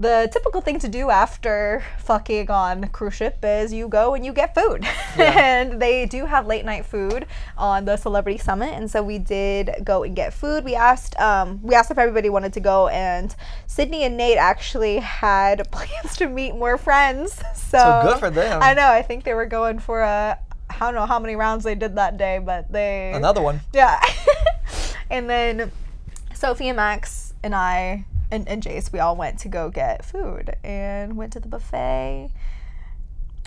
the 0.00 0.28
typical 0.32 0.60
thing 0.60 0.78
to 0.78 0.88
do 0.88 1.10
after 1.10 1.82
fucking 1.98 2.48
on 2.50 2.86
cruise 2.88 3.14
ship 3.14 3.38
is 3.42 3.72
you 3.72 3.88
go 3.88 4.14
and 4.14 4.24
you 4.24 4.32
get 4.32 4.54
food. 4.54 4.86
and 5.16 5.82
they 5.82 6.06
do 6.06 6.24
have 6.26 6.46
late 6.46 6.64
night 6.64 6.86
food 6.86 7.26
on 7.56 7.84
the 7.84 7.96
celebrity 7.96 8.38
summit. 8.38 8.72
And 8.74 8.88
so 8.88 9.02
we 9.02 9.18
did 9.18 9.70
go 9.82 10.04
and 10.04 10.14
get 10.14 10.32
food. 10.32 10.64
We 10.64 10.76
asked 10.76 11.18
um, 11.18 11.60
we 11.62 11.74
asked 11.74 11.90
if 11.90 11.98
everybody 11.98 12.28
wanted 12.28 12.52
to 12.52 12.60
go 12.60 12.86
and 12.88 13.34
Sydney 13.66 14.04
and 14.04 14.16
Nate 14.16 14.38
actually 14.38 14.98
had 14.98 15.68
plans 15.72 16.16
to 16.18 16.28
meet 16.28 16.54
more 16.54 16.78
friends. 16.78 17.42
So, 17.68 17.76
So 17.78 18.02
good 18.12 18.18
for 18.18 18.30
them. 18.30 18.62
I 18.62 18.72
know. 18.72 18.88
I 18.88 19.02
think 19.02 19.24
they 19.24 19.34
were 19.34 19.44
going 19.44 19.78
for 19.78 20.00
a 20.00 20.38
I 20.70 20.78
don't 20.78 20.94
know 20.94 21.04
how 21.06 21.18
many 21.18 21.34
rounds 21.36 21.64
they 21.64 21.74
did 21.74 21.96
that 21.96 22.16
day, 22.16 22.38
but 22.38 22.70
they 22.72 23.12
Another 23.14 23.42
one. 23.42 23.60
yeah. 23.74 24.00
and 25.10 25.28
then 25.28 25.70
Sophie 26.34 26.68
and 26.68 26.76
Max 26.76 27.34
and 27.42 27.54
I 27.54 28.06
and, 28.30 28.48
and 28.48 28.62
Jase, 28.62 28.92
we 28.92 28.98
all 28.98 29.16
went 29.16 29.38
to 29.40 29.48
go 29.48 29.70
get 29.70 30.04
food 30.04 30.54
and 30.62 31.16
went 31.16 31.32
to 31.32 31.40
the 31.40 31.48
buffet. 31.48 32.30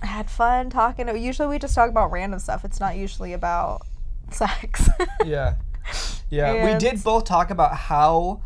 Had 0.01 0.29
fun 0.29 0.69
talking. 0.69 1.07
Usually 1.15 1.47
we 1.47 1.59
just 1.59 1.75
talk 1.75 1.89
about 1.89 2.11
random 2.11 2.39
stuff. 2.39 2.65
It's 2.65 2.79
not 2.79 2.95
usually 2.95 3.33
about 3.33 3.85
sex. 4.31 4.89
Yeah. 5.25 5.55
Yeah. 6.29 6.73
we 6.73 6.79
did 6.79 7.03
both 7.03 7.25
talk 7.25 7.51
about 7.51 7.75
how, 7.75 8.41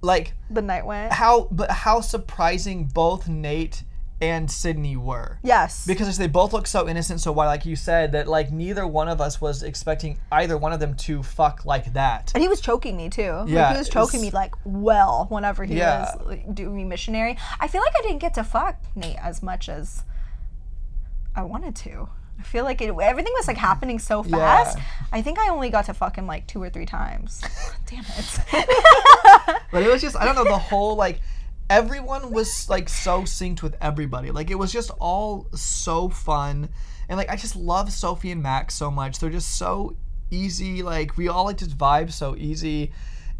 like, 0.00 0.32
the 0.50 0.62
night 0.62 0.86
went. 0.86 1.12
how, 1.12 1.48
but 1.50 1.70
how 1.70 2.00
surprising 2.00 2.84
both 2.84 3.28
Nate 3.28 3.82
and 4.20 4.50
Sydney 4.50 4.96
were. 4.96 5.38
Yes. 5.42 5.86
because 5.86 6.18
they 6.18 6.26
both 6.26 6.52
look 6.52 6.66
so 6.66 6.88
innocent 6.88 7.20
so 7.20 7.30
why 7.30 7.46
like 7.46 7.64
you 7.64 7.76
said 7.76 8.12
that 8.12 8.26
like 8.26 8.50
neither 8.50 8.86
one 8.86 9.08
of 9.08 9.20
us 9.20 9.40
was 9.40 9.62
expecting 9.62 10.18
either 10.32 10.56
one 10.58 10.72
of 10.72 10.80
them 10.80 10.94
to 10.96 11.22
fuck 11.22 11.64
like 11.64 11.92
that 11.92 12.32
and 12.34 12.42
he 12.42 12.48
was 12.48 12.60
choking 12.60 12.96
me 12.96 13.08
too. 13.08 13.30
Like, 13.30 13.48
Yeah, 13.48 13.72
he 13.72 13.78
was 13.78 13.88
choking 13.88 14.20
me 14.20 14.30
like 14.30 14.54
well 14.64 15.26
whenever 15.30 15.64
he 15.64 15.76
Yeah. 15.76 16.16
was 16.16 16.26
like, 16.26 16.54
doing 16.54 16.74
me 16.76 16.84
missionary. 16.84 17.36
I 17.60 17.68
feel 17.68 17.80
like 17.80 17.92
I 17.98 18.02
didn't 18.02 18.18
get 18.18 18.34
to 18.34 18.44
fuck 18.44 18.76
Nate 18.96 19.16
as 19.22 19.42
much 19.42 19.68
as 19.68 20.02
I 21.36 21.42
wanted 21.42 21.76
to. 21.76 22.08
I 22.40 22.42
feel 22.42 22.62
like 22.64 22.80
it, 22.80 22.94
everything 23.00 23.32
was 23.36 23.48
like 23.48 23.56
happening 23.56 23.98
so 23.98 24.22
fast. 24.22 24.78
Yeah. 24.78 24.84
I 25.12 25.22
think 25.22 25.38
I 25.40 25.48
only 25.48 25.70
got 25.70 25.86
to 25.86 25.94
fuck 25.94 26.16
him 26.16 26.26
like 26.26 26.46
two 26.46 26.62
or 26.62 26.70
three 26.70 26.86
times. 26.86 27.42
Damn 27.86 28.04
it. 28.16 28.40
but 29.72 29.82
it 29.82 29.90
was 29.90 30.00
just 30.00 30.16
i 30.16 30.24
don't 30.24 30.34
know 30.34 30.44
the 30.44 30.56
whole 30.58 30.96
like 30.96 31.20
everyone 31.70 32.30
was 32.32 32.68
like 32.68 32.88
so 32.88 33.22
synced 33.22 33.62
with 33.62 33.76
everybody 33.80 34.30
like 34.30 34.50
it 34.50 34.54
was 34.58 34.72
just 34.72 34.90
all 34.98 35.46
so 35.54 36.08
fun 36.08 36.68
and 37.08 37.18
like 37.18 37.28
i 37.28 37.36
just 37.36 37.54
love 37.56 37.92
sophie 37.92 38.30
and 38.30 38.42
max 38.42 38.74
so 38.74 38.90
much 38.90 39.18
they're 39.18 39.28
just 39.30 39.56
so 39.58 39.94
easy 40.30 40.82
like 40.82 41.16
we 41.16 41.28
all 41.28 41.44
like 41.44 41.58
just 41.58 41.76
vibe 41.76 42.10
so 42.12 42.34
easy 42.36 42.90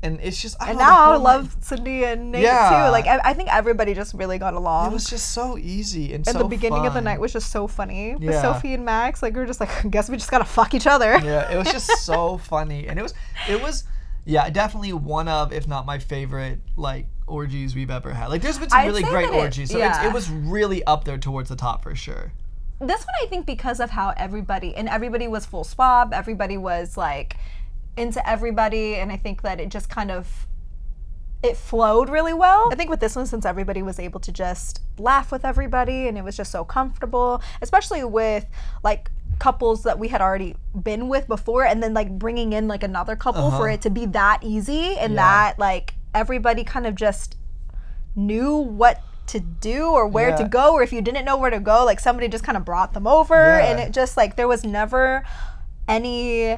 and 0.00 0.20
it's 0.22 0.40
just 0.40 0.54
I 0.62 0.70
and 0.70 0.78
don't 0.78 0.86
know, 0.86 0.94
the 0.94 1.00
now 1.00 1.12
I 1.12 1.16
love 1.16 1.56
Cindy 1.60 2.04
and 2.04 2.30
Nate 2.30 2.42
Yeah. 2.44 2.84
too. 2.86 2.92
Like 2.92 3.08
I, 3.08 3.18
I 3.30 3.34
think 3.34 3.52
everybody 3.52 3.94
just 3.94 4.14
really 4.14 4.38
got 4.38 4.54
along. 4.54 4.86
it 4.86 4.92
was 4.92 5.10
just 5.10 5.32
so 5.34 5.58
easy 5.58 6.14
and 6.14 6.24
and 6.24 6.36
so 6.36 6.38
the 6.38 6.44
beginning 6.44 6.86
of 6.86 6.94
the 6.94 7.00
night 7.00 7.18
was 7.18 7.32
just 7.32 7.50
so 7.50 7.66
funny. 7.66 8.14
With 8.14 8.32
Sophie 8.36 8.74
and 8.74 8.84
Max, 8.84 9.24
like 9.24 9.34
we 9.34 9.40
are 9.40 9.44
just 9.46 9.58
like, 9.58 9.84
I 9.84 9.88
guess 9.90 10.08
we 10.08 10.16
just 10.16 10.30
gotta 10.30 10.44
fuck 10.44 10.72
each 10.72 10.86
other. 10.86 11.18
yeah, 11.24 11.50
it 11.52 11.58
was 11.58 11.72
just 11.72 11.90
so 12.04 12.38
funny, 12.52 12.86
and 12.86 12.96
it 12.96 13.02
was, 13.02 13.12
it 13.50 13.60
was, 13.60 13.82
yeah, 14.24 14.48
definitely 14.50 14.92
one 14.92 15.26
of, 15.26 15.52
if 15.52 15.66
not 15.66 15.84
my 15.84 15.98
favorite, 15.98 16.60
like 16.76 17.06
orgies 17.28 17.74
we've 17.74 17.90
ever 17.90 18.12
had. 18.12 18.28
Like, 18.28 18.42
there's 18.42 18.58
been 18.58 18.70
some 18.70 18.80
I'd 18.80 18.86
really 18.86 19.02
great 19.02 19.28
it- 19.28 19.34
orgies, 19.34 19.70
so 19.70 19.78
yeah. 19.78 19.98
it's, 19.98 20.06
it 20.06 20.12
was 20.12 20.30
really 20.30 20.84
up 20.84 21.04
there 21.04 21.18
towards 21.18 21.48
the 21.48 21.56
top 21.56 21.82
for 21.82 21.94
sure. 21.94 22.32
this 22.80 23.00
one 23.00 23.14
I 23.22 23.26
think 23.26 23.46
because 23.46 23.80
of 23.80 23.90
how 23.90 24.14
everybody 24.16 24.74
and 24.74 24.88
everybody 24.88 25.28
was 25.28 25.46
full 25.46 25.64
swap, 25.64 26.12
everybody 26.12 26.56
was 26.56 26.96
like 26.96 27.36
into 27.96 28.26
everybody, 28.28 28.96
and 28.96 29.10
I 29.12 29.16
think 29.16 29.42
that 29.42 29.60
it 29.60 29.68
just 29.68 29.88
kind 29.88 30.10
of 30.10 30.46
it 31.42 31.56
flowed 31.56 32.08
really 32.08 32.34
well. 32.34 32.68
I 32.72 32.74
think 32.74 32.90
with 32.90 33.00
this 33.00 33.14
one, 33.14 33.26
since 33.26 33.44
everybody 33.44 33.82
was 33.82 33.98
able 34.00 34.18
to 34.20 34.32
just 34.32 34.80
laugh 34.98 35.30
with 35.30 35.44
everybody 35.44 36.08
and 36.08 36.18
it 36.18 36.24
was 36.24 36.36
just 36.36 36.50
so 36.50 36.64
comfortable, 36.64 37.40
especially 37.62 38.02
with 38.02 38.44
like 38.82 39.10
couples 39.38 39.84
that 39.84 40.00
we 40.00 40.08
had 40.08 40.20
already 40.20 40.56
been 40.82 41.08
with 41.08 41.28
before, 41.28 41.64
and 41.64 41.80
then 41.82 41.94
like 41.94 42.10
bringing 42.18 42.52
in 42.52 42.66
like 42.66 42.82
another 42.82 43.14
couple 43.14 43.50
for 43.52 43.68
uh-huh. 43.68 43.74
it 43.74 43.82
to 43.82 43.90
be 43.90 44.06
that 44.06 44.40
easy 44.42 44.96
and 44.96 45.14
Yeah. 45.14 45.22
that 45.22 45.58
like 45.60 45.94
everybody 46.14 46.64
kind 46.64 46.86
of 46.86 46.94
just 46.94 47.36
knew 48.16 48.56
what 48.56 49.02
to 49.26 49.40
do 49.40 49.88
or 49.88 50.06
where 50.06 50.34
to 50.36 50.44
go 50.44 50.72
or 50.72 50.82
if 50.82 50.90
you 50.92 51.02
didn't 51.02 51.24
know 51.26 51.36
where 51.36 51.50
to 51.50 51.60
go 51.60 51.84
like 51.84 52.00
somebody 52.00 52.26
just 52.28 52.42
kind 52.42 52.56
of 52.56 52.64
brought 52.64 52.94
them 52.94 53.06
over 53.06 53.34
Yeah. 53.34 53.66
and 53.70 53.78
it 53.80 53.92
just 53.92 54.16
like 54.16 54.36
there 54.36 54.48
was 54.48 54.64
never 54.64 55.22
any 55.86 56.56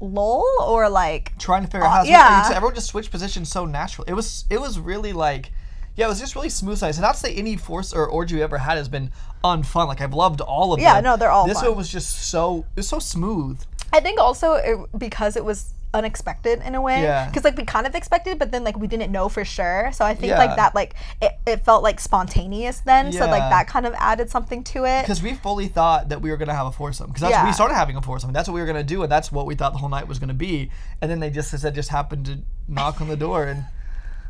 lull 0.00 0.44
or 0.60 0.88
like 0.90 1.36
Trying 1.38 1.62
to 1.62 1.68
figure 1.70 1.86
out 1.86 1.90
how 1.92 2.02
to 2.02 2.08
yeah. 2.08 2.50
everyone 2.52 2.74
just 2.74 2.88
switched 2.88 3.10
positions 3.10 3.48
so 3.50 3.64
naturally. 3.64 4.10
It 4.10 4.14
was 4.14 4.44
it 4.50 4.60
was 4.60 4.78
really 4.78 5.12
like 5.12 5.52
yeah, 5.96 6.06
it 6.06 6.08
was 6.08 6.18
just 6.18 6.34
really 6.34 6.48
smooth 6.48 6.76
size. 6.78 6.96
And 6.98 7.02
not 7.02 7.12
to 7.14 7.20
say 7.20 7.32
any 7.34 7.56
force 7.56 7.92
or 7.92 8.06
orgy 8.08 8.34
we 8.34 8.42
ever 8.42 8.58
had 8.58 8.76
has 8.76 8.88
been 8.88 9.12
unfun. 9.44 9.86
Like 9.86 10.00
I've 10.00 10.12
loved 10.12 10.40
all 10.40 10.72
of 10.74 10.80
Yeah, 10.80 10.94
them. 10.94 11.04
Yeah, 11.04 11.10
no, 11.12 11.16
they're 11.16 11.30
all 11.30 11.46
This 11.46 11.60
fun. 11.60 11.68
one 11.70 11.78
was 11.78 11.88
just 11.88 12.28
so 12.28 12.66
it 12.76 12.80
was 12.80 12.88
so 12.88 12.98
smooth. 12.98 13.60
I 13.92 14.00
think 14.00 14.18
also 14.18 14.54
it, 14.54 14.76
because 14.98 15.36
it 15.36 15.44
was 15.44 15.72
unexpected 15.94 16.60
in 16.66 16.74
a 16.74 16.80
way. 16.80 17.02
Yeah. 17.02 17.26
Because 17.26 17.44
like 17.44 17.56
we 17.56 17.64
kind 17.64 17.86
of 17.86 17.94
expected, 17.94 18.38
but 18.38 18.52
then 18.52 18.64
like 18.64 18.76
we 18.76 18.86
didn't 18.86 19.10
know 19.12 19.28
for 19.30 19.44
sure. 19.44 19.90
So 19.94 20.04
I 20.04 20.14
think 20.14 20.30
Yeah. 20.30 20.38
like 20.38 20.56
that 20.56 20.74
like 20.74 20.94
it, 21.22 21.32
it 21.46 21.64
felt 21.64 21.82
like 21.82 22.00
spontaneous 22.00 22.80
then. 22.80 23.12
So 23.12 23.20
like 23.20 23.48
that 23.50 23.66
kind 23.68 23.86
of 23.86 23.94
added 23.96 24.28
something 24.28 24.62
to 24.64 24.84
it. 24.84 25.02
Because 25.02 25.22
we 25.22 25.32
fully 25.34 25.68
thought 25.68 26.10
that 26.10 26.20
we 26.20 26.30
were 26.30 26.36
gonna 26.36 26.54
have 26.54 26.66
a 26.66 26.72
foursome. 26.72 27.06
Because 27.06 27.22
that's 27.22 27.32
Yeah. 27.32 27.46
we 27.46 27.52
started 27.52 27.74
having 27.74 27.96
a 27.96 28.02
foursome. 28.02 28.32
That's 28.32 28.48
what 28.48 28.54
we 28.54 28.60
were 28.60 28.66
gonna 28.66 28.82
do, 28.82 29.02
and 29.04 29.10
that's 29.10 29.32
what 29.32 29.46
we 29.46 29.54
thought 29.54 29.72
the 29.72 29.78
whole 29.78 29.88
night 29.88 30.08
was 30.08 30.18
gonna 30.18 30.34
be. 30.34 30.70
And 31.00 31.10
then 31.10 31.20
they 31.20 31.30
just 31.30 31.50
said 31.58 31.74
just 31.74 31.88
happened 31.90 32.26
to 32.26 32.38
knock 32.68 33.00
on 33.00 33.08
the 33.08 33.16
door, 33.16 33.44
and 33.44 33.64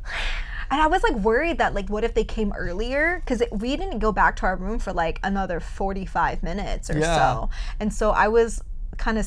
And 0.70 0.80
I 0.80 0.86
was 0.86 1.02
like 1.02 1.14
worried 1.16 1.58
that 1.58 1.74
like 1.74 1.88
what 1.88 2.04
if 2.04 2.14
they 2.14 2.24
came 2.24 2.52
earlier? 2.56 3.22
Because 3.24 3.42
we 3.52 3.76
didn't 3.76 3.98
go 4.00 4.12
back 4.12 4.34
to 4.36 4.46
our 4.46 4.56
room 4.56 4.78
for 4.78 4.92
like 4.92 5.20
another 5.22 5.60
forty 5.60 6.04
five 6.06 6.42
minutes 6.42 6.90
or 6.90 6.98
Yeah. 6.98 7.16
so. 7.16 7.50
And 7.78 7.92
so 7.92 8.10
I 8.10 8.28
was 8.28 8.62
kind 8.98 9.18
of 9.18 9.26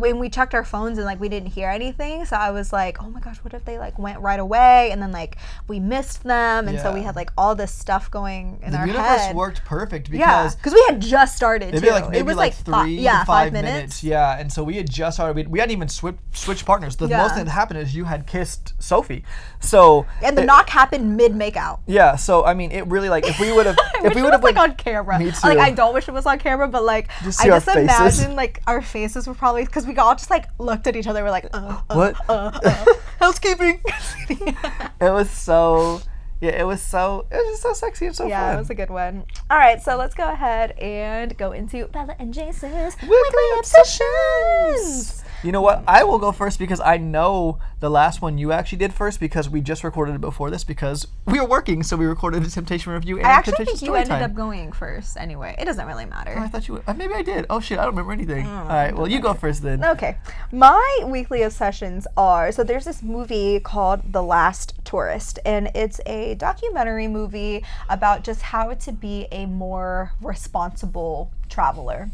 when 0.00 0.18
we 0.18 0.28
checked 0.28 0.54
our 0.54 0.64
phones 0.64 0.98
and 0.98 1.04
like 1.04 1.20
we 1.20 1.28
didn't 1.28 1.48
hear 1.50 1.68
anything 1.68 2.24
so 2.24 2.36
i 2.36 2.50
was 2.50 2.72
like 2.72 3.02
oh 3.02 3.08
my 3.10 3.20
gosh 3.20 3.36
what 3.38 3.52
if 3.54 3.64
they 3.64 3.78
like 3.78 3.98
went 3.98 4.18
right 4.20 4.40
away 4.40 4.90
and 4.90 5.02
then 5.02 5.12
like 5.12 5.36
we 5.68 5.78
missed 5.78 6.22
them 6.24 6.68
and 6.68 6.80
so 6.80 6.92
we 6.92 7.02
had 7.02 7.14
like 7.16 7.30
all 7.36 7.54
this 7.54 7.72
stuff 7.72 8.10
going 8.10 8.58
in 8.62 8.72
the 8.72 8.78
our 8.78 8.86
universe 8.86 9.06
head 9.20 9.36
worked 9.36 9.64
perfect 9.64 10.08
yeah 10.08 10.42
because. 10.44 10.56
because 10.56 10.74
we 10.74 10.84
had 10.88 11.00
just 11.00 11.36
started 11.36 11.72
Maybe 11.74 11.86
too. 11.86 11.92
like 11.92 12.04
maybe 12.06 12.18
it 12.18 12.26
was 12.26 12.36
like, 12.36 12.54
three 12.54 12.96
yeah 12.96 13.20
to 13.20 13.26
five, 13.26 13.52
minutes. 13.52 13.72
minutes. 13.74 14.04
Yeah, 14.04 14.38
and 14.38 14.52
so 14.52 14.62
we 14.64 14.76
had 14.76 14.90
just 14.90 15.16
started. 15.16 15.34
We, 15.36 15.46
we 15.52 15.58
hadn't 15.58 15.72
even 15.72 15.88
switched 15.88 16.18
switched 16.32 16.64
partners. 16.64 16.96
The 16.96 17.08
Yeah. 17.08 17.18
most 17.22 17.34
that 17.34 17.48
happened 17.48 17.80
is 17.80 17.94
you 17.94 18.04
had 18.04 18.26
kissed 18.26 18.74
Sophie. 18.78 19.24
So 19.60 20.06
and 20.22 20.36
the 20.36 20.42
it- 20.42 20.46
knock 20.46 20.68
happened 20.68 21.16
mid 21.16 21.32
makeout 21.32 21.80
Yeah, 21.86 22.16
so 22.16 22.44
I 22.44 22.54
mean, 22.54 22.70
it 22.72 22.86
really 22.86 23.08
like 23.08 23.26
if 23.26 23.38
we 23.38 23.52
would 23.52 23.66
have 23.66 23.76
if 24.04 24.14
we 24.14 24.22
would 24.22 24.32
have 24.32 24.42
like 24.44 24.56
on 24.56 24.74
camera. 24.74 25.18
Me 25.18 25.30
too. 25.30 25.48
Like. 25.48 25.58
I 25.58 25.70
don't 25.70 25.94
wish 25.94 26.08
it 26.08 26.12
was 26.12 26.26
on 26.26 26.38
camera, 26.38 26.68
but 26.68 26.82
like 26.84 27.08
Just 27.24 27.40
I 27.40 27.46
just 27.48 27.68
imagine 27.68 28.36
like 28.36 28.62
our 28.66 28.80
faces 28.80 29.01
were 29.26 29.34
probably 29.34 29.64
because 29.64 29.86
we 29.86 29.96
all 29.96 30.14
just 30.14 30.30
like 30.30 30.46
looked 30.58 30.86
at 30.86 30.96
each 30.96 31.06
other. 31.06 31.22
We're 31.22 31.30
like, 31.30 31.46
uh, 31.52 31.80
uh, 31.88 31.94
What? 31.94 32.16
uh, 32.28 32.50
uh, 32.62 32.84
housekeeping. 33.20 33.80
it 34.28 35.12
was 35.12 35.30
so 35.30 36.00
yeah, 36.40 36.50
it 36.60 36.64
was 36.66 36.82
so 36.82 37.26
it 37.30 37.36
was 37.36 37.46
just 37.52 37.62
so 37.62 37.72
sexy 37.72 38.06
and 38.06 38.16
so 38.16 38.26
yeah, 38.26 38.46
fun. 38.48 38.56
it 38.56 38.58
was 38.58 38.70
a 38.70 38.74
good 38.74 38.90
one. 38.90 39.24
All 39.50 39.58
right, 39.58 39.80
so 39.80 39.96
let's 39.96 40.14
go 40.14 40.28
ahead 40.30 40.72
and 40.72 41.36
go 41.38 41.52
into 41.52 41.86
Bella 41.86 42.16
and 42.18 42.34
Jase's 42.34 42.96
Weekly 43.00 43.08
weekly 43.08 43.58
obsessions. 43.58 45.24
You 45.42 45.50
know 45.50 45.60
what? 45.60 45.82
I 45.88 46.04
will 46.04 46.20
go 46.20 46.30
first 46.30 46.60
because 46.60 46.78
I 46.78 46.98
know 46.98 47.58
the 47.80 47.90
last 47.90 48.22
one 48.22 48.38
you 48.38 48.52
actually 48.52 48.78
did 48.78 48.94
first 48.94 49.18
because 49.18 49.50
we 49.50 49.60
just 49.60 49.82
recorded 49.82 50.14
it 50.14 50.20
before 50.20 50.50
this 50.50 50.62
because 50.62 51.08
we 51.26 51.40
were 51.40 51.46
working, 51.46 51.82
so 51.82 51.96
we 51.96 52.06
recorded 52.06 52.44
a 52.44 52.50
Temptation 52.50 52.92
review 52.92 53.18
and 53.18 53.26
I 53.26 53.30
actually 53.30 53.54
Temptation 53.54 53.78
think 53.78 53.88
you 53.88 53.94
ended 53.96 54.10
time. 54.10 54.22
up 54.22 54.34
going 54.34 54.70
first. 54.70 55.16
Anyway, 55.16 55.56
it 55.58 55.64
doesn't 55.64 55.84
really 55.84 56.04
matter. 56.06 56.34
Oh, 56.36 56.42
I 56.42 56.46
thought 56.46 56.68
you 56.68 56.74
would. 56.74 56.84
Uh, 56.86 56.94
maybe 56.94 57.14
I 57.14 57.22
did. 57.22 57.46
Oh 57.50 57.58
shit, 57.58 57.78
I 57.80 57.82
don't 57.82 57.90
remember 57.92 58.12
anything. 58.12 58.46
All 58.46 58.66
right, 58.68 58.94
well 58.94 59.08
you 59.08 59.18
go 59.18 59.34
first 59.34 59.62
then. 59.62 59.84
Okay. 59.84 60.16
My 60.52 61.00
weekly 61.04 61.42
obsessions 61.42 62.06
are 62.16 62.52
so 62.52 62.62
there's 62.62 62.84
this 62.84 63.02
movie 63.02 63.58
called 63.58 64.12
The 64.12 64.22
Last 64.22 64.74
Tourist, 64.84 65.40
and 65.44 65.72
it's 65.74 66.00
a 66.06 66.36
documentary 66.36 67.08
movie 67.08 67.64
about 67.88 68.22
just 68.22 68.42
how 68.42 68.74
to 68.74 68.92
be 68.92 69.26
a 69.32 69.46
more 69.46 70.12
responsible 70.20 71.32
traveler. 71.48 72.10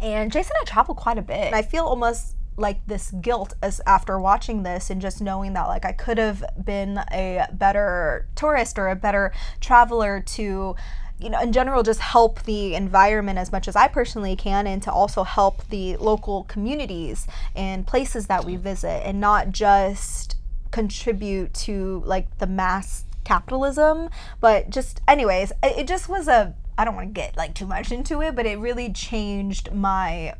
And 0.00 0.30
Jason 0.30 0.52
I 0.60 0.64
travel 0.64 0.94
quite 0.94 1.18
a 1.18 1.22
bit. 1.22 1.36
And 1.36 1.54
I 1.54 1.62
feel 1.62 1.84
almost 1.84 2.36
like 2.56 2.86
this 2.86 3.10
guilt 3.10 3.54
as 3.62 3.80
after 3.86 4.18
watching 4.18 4.62
this 4.62 4.90
and 4.90 5.00
just 5.00 5.20
knowing 5.20 5.52
that 5.54 5.66
like 5.66 5.84
I 5.84 5.92
could 5.92 6.18
have 6.18 6.44
been 6.62 6.98
a 7.10 7.46
better 7.52 8.26
tourist 8.34 8.78
or 8.78 8.88
a 8.88 8.96
better 8.96 9.32
traveler 9.60 10.20
to 10.20 10.76
you 11.18 11.30
know 11.30 11.40
in 11.40 11.52
general 11.52 11.82
just 11.82 12.00
help 12.00 12.42
the 12.44 12.74
environment 12.74 13.38
as 13.38 13.52
much 13.52 13.68
as 13.68 13.76
I 13.76 13.88
personally 13.88 14.36
can 14.36 14.66
and 14.66 14.82
to 14.82 14.92
also 14.92 15.22
help 15.22 15.66
the 15.68 15.96
local 15.96 16.44
communities 16.44 17.26
and 17.54 17.86
places 17.86 18.26
that 18.26 18.44
we 18.44 18.56
visit 18.56 19.02
and 19.06 19.20
not 19.20 19.50
just 19.50 20.36
contribute 20.70 21.52
to 21.52 22.02
like 22.06 22.38
the 22.38 22.46
mass 22.46 23.04
capitalism. 23.24 24.08
But 24.40 24.70
just 24.70 25.00
anyways 25.08 25.52
it 25.62 25.78
it 25.78 25.86
just 25.88 26.08
was 26.08 26.28
a 26.28 26.54
I 26.76 26.84
don't 26.84 26.94
want 26.94 27.08
to 27.08 27.20
get 27.20 27.36
like 27.36 27.54
too 27.54 27.66
much 27.66 27.92
into 27.92 28.22
it 28.22 28.34
but 28.34 28.46
it 28.46 28.58
really 28.58 28.92
changed 28.92 29.72
my 29.72 30.34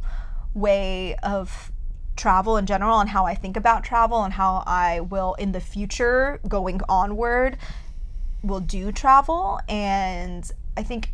way 0.55 1.15
of 1.23 1.70
travel 2.21 2.57
in 2.59 2.67
general 2.67 3.01
and 3.01 3.09
how 3.09 3.25
I 3.25 3.35
think 3.35 3.57
about 3.57 3.83
travel 3.83 4.23
and 4.23 4.35
how 4.35 4.63
I 4.67 5.01
will 5.01 5.35
in 5.35 5.53
the 5.53 5.61
future 5.61 6.39
going 6.47 6.81
onward 6.89 7.57
will 8.43 8.61
do 8.61 8.93
travel 8.93 9.59
and 9.69 10.51
I 10.77 10.83
think 10.83 11.13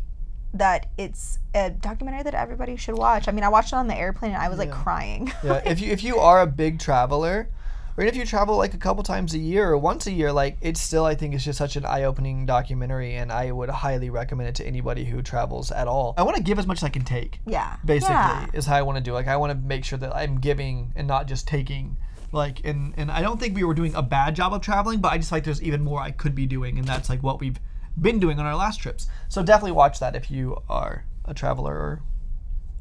that 0.53 0.89
it's 0.97 1.39
a 1.55 1.69
documentary 1.69 2.23
that 2.23 2.33
everybody 2.33 2.75
should 2.75 2.97
watch. 2.97 3.27
I 3.27 3.31
mean, 3.31 3.43
I 3.43 3.49
watched 3.49 3.73
it 3.73 3.75
on 3.75 3.87
the 3.87 3.95
airplane 3.95 4.31
and 4.31 4.41
I 4.41 4.49
was 4.49 4.57
like 4.57 4.71
crying. 4.71 5.31
Yeah, 5.43 5.61
if 5.65 5.79
you 5.81 5.91
if 5.91 6.03
you 6.03 6.17
are 6.17 6.41
a 6.41 6.47
big 6.47 6.79
traveler, 6.79 7.49
or 7.97 8.03
even 8.03 8.13
if 8.13 8.15
you 8.19 8.25
travel 8.25 8.55
like 8.57 8.75
a 8.75 8.77
couple 8.77 9.01
times 9.03 9.33
a 9.33 9.39
year 9.39 9.69
or 9.71 9.77
once 9.77 10.05
a 10.05 10.11
year, 10.11 10.31
like 10.31 10.57
it's 10.61 10.79
still 10.79 11.03
I 11.05 11.15
think 11.15 11.33
it's 11.33 11.43
just 11.43 11.57
such 11.57 11.75
an 11.75 11.83
eye-opening 11.85 12.45
documentary, 12.45 13.15
and 13.15 13.31
I 13.31 13.51
would 13.51 13.69
highly 13.69 14.09
recommend 14.11 14.49
it 14.49 14.55
to 14.55 14.65
anybody 14.67 15.05
who 15.05 15.21
travels 15.23 15.71
at 15.71 15.87
all. 15.87 16.13
I 16.17 16.23
want 16.23 16.37
to 16.37 16.43
give 16.43 16.59
as 16.59 16.67
much 16.67 16.77
as 16.79 16.83
I 16.83 16.89
can 16.89 17.03
take. 17.03 17.39
yeah. 17.45 17.77
Basically, 17.83 18.13
Yeah. 18.13 18.45
is 18.53 18.65
how 18.67 18.75
I 18.75 18.83
want 18.83 18.97
to 18.97 19.03
do. 19.03 19.13
Like 19.13 19.27
I 19.27 19.35
want 19.37 19.51
to 19.51 19.57
make 19.57 19.83
sure 19.83 19.97
that 19.99 20.15
I'm 20.15 20.39
giving 20.39 20.93
and 20.95 21.07
not 21.07 21.27
just 21.27 21.47
taking. 21.47 21.97
Like 22.31 22.63
and 22.65 22.93
and 22.97 23.09
I 23.09 23.21
don't 23.21 23.39
think 23.39 23.55
we 23.55 23.63
were 23.63 23.73
doing 23.73 23.95
a 23.95 24.03
bad 24.03 24.35
job 24.35 24.53
of 24.53 24.61
traveling, 24.61 24.99
but 24.99 25.11
I 25.13 25.17
just 25.17 25.31
like 25.31 25.43
there's 25.45 25.63
even 25.63 25.83
more 25.83 25.99
I 26.01 26.11
could 26.11 26.35
be 26.35 26.45
doing, 26.45 26.77
and 26.77 26.87
that's 26.87 27.09
like 27.09 27.23
what 27.23 27.39
we've 27.39 27.59
been 27.99 28.19
doing 28.19 28.37
on 28.39 28.45
our 28.45 28.55
last 28.55 28.77
trips. 28.79 29.07
So 29.27 29.41
definitely 29.41 29.71
watch 29.71 29.99
that 29.99 30.15
if 30.15 30.29
you 30.29 30.61
are 30.69 31.05
a 31.25 31.33
traveler 31.33 31.73
or 31.73 32.01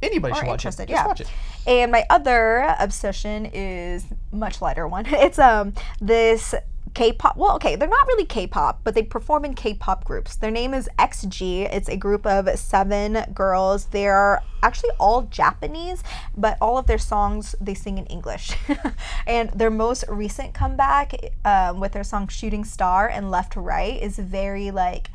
anybody 0.06 0.34
should 0.34 0.46
watch 0.46 0.64
it. 0.64 0.70
Just 0.70 0.88
yeah. 0.88 1.06
watch 1.06 1.20
it. 1.20 1.28
And 1.66 1.92
my 1.92 2.04
other 2.10 2.74
obsession 2.78 3.46
is 3.46 4.04
much 4.32 4.60
lighter 4.62 4.86
one. 4.86 5.06
It's 5.26 5.38
um 5.38 5.72
this 6.00 6.54
K-pop. 6.96 7.36
Well, 7.36 7.56
okay, 7.56 7.76
they're 7.76 7.88
not 7.88 8.06
really 8.06 8.24
K-pop, 8.24 8.80
but 8.82 8.94
they 8.94 9.02
perform 9.02 9.44
in 9.44 9.52
K-pop 9.54 10.02
groups. 10.04 10.36
Their 10.36 10.50
name 10.50 10.72
is 10.72 10.88
XG. 10.98 11.68
It's 11.70 11.90
a 11.90 11.96
group 11.96 12.26
of 12.26 12.48
seven 12.58 13.22
girls. 13.34 13.84
They're 13.86 14.42
actually 14.62 14.92
all 14.98 15.22
Japanese, 15.22 16.02
but 16.34 16.56
all 16.58 16.78
of 16.78 16.86
their 16.86 16.96
songs 16.96 17.54
they 17.60 17.74
sing 17.74 17.98
in 17.98 18.06
English. 18.06 18.56
and 19.26 19.50
their 19.50 19.70
most 19.70 20.04
recent 20.08 20.54
comeback 20.54 21.12
um, 21.44 21.80
with 21.80 21.92
their 21.92 22.04
song 22.04 22.28
"Shooting 22.28 22.64
Star" 22.64 23.06
and 23.10 23.30
"Left 23.30 23.52
to 23.52 23.60
Right" 23.60 24.00
is 24.00 24.18
very 24.18 24.70
like 24.70 25.10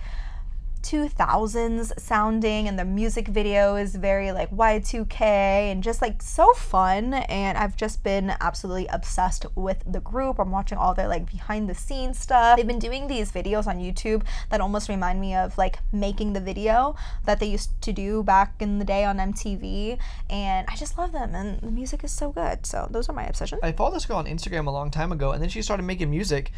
2000s 0.82 2.00
sounding 2.00 2.68
and 2.68 2.78
the 2.78 2.86
music 2.86 3.28
video 3.28 3.76
is 3.76 3.96
very 3.96 4.32
like 4.32 4.50
Y2K 4.52 5.22
and 5.22 5.84
just 5.84 6.02
like 6.02 6.22
so 6.22 6.54
fun 6.54 7.14
and 7.14 7.58
I've 7.58 7.76
just 7.76 8.04
been 8.04 8.34
absolutely 8.42 8.88
obsessed 8.88 9.46
with 9.56 9.84
the 9.86 10.00
group. 10.00 10.40
I'm 10.40 10.52
watching 10.52 10.78
all 10.78 10.94
their 10.94 11.08
like 11.08 11.30
behind 11.30 11.70
the 11.70 11.76
scenes 11.76 12.20
stuff. 12.20 12.58
They've 12.58 12.68
been 12.68 12.80
doing 12.80 13.08
these 13.08 13.32
videos 13.32 13.68
on 13.68 13.78
YouTube 13.80 14.24
that 14.50 14.62
almost 14.62 14.90
remind 14.90 15.22
me 15.22 15.36
of 15.36 15.58
like 15.58 15.80
making 15.92 16.34
the 16.34 16.42
video 16.42 16.96
that 17.26 17.40
they 17.40 17.48
used 17.48 17.82
to 17.82 17.94
do 17.94 18.24
back 18.24 18.56
in 18.60 18.80
the 18.80 18.86
day 18.86 19.04
on 19.06 19.18
MTV 19.18 19.98
and 20.30 20.68
I 20.70 20.76
just 20.76 20.98
love 20.98 21.12
them 21.12 21.36
and 21.36 21.62
the 21.62 21.72
music 21.72 22.04
is 22.04 22.12
so 22.12 22.32
good. 22.32 22.66
So 22.66 22.88
those 22.90 23.10
are 23.10 23.14
my 23.14 23.26
obsessions. 23.26 23.62
I 23.64 23.72
followed 23.72 23.96
this 23.96 24.06
girl 24.06 24.18
on 24.18 24.26
Instagram 24.26 24.68
a 24.68 24.72
long 24.72 24.92
time 24.92 25.12
ago, 25.12 25.32
and 25.32 25.42
then 25.42 25.50
she 25.50 25.62
started 25.62 25.84
making 25.84 26.10
music, 26.10 26.52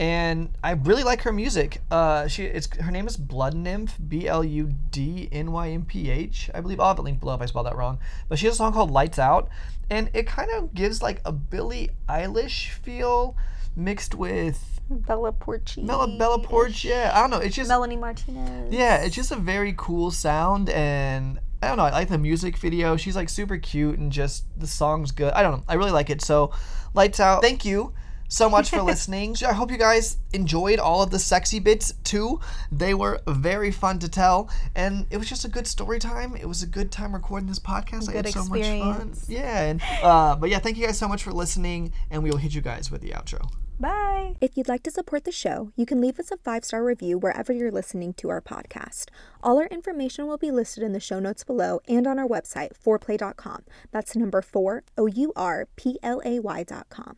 and 0.00 0.48
I 0.64 0.70
really 0.70 1.04
like 1.04 1.20
her 1.22 1.32
music. 1.32 1.82
Uh, 1.90 2.26
she 2.26 2.44
it's 2.44 2.74
her 2.78 2.90
name 2.90 3.06
is 3.06 3.18
Bludnymph, 3.18 3.90
B 4.08 4.26
L 4.26 4.42
U 4.42 4.72
D 4.90 5.28
N 5.30 5.52
Y 5.52 5.68
M 5.68 5.84
P 5.84 6.10
H, 6.10 6.50
I 6.54 6.62
believe. 6.62 6.80
I'll 6.80 6.88
have 6.88 6.98
a 6.98 7.02
link 7.02 7.20
below 7.20 7.34
if 7.34 7.42
I 7.42 7.46
spelled 7.46 7.66
that 7.66 7.76
wrong. 7.76 7.98
But 8.26 8.38
she 8.38 8.46
has 8.46 8.54
a 8.54 8.58
song 8.58 8.72
called 8.72 8.90
Lights 8.90 9.18
Out, 9.18 9.50
and 9.90 10.10
it 10.14 10.26
kind 10.26 10.50
of 10.52 10.72
gives 10.72 11.02
like 11.02 11.20
a 11.26 11.32
Billie 11.32 11.90
Eilish 12.08 12.70
feel 12.70 13.36
mixed 13.76 14.14
with 14.14 14.80
Bella 14.88 15.32
Porci. 15.32 15.86
Bella 15.86 16.16
Bella 16.16 16.42
Poarch. 16.42 16.82
Yeah, 16.82 17.12
I 17.14 17.20
don't 17.20 17.28
know. 17.28 17.38
It's 17.38 17.54
just 17.54 17.68
Melanie 17.68 17.96
Martinez. 17.96 18.72
yeah, 18.72 19.02
it's 19.02 19.14
just 19.14 19.30
a 19.30 19.36
very 19.36 19.74
cool 19.76 20.10
sound 20.10 20.70
and 20.70 21.38
I 21.62 21.68
don't 21.68 21.76
know. 21.76 21.84
I 21.84 21.90
like 21.90 22.08
the 22.08 22.16
music 22.16 22.56
video. 22.56 22.96
She's 22.96 23.16
like 23.16 23.28
super 23.28 23.58
cute 23.58 23.98
and 23.98 24.10
just 24.10 24.46
the 24.58 24.66
song's 24.66 25.10
good. 25.10 25.34
I 25.34 25.42
don't 25.42 25.58
know. 25.58 25.64
I 25.68 25.74
really 25.74 25.90
like 25.90 26.08
it. 26.08 26.22
So, 26.22 26.52
lights 26.94 27.20
out. 27.20 27.42
Thank 27.42 27.66
you 27.66 27.92
so 28.30 28.48
much 28.48 28.70
for 28.70 28.80
listening. 28.92 29.36
I 29.46 29.52
hope 29.52 29.70
you 29.70 29.76
guys 29.76 30.16
enjoyed 30.32 30.78
all 30.78 31.02
of 31.02 31.10
the 31.10 31.18
sexy 31.18 31.58
bits 31.58 31.92
too. 32.04 32.40
They 32.72 32.94
were 32.94 33.20
very 33.26 33.70
fun 33.70 33.98
to 33.98 34.08
tell, 34.08 34.48
and 34.74 35.06
it 35.10 35.18
was 35.18 35.28
just 35.28 35.44
a 35.44 35.48
good 35.48 35.66
story 35.66 35.98
time. 35.98 36.34
It 36.36 36.46
was 36.48 36.62
a 36.62 36.66
good 36.66 36.90
time 36.90 37.12
recording 37.12 37.48
this 37.48 37.58
podcast. 37.58 38.08
I 38.08 38.12
Good 38.12 38.24
had 38.24 38.34
so 38.34 38.44
much 38.44 38.62
fun. 38.62 38.80
experience. 38.86 39.26
Yeah, 39.28 39.62
and 39.64 39.82
uh, 40.02 40.36
but 40.36 40.48
yeah, 40.48 40.58
thank 40.60 40.78
you 40.78 40.86
guys 40.86 40.98
so 40.98 41.06
much 41.08 41.22
for 41.22 41.32
listening, 41.32 41.92
and 42.10 42.22
we 42.22 42.30
will 42.30 42.38
hit 42.38 42.54
you 42.54 42.62
guys 42.62 42.90
with 42.90 43.02
the 43.02 43.10
outro. 43.10 43.50
Bye. 43.80 44.36
If 44.42 44.58
you'd 44.58 44.68
like 44.68 44.82
to 44.82 44.90
support 44.90 45.24
the 45.24 45.32
show, 45.32 45.72
you 45.74 45.86
can 45.86 46.02
leave 46.02 46.20
us 46.20 46.30
a 46.30 46.36
five 46.36 46.66
star 46.66 46.84
review 46.84 47.16
wherever 47.16 47.50
you're 47.50 47.70
listening 47.72 48.12
to 48.14 48.28
our 48.28 48.42
podcast. 48.42 49.06
All 49.42 49.58
our 49.58 49.68
information 49.68 50.26
will 50.26 50.36
be 50.36 50.50
listed 50.50 50.84
in 50.84 50.92
the 50.92 51.00
show 51.00 51.18
notes 51.18 51.44
below 51.44 51.80
and 51.88 52.06
on 52.06 52.18
our 52.18 52.26
website, 52.28 52.72
4ourplay.com. 52.84 53.64
That's 53.90 54.14
number 54.14 54.42
four, 54.42 54.84
O 54.98 55.06
U 55.06 55.32
R 55.34 55.66
P 55.76 55.98
L 56.02 56.20
A 56.26 56.40
Y.com. 56.40 57.16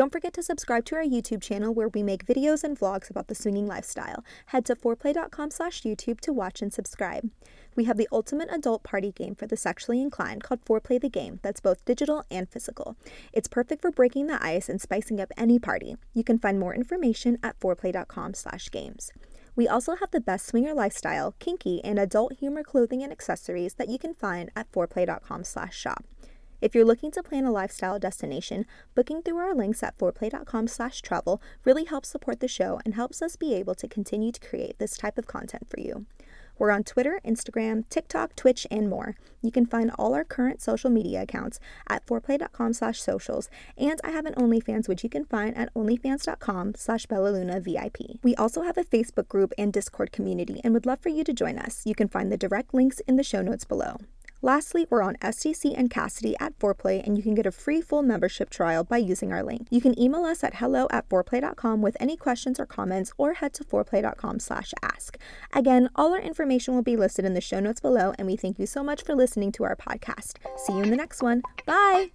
Don't 0.00 0.10
forget 0.10 0.32
to 0.32 0.42
subscribe 0.42 0.86
to 0.86 0.94
our 0.94 1.04
YouTube 1.04 1.42
channel 1.42 1.74
where 1.74 1.88
we 1.90 2.02
make 2.02 2.24
videos 2.24 2.64
and 2.64 2.80
vlogs 2.80 3.10
about 3.10 3.28
the 3.28 3.34
swinging 3.34 3.66
lifestyle. 3.66 4.24
Head 4.46 4.64
to 4.64 4.74
4ourplay.com 4.74 5.50
slash 5.50 5.82
YouTube 5.82 6.20
to 6.20 6.32
watch 6.32 6.62
and 6.62 6.72
subscribe. 6.72 7.28
We 7.76 7.84
have 7.84 7.98
the 7.98 8.08
ultimate 8.10 8.48
adult 8.50 8.82
party 8.82 9.12
game 9.12 9.34
for 9.34 9.46
the 9.46 9.58
sexually 9.58 10.00
inclined 10.00 10.42
called 10.42 10.64
4OURPLAY 10.64 11.02
the 11.02 11.10
Game 11.10 11.38
that's 11.42 11.60
both 11.60 11.84
digital 11.84 12.24
and 12.30 12.48
physical. 12.48 12.96
It's 13.34 13.46
perfect 13.46 13.82
for 13.82 13.90
breaking 13.90 14.28
the 14.28 14.42
ice 14.42 14.70
and 14.70 14.80
spicing 14.80 15.20
up 15.20 15.32
any 15.36 15.58
party. 15.58 15.96
You 16.14 16.24
can 16.24 16.38
find 16.38 16.58
more 16.58 16.74
information 16.74 17.36
at 17.42 17.60
4ourplay.com 17.60 18.32
slash 18.32 18.70
games. 18.70 19.12
We 19.54 19.68
also 19.68 19.96
have 19.96 20.12
the 20.12 20.20
best 20.22 20.46
swinger 20.46 20.72
lifestyle, 20.72 21.34
kinky, 21.40 21.84
and 21.84 21.98
adult 21.98 22.38
humor 22.38 22.62
clothing 22.62 23.02
and 23.02 23.12
accessories 23.12 23.74
that 23.74 23.90
you 23.90 23.98
can 23.98 24.14
find 24.14 24.50
at 24.56 24.72
4ourplay.com 24.72 25.44
slash 25.44 25.76
shop. 25.76 26.06
If 26.60 26.74
you're 26.74 26.84
looking 26.84 27.10
to 27.12 27.22
plan 27.22 27.44
a 27.44 27.50
lifestyle 27.50 27.98
destination, 27.98 28.66
booking 28.94 29.22
through 29.22 29.38
our 29.38 29.54
links 29.54 29.82
at 29.82 29.96
4ourplay.com 29.96 30.68
slash 30.68 31.00
travel 31.00 31.40
really 31.64 31.84
helps 31.84 32.10
support 32.10 32.40
the 32.40 32.48
show 32.48 32.80
and 32.84 32.94
helps 32.94 33.22
us 33.22 33.36
be 33.36 33.54
able 33.54 33.74
to 33.76 33.88
continue 33.88 34.30
to 34.30 34.40
create 34.40 34.78
this 34.78 34.96
type 34.96 35.16
of 35.16 35.26
content 35.26 35.68
for 35.68 35.80
you. 35.80 36.06
We're 36.60 36.72
on 36.72 36.84
Twitter, 36.84 37.18
Instagram, 37.24 37.88
TikTok, 37.88 38.36
Twitch, 38.36 38.66
and 38.70 38.90
more. 38.90 39.14
You 39.40 39.50
can 39.50 39.64
find 39.64 39.90
all 39.98 40.12
our 40.12 40.24
current 40.24 40.60
social 40.60 40.90
media 40.90 41.22
accounts 41.22 41.58
at 41.88 42.04
4ourplay.com 42.04 42.74
slash 42.74 43.00
socials, 43.00 43.48
and 43.78 43.98
I 44.04 44.10
have 44.10 44.26
an 44.26 44.34
OnlyFans 44.34 44.86
which 44.86 45.02
you 45.02 45.08
can 45.08 45.24
find 45.24 45.56
at 45.56 45.72
onlyfans.com 45.72 46.74
slash 46.76 47.06
bellalunavip. 47.06 48.18
We 48.22 48.34
also 48.34 48.60
have 48.60 48.76
a 48.76 48.84
Facebook 48.84 49.28
group 49.28 49.54
and 49.56 49.72
Discord 49.72 50.12
community 50.12 50.60
and 50.62 50.74
would 50.74 50.84
love 50.84 51.00
for 51.00 51.08
you 51.08 51.24
to 51.24 51.32
join 51.32 51.58
us. 51.58 51.86
You 51.86 51.94
can 51.94 52.08
find 52.08 52.30
the 52.30 52.36
direct 52.36 52.74
links 52.74 53.00
in 53.08 53.16
the 53.16 53.24
show 53.24 53.40
notes 53.40 53.64
below. 53.64 53.96
Lastly, 54.42 54.86
we're 54.88 55.02
on 55.02 55.16
SDC 55.16 55.74
and 55.76 55.90
Kasidie 55.90 56.34
at 56.40 56.58
4OURPLAY, 56.58 57.06
and 57.06 57.16
you 57.16 57.22
can 57.22 57.34
get 57.34 57.46
a 57.46 57.52
free 57.52 57.80
full 57.80 58.02
membership 58.02 58.50
trial 58.50 58.84
by 58.84 58.96
using 58.96 59.32
our 59.32 59.42
link. 59.42 59.66
You 59.70 59.80
can 59.80 59.98
email 59.98 60.24
us 60.24 60.42
at 60.42 60.56
hello 60.56 60.86
at 60.90 61.08
4ourplay.com 61.08 61.82
with 61.82 61.96
any 62.00 62.16
questions 62.16 62.58
or 62.58 62.66
comments, 62.66 63.12
or 63.18 63.34
head 63.34 63.52
to 63.54 63.64
4ourplay.com 63.64 64.38
slash 64.38 64.72
ask. 64.82 65.18
Again, 65.52 65.90
all 65.94 66.14
our 66.14 66.20
information 66.20 66.74
will 66.74 66.82
be 66.82 66.96
listed 66.96 67.24
in 67.24 67.34
the 67.34 67.40
show 67.40 67.60
notes 67.60 67.80
below, 67.80 68.14
and 68.18 68.26
we 68.26 68.36
thank 68.36 68.58
you 68.58 68.66
so 68.66 68.82
much 68.82 69.02
for 69.02 69.14
listening 69.14 69.52
to 69.52 69.64
our 69.64 69.76
podcast. 69.76 70.34
See 70.56 70.72
you 70.72 70.82
in 70.82 70.90
the 70.90 70.96
next 70.96 71.22
one. 71.22 71.42
Bye! 71.66 72.10